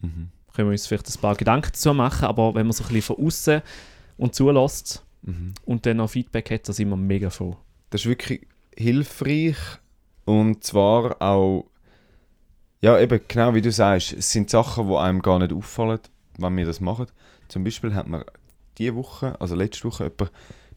Mhm. 0.00 0.30
können 0.54 0.68
wir 0.68 0.72
uns 0.72 0.86
vielleicht 0.86 1.08
ein 1.08 1.20
paar 1.20 1.36
Gedanken 1.36 1.68
dazu 1.72 1.92
machen, 1.94 2.24
aber 2.26 2.54
wenn 2.54 2.66
man 2.66 2.72
so 2.72 2.84
ein 2.84 2.88
bisschen 2.92 3.14
von 3.16 3.26
außen 3.26 3.62
und 4.16 4.34
zulässt 4.34 5.04
Mhm. 5.22 5.54
und 5.66 5.84
dann 5.86 5.98
noch 5.98 6.10
Feedback 6.10 6.50
hat, 6.50 6.66
dann 6.68 6.74
sind 6.74 6.88
wir 6.88 6.96
mega 6.96 7.28
froh. 7.30 7.56
Das 7.90 8.02
ist 8.02 8.06
wirklich 8.06 8.46
hilfreich 8.76 9.56
und 10.24 10.64
zwar 10.64 11.20
auch, 11.20 11.66
ja 12.80 12.98
eben 12.98 13.20
genau 13.28 13.54
wie 13.54 13.60
du 13.62 13.72
sagst, 13.72 14.12
es 14.12 14.30
sind 14.30 14.48
Sachen, 14.50 14.88
die 14.88 14.94
einem 14.96 15.20
gar 15.20 15.38
nicht 15.38 15.52
auffallen, 15.52 16.00
wenn 16.38 16.56
wir 16.56 16.64
das 16.66 16.80
machen. 16.80 17.06
Zum 17.48 17.64
Beispiel 17.64 17.94
hat 17.94 18.06
mir 18.08 18.24
diese 18.78 18.94
Woche, 18.94 19.38
also 19.40 19.54
letzte 19.54 19.84
Woche 19.84 20.04
jemand 20.04 20.32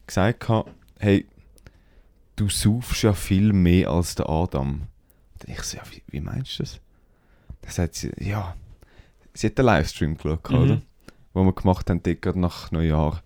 gesagt, 0.08 0.48
hey, 1.00 1.26
du 2.36 2.50
saufst 2.50 3.04
ja 3.04 3.14
viel 3.14 3.54
mehr 3.54 3.90
als 3.90 4.16
der 4.16 4.30
Adam. 4.30 4.82
Und 5.40 5.50
ich 5.50 5.62
so, 5.64 5.78
ja, 5.78 5.84
wie, 5.92 6.02
wie 6.08 6.20
meinst 6.22 6.60
du 6.60 6.64
das? 6.64 6.80
Dann 7.62 7.72
sagt 7.72 7.96
sie, 7.96 8.12
ja, 8.20 8.56
sie 9.34 9.48
hat 9.48 9.60
einen 9.60 9.68
Livestream 9.68 10.18
geschaut, 10.18 10.50
Mhm. 10.50 10.58
oder? 10.58 10.82
Wo 11.34 11.44
wir 11.44 11.54
gemacht 11.54 11.90
haben, 11.90 12.02
gerade 12.04 12.40
nach 12.40 12.72
Neujahr. 12.72 13.22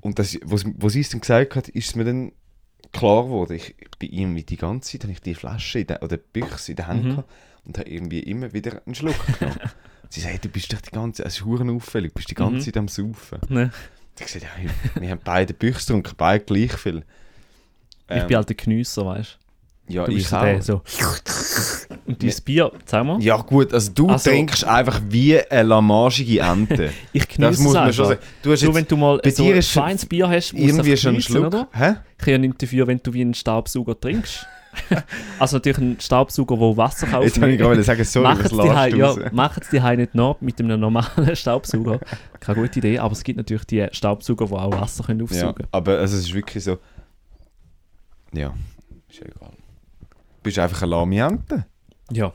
Und 0.00 0.18
das, 0.18 0.38
was, 0.44 0.64
was 0.76 0.92
sie 0.92 1.00
es 1.00 1.08
dann 1.10 1.20
gesagt 1.20 1.56
hat, 1.56 1.68
ist 1.68 1.96
mir 1.96 2.04
dann 2.04 2.32
klar 2.92 3.24
geworden. 3.24 3.54
Ich, 3.54 3.74
ich 3.80 3.90
bin 3.98 4.12
irgendwie 4.12 4.42
die 4.44 4.56
ganze 4.56 4.92
Zeit, 4.92 5.02
habe 5.04 5.12
ich 5.12 5.20
die 5.20 5.34
Flasche 5.34 5.80
in 5.80 5.86
der, 5.88 6.02
oder 6.02 6.16
die 6.16 6.40
Büchse 6.40 6.72
in 6.72 6.76
der 6.76 6.86
Hand 6.86 7.04
Mhm. 7.04 7.08
gehabt 7.10 7.30
und 7.64 7.78
habe 7.78 7.88
irgendwie 7.90 8.20
immer 8.20 8.52
wieder 8.52 8.82
einen 8.86 8.94
Schluck 8.94 9.16
genommen. 9.38 9.58
sie 10.10 10.20
sagt, 10.20 10.44
du 10.44 10.48
bist 10.50 10.70
doch 10.72 10.80
die 10.82 10.90
ganze 10.90 11.24
es 11.24 11.36
ist 11.40 11.42
auffällig, 11.46 12.12
du 12.12 12.16
bist 12.16 12.30
die 12.30 12.34
ganze 12.34 12.56
Mhm. 12.56 12.60
Zeit 12.60 12.76
am 12.76 12.88
Saufen. 12.88 13.38
Ne? 13.48 13.70
Ich 14.18 14.26
gesagt, 14.26 14.44
ja, 14.44 15.00
wir 15.00 15.10
haben 15.10 15.20
beide 15.24 15.54
Büchse 15.54 15.86
getrunken, 15.86 16.12
beide 16.18 16.44
gleich 16.44 16.72
viel. 16.74 16.98
Ich 18.08 18.16
Ähm, 18.16 18.26
bin 18.26 18.36
halt 18.36 18.48
der 18.50 18.56
Geniesser, 18.56 19.06
weißt 19.06 19.38
ja, 19.88 20.04
du? 20.04 20.10
Du 20.10 20.16
ich 20.18 20.26
auch. 20.26 20.42
der 20.42 20.62
so. 20.62 20.82
Und 22.06 22.22
dein 22.22 22.32
Bier, 22.44 22.72
sag 22.84 23.04
mal. 23.06 23.22
Ja 23.22 23.36
gut, 23.38 23.72
also 23.72 23.90
du 23.92 24.08
Also- 24.08 24.30
trinkst 24.30 24.64
einfach 24.64 25.00
wie 25.08 25.40
eine 25.40 25.62
lamagige 25.68 26.40
Ente. 26.40 26.92
Ich 27.12 27.26
das 27.26 27.36
genieße 27.36 27.62
muss 27.62 27.72
man 27.74 27.92
schon 27.92 28.06
sagen. 28.08 28.20
Du 28.42 28.52
hast 28.52 28.62
Du, 28.62 28.74
wenn 28.74 28.86
du 28.86 28.96
mal 28.96 29.20
so 29.30 29.44
ein 29.44 29.62
feines 29.62 30.06
Bier 30.06 30.28
hast, 30.28 30.52
musst 30.52 30.64
du 30.64 30.68
irgendwie 30.68 30.96
schon 30.96 31.14
einen 31.14 31.22
Schluck. 31.22 31.46
oder? 31.46 31.68
Hä? 31.72 31.94
Ich 32.18 32.24
kann 32.24 32.44
ja 32.44 32.50
dafür, 32.58 32.86
wenn 32.86 33.00
du 33.02 33.12
wie 33.12 33.20
einen 33.22 33.34
Staubsauger 33.34 33.98
trinkst. 33.98 34.46
also 35.38 35.56
natürlich 35.56 35.78
ein 35.78 36.00
Staubsauger, 36.00 36.56
der 36.56 36.76
Wasser 36.76 37.06
kann 37.06 37.22
Jetzt 37.22 37.40
habe 37.40 37.52
ich 37.52 37.58
gerade 37.58 37.82
sagen, 37.82 38.04
sorry, 38.04 38.28
Machen 38.28 38.44
was 38.44 38.52
es 38.52 38.58
raus? 38.58 39.18
ja, 39.18 39.30
machen's 39.32 39.68
die 39.70 39.82
Hause 39.82 39.96
nicht 39.96 40.14
nach 40.14 40.40
mit 40.40 40.60
einem 40.60 40.78
normalen 40.80 41.34
Staubsauger. 41.36 42.00
Keine 42.38 42.60
gute 42.60 42.78
Idee, 42.78 42.98
aber 42.98 43.12
es 43.12 43.22
gibt 43.22 43.36
natürlich 43.36 43.64
die 43.64 43.86
Staubsauger, 43.90 44.46
die 44.46 44.52
auch 44.52 44.80
Wasser 44.80 45.04
können 45.04 45.20
Ja, 45.20 45.24
aufsaugen 45.24 45.66
aber 45.72 45.98
also, 45.98 46.16
es 46.16 46.24
ist 46.24 46.34
wirklich 46.34 46.62
so. 46.64 46.78
Ja, 48.32 48.54
ist 49.08 49.18
ja 49.18 49.26
egal. 49.26 49.50
Du 49.50 50.44
bist 50.44 50.58
einfach 50.58 50.82
eine 50.82 50.90
lahme 50.92 51.18
Ente. 51.18 51.66
Ja. 52.12 52.32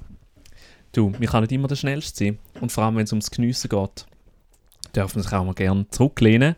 Du, 0.91 1.13
wir 1.17 1.27
kann 1.27 1.41
nicht 1.41 1.51
immer 1.51 1.67
der 1.67 1.75
Schnellste 1.75 2.25
sein. 2.25 2.39
Und 2.61 2.71
vor 2.71 2.83
allem, 2.83 2.97
wenn 2.97 3.03
es 3.03 3.11
ums 3.11 3.31
Geniessen 3.31 3.69
geht, 3.69 4.05
dürfen 4.95 5.15
wir 5.15 5.23
sich 5.23 5.33
auch 5.33 5.43
mal 5.43 5.53
gerne 5.53 5.87
zurücklehnen. 5.89 6.55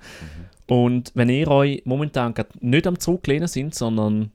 Und 0.67 1.11
wenn 1.15 1.29
ihr 1.29 1.47
euch 1.47 1.81
momentan 1.85 2.33
nicht 2.59 2.87
am 2.87 2.99
Zurücklehnen 2.99 3.47
sind, 3.47 3.73
sondern 3.73 4.31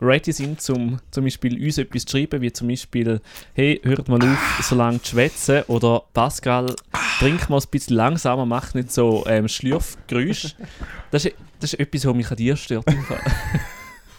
ready 0.00 0.32
sind, 0.32 0.60
zum, 0.60 0.98
zum 1.10 1.24
Beispiel 1.24 1.62
uns 1.62 1.78
etwas 1.78 2.04
zu 2.04 2.16
schreiben, 2.16 2.40
wie 2.40 2.52
zum 2.52 2.68
Beispiel, 2.68 3.20
hey, 3.54 3.80
hört 3.82 4.08
mal 4.08 4.22
auf, 4.22 4.60
so 4.62 4.74
lange 4.74 5.00
zu 5.02 5.10
schwätzen, 5.10 5.62
oder 5.68 6.02
Pascal, 6.14 6.74
trink 7.18 7.48
mal 7.50 7.58
ein 7.60 7.68
bisschen 7.70 7.96
langsamer, 7.96 8.46
mach 8.46 8.72
nicht 8.74 8.92
so 8.92 9.24
ähm, 9.26 9.48
Schlürfgeräusch. 9.48 10.54
Das 11.10 11.24
ist, 11.24 11.34
das 11.58 11.72
ist 11.72 11.80
etwas, 11.80 12.06
was 12.06 12.14
mich 12.14 12.30
an 12.30 12.36
dir 12.36 12.56
stört. 12.56 12.84
ist 12.88 13.12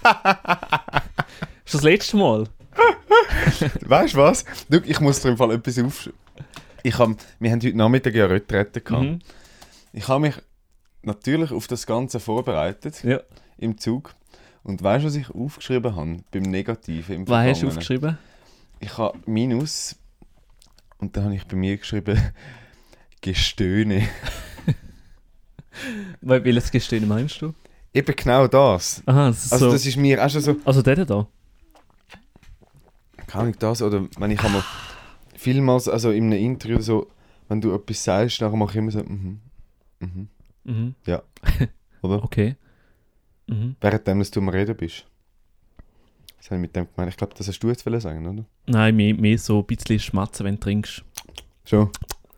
das 1.74 1.82
letzte 1.84 2.18
Mal? 2.18 2.46
Weißt 3.86 4.14
du 4.14 4.18
was? 4.18 4.44
Schau, 4.70 4.80
ich 4.84 5.00
muss 5.00 5.22
dir 5.22 5.30
im 5.30 5.38
Fall 5.38 5.52
etwas 5.52 5.80
auf. 5.80 6.10
Ich 6.84 6.98
hab, 6.98 7.12
wir 7.40 7.52
haben 7.52 7.62
heute 7.62 7.78
Nachmittag 7.78 8.14
ja 8.16 8.26
Retrette 8.26 8.82
gehabt. 8.82 9.04
Mhm. 9.04 9.20
Ich 9.94 10.08
habe 10.08 10.20
mich 10.20 10.36
natürlich 11.04 11.52
auf 11.52 11.68
das 11.68 11.86
Ganze 11.86 12.20
vorbereitet 12.20 13.04
Ja. 13.04 13.22
im 13.58 13.78
Zug. 13.78 14.14
Und 14.64 14.84
weißt 14.84 15.04
du, 15.04 15.08
was 15.08 15.16
ich 15.16 15.30
aufgeschrieben 15.30 15.96
habe 15.96 16.18
beim 16.32 16.44
Negativen 16.44 17.16
im 17.16 17.28
Was 17.28 17.48
hast 17.48 17.64
du 17.64 17.68
aufgeschrieben? 17.68 18.18
Ich 18.80 18.98
habe 18.98 19.18
Minus 19.26 19.96
und 21.00 21.18
dann 21.18 21.26
habe 21.26 21.36
ich 21.36 21.46
bei 21.48 21.56
mir 21.56 21.78
geschrieben 21.78 22.20
Gestöhne. 23.22 24.08
Wel- 26.22 26.44
Welches 26.44 26.72
Gestehen 26.72 27.08
meinst 27.08 27.42
du? 27.42 27.54
Eben 27.94 28.16
genau 28.16 28.48
das. 28.48 29.02
Aha, 29.06 29.28
das 29.28 29.46
ist 29.46 29.54
Also 29.54 29.66
so. 29.68 29.72
das 29.74 29.86
ist 29.86 29.98
mir 29.98 30.24
auch 30.24 30.30
schon 30.30 30.42
so, 30.42 30.56
also 30.66 30.82
der 30.82 31.06
da? 31.06 31.28
keine 33.28 33.44
Ahnung, 33.44 33.56
das 33.60 33.82
oder 33.82 34.06
wenn 34.18 34.32
ich 34.32 34.44
einmal 34.44 34.64
vielmals, 35.38 35.88
also 35.88 36.12
in 36.12 36.26
einem 36.26 36.40
Interview 36.44 36.82
so, 36.82 37.08
wenn 37.48 37.62
du 37.62 37.74
etwas 37.74 38.04
sagst, 38.04 38.42
dann 38.42 38.58
mache 38.58 38.72
ich 38.72 38.78
immer 38.78 38.92
so, 38.92 39.00
mhm, 39.04 39.40
mhm, 40.00 40.28
Mhm. 40.64 40.96
oder? 42.02 42.24
Okay. 42.24 42.56
Mhm. 43.48 43.76
Währenddem 43.82 44.20
dass 44.20 44.32
du 44.32 44.40
am 44.40 44.50
Reden 44.50 44.76
bist. 44.76 45.06
Das 46.38 46.48
habe 46.48 46.56
ich 46.56 46.62
mit 46.62 46.76
dem 46.76 46.88
gemeint. 46.94 47.12
Ich 47.12 47.18
glaube, 47.18 47.34
das 47.38 47.48
hast 47.48 47.60
du 47.60 47.68
jetzt 47.70 47.84
sagen, 47.84 48.26
oder? 48.28 48.44
Nein, 48.66 48.96
mehr, 48.96 49.14
mehr 49.14 49.38
so 49.38 49.60
ein 49.60 49.66
bisschen 49.66 50.00
schmatzen, 50.00 50.46
wenn 50.46 50.56
du 50.56 50.62
trinkst. 50.62 51.04
Schon. 51.66 51.90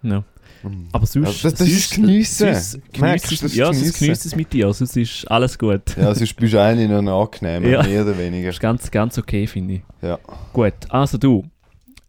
Ja. 0.01 0.23
Mhm. 0.63 0.87
Aber 0.91 1.05
sonst... 1.05 1.41
Ja, 1.43 1.49
das- 1.49 1.59
das 1.59 1.67
ist 1.67 1.89
sonst- 1.89 1.95
Geniessen. 1.95 2.53
sonst 2.53 2.99
Merkst 2.99 3.31
es- 3.31 3.39
das 3.39 3.51
ist 3.51 3.55
Ja, 3.57 3.65
sonst 3.67 3.99
Geniessen. 3.99 4.27
es 4.27 4.35
mit 4.35 4.51
dir, 4.51 4.73
sonst 4.73 4.97
ist 4.97 5.29
alles 5.31 5.57
gut. 5.57 5.95
Ja, 5.97 6.13
sonst 6.13 6.33
bist 6.35 6.53
du 6.53 6.61
eigentlich 6.61 6.89
noch 6.89 6.97
ein 6.99 7.07
angenehmer, 7.07 7.67
Ja. 7.67 7.83
mehr 7.83 8.01
oder 8.03 8.17
weniger. 8.17 8.47
Das 8.47 8.55
ist 8.55 8.61
ganz, 8.61 8.91
ganz 8.91 9.17
okay, 9.17 9.47
finde 9.47 9.75
ich. 9.75 9.81
Ja. 10.01 10.19
Gut, 10.51 10.73
also 10.89 11.17
du, 11.17 11.43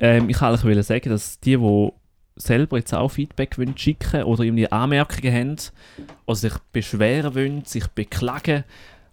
ähm, 0.01 0.29
ich 0.29 0.41
wollte 0.41 0.83
sagen, 0.83 1.09
dass 1.11 1.39
die, 1.41 1.57
die 1.57 1.89
selber 2.37 2.79
jetzt 2.79 2.95
auch 2.95 3.11
Feedback 3.11 3.59
wollen 3.59 3.77
schicken 3.77 4.25
oder 4.25 4.45
irgendwie 4.45 4.71
Anmerkungen 4.71 5.35
haben 5.35 5.57
oder 6.27 6.37
sich 6.37 6.55
beschweren 6.73 7.35
wollen, 7.35 7.65
sich 7.65 7.87
beklagen 7.89 8.65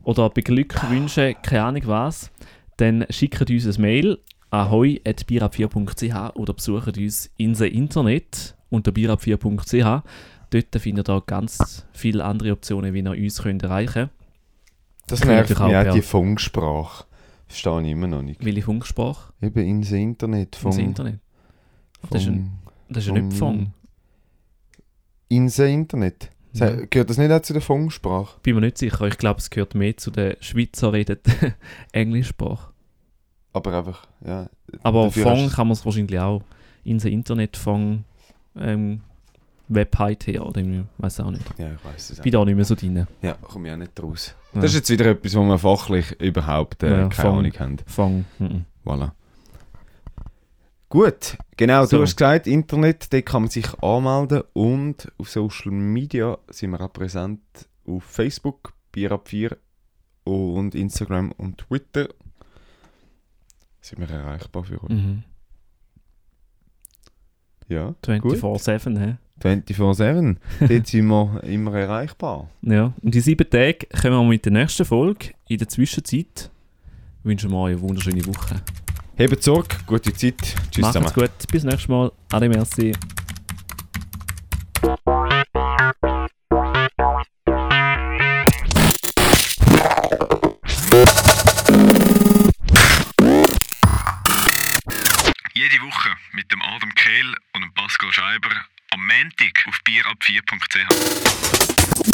oder 0.03 0.29
beglückwünschen, 0.29 1.35
keine 1.43 1.63
Ahnung 1.63 1.83
was, 1.85 2.31
dann 2.77 3.05
schickt 3.09 3.49
uns 3.49 3.67
ein 3.67 3.81
Mail 3.81 4.17
an 4.49 4.71
hoi.birab4.ch 4.71 6.35
oder 6.35 6.53
besucht 6.53 6.97
uns 6.97 7.29
in 7.37 7.53
der 7.53 7.71
Internet 7.71 8.55
unter 8.69 8.91
birab4.ch. 8.91 10.03
Dort 10.49 10.81
findet 10.81 11.09
ihr 11.09 11.23
ganz 11.25 11.85
viele 11.93 12.25
andere 12.25 12.51
Optionen, 12.51 12.93
wie 12.93 12.99
ihr 12.99 13.11
uns 13.11 13.41
könnt 13.41 13.63
erreichen 13.63 13.93
könnt. 13.93 14.11
Das 15.07 15.23
nervt 15.23 15.49
mich 15.49 15.59
auch, 15.59 15.93
die 15.93 16.01
Funksprache. 16.01 17.05
Verstehe 17.47 17.81
ich 17.81 17.91
immer 17.91 18.07
noch 18.07 18.21
nicht. 18.21 18.43
Welche 18.43 18.61
Funksprache? 18.61 19.33
Eben 19.41 19.59
in 19.59 19.81
das 19.81 19.91
Internet. 19.91 20.55
Ins 20.55 20.57
Funk, 20.57 20.79
Internet. 20.79 21.19
Das 22.09 22.21
ist, 22.21 22.29
ein, 22.29 22.60
das 22.91 23.03
ist 23.03 23.07
ja 23.07 23.13
nicht 23.13 23.37
Funk- 23.37 23.59
Fong. 23.59 23.73
In 25.29 25.45
das 25.47 25.59
Internet. 25.59 26.29
Sa- 26.53 26.69
Ja. 26.71 26.85
Gehört 26.89 27.09
das 27.09 27.17
nicht 27.17 27.31
auch 27.31 27.41
zu 27.41 27.53
der 27.53 27.61
Funksprache? 27.61 28.39
Bin 28.43 28.55
mir 28.55 28.61
nicht 28.61 28.77
sicher. 28.77 29.07
Ich 29.07 29.17
glaube, 29.17 29.39
es 29.39 29.49
gehört 29.49 29.75
mehr 29.75 29.95
zu 29.97 30.11
der 30.11 30.37
Schweizer 30.41 30.91
redeten 30.93 31.53
Englischsprache. 31.93 32.71
Aber 33.53 33.77
einfach, 33.77 34.05
ja. 34.25 34.49
Aber 34.83 35.11
Fong 35.11 35.49
kann 35.49 35.67
man 35.67 35.73
es 35.73 35.85
wahrscheinlich 35.85 36.19
auch 36.19 36.41
in 36.83 36.97
der 36.99 37.11
Internetfong 37.11 38.03
ähm, 38.57 39.01
Webheit 39.67 40.27
her 40.27 40.45
oder 40.45 40.59
irgendwie, 40.61 40.83
weiß 40.97 41.19
auch 41.21 41.31
nicht. 41.31 41.43
Ja, 41.57 41.73
ich 41.73 41.85
weiß 41.85 42.09
es 42.11 42.19
auch. 42.19 42.23
Bin 42.23 42.31
da 42.33 42.43
nicht 42.45 42.55
mehr 42.55 42.65
so 42.65 42.75
drin. 42.75 43.07
Ja, 43.21 43.33
komme 43.33 43.67
ich 43.67 43.73
auch 43.73 43.77
nicht 43.77 44.01
raus. 44.03 44.35
Ja. 44.53 44.61
Das 44.61 44.71
ist 44.71 44.77
jetzt 44.77 44.89
wieder 44.89 45.05
etwas, 45.07 45.35
wo 45.35 45.43
wir 45.43 45.57
fachlich 45.57 46.11
überhaupt 46.19 46.83
äh, 46.83 46.89
Ja, 47.01 47.07
keine. 47.07 47.29
Ahnung 47.29 47.51
haben. 47.59 47.77
Fong. 47.85 48.25
mhm. 48.39 48.65
Voilà. 48.85 49.11
Gut, 50.91 51.37
genau, 51.55 51.85
So. 51.85 51.95
du 51.95 52.03
hast 52.03 52.17
gesagt, 52.17 52.47
Internet, 52.47 53.13
da 53.13 53.21
kann 53.21 53.43
man 53.43 53.49
sich 53.49 53.81
anmelden 53.81 54.43
und 54.51 55.09
auf 55.17 55.29
Social 55.29 55.71
Media 55.71 56.37
sind 56.49 56.71
wir 56.71 56.81
auch 56.81 56.91
präsent 56.91 57.39
auf 57.87 58.03
Facebook, 58.03 58.73
Bierab4 58.93 59.55
und 60.25 60.75
Instagram 60.75 61.31
und 61.37 61.59
Twitter. 61.59 62.09
Sind 63.79 64.01
wir 64.01 64.09
erreichbar 64.09 64.65
für 64.65 64.83
euch. 64.83 64.89
Mhm. 64.89 65.23
Ja, 67.69 67.95
24-7, 68.05 68.99
hä? 68.99 69.15
24-7. 69.41 70.35
Dort 70.59 70.87
sind 70.87 71.07
wir 71.07 71.43
immer 71.45 71.73
erreichbar. 71.73 72.49
Ja. 72.63 72.91
Und 73.01 73.15
in 73.15 73.21
sieben 73.21 73.49
Tagen 73.49 73.87
kommen 74.01 74.17
wir 74.17 74.23
mit 74.25 74.43
der 74.43 74.51
nächsten 74.51 74.83
Folge. 74.83 75.27
In 75.47 75.57
der 75.57 75.69
Zwischenzeit 75.69 76.51
wünschen 77.23 77.49
wir 77.49 77.59
euch 77.59 77.71
eine 77.77 77.81
wunderschöne 77.81 78.25
Woche. 78.27 78.61
Hebt 79.21 79.43
Sorge, 79.43 79.75
gute 79.85 80.11
Zeit. 80.13 80.35
Tschüss 80.71 80.87
zusammen. 80.87 81.03
Macht's 81.03 81.13
gut. 81.13 81.29
Bis 81.51 81.63
nächstes 81.63 81.87
Mal. 81.87 82.11
Ade, 82.31 82.49
merci. 82.49 82.91
Jede 95.53 95.81
Woche 95.83 96.09
mit 96.33 96.51
dem 96.51 96.63
Adam 96.63 96.91
Kehl 96.95 97.35
und 97.53 97.61
dem 97.61 97.71
Pascal 97.75 98.11
Scheiber 98.11 98.49
am 98.89 99.05
Montag 99.05 99.67
auf 99.67 99.79
bierab4.ch. 99.85 102.10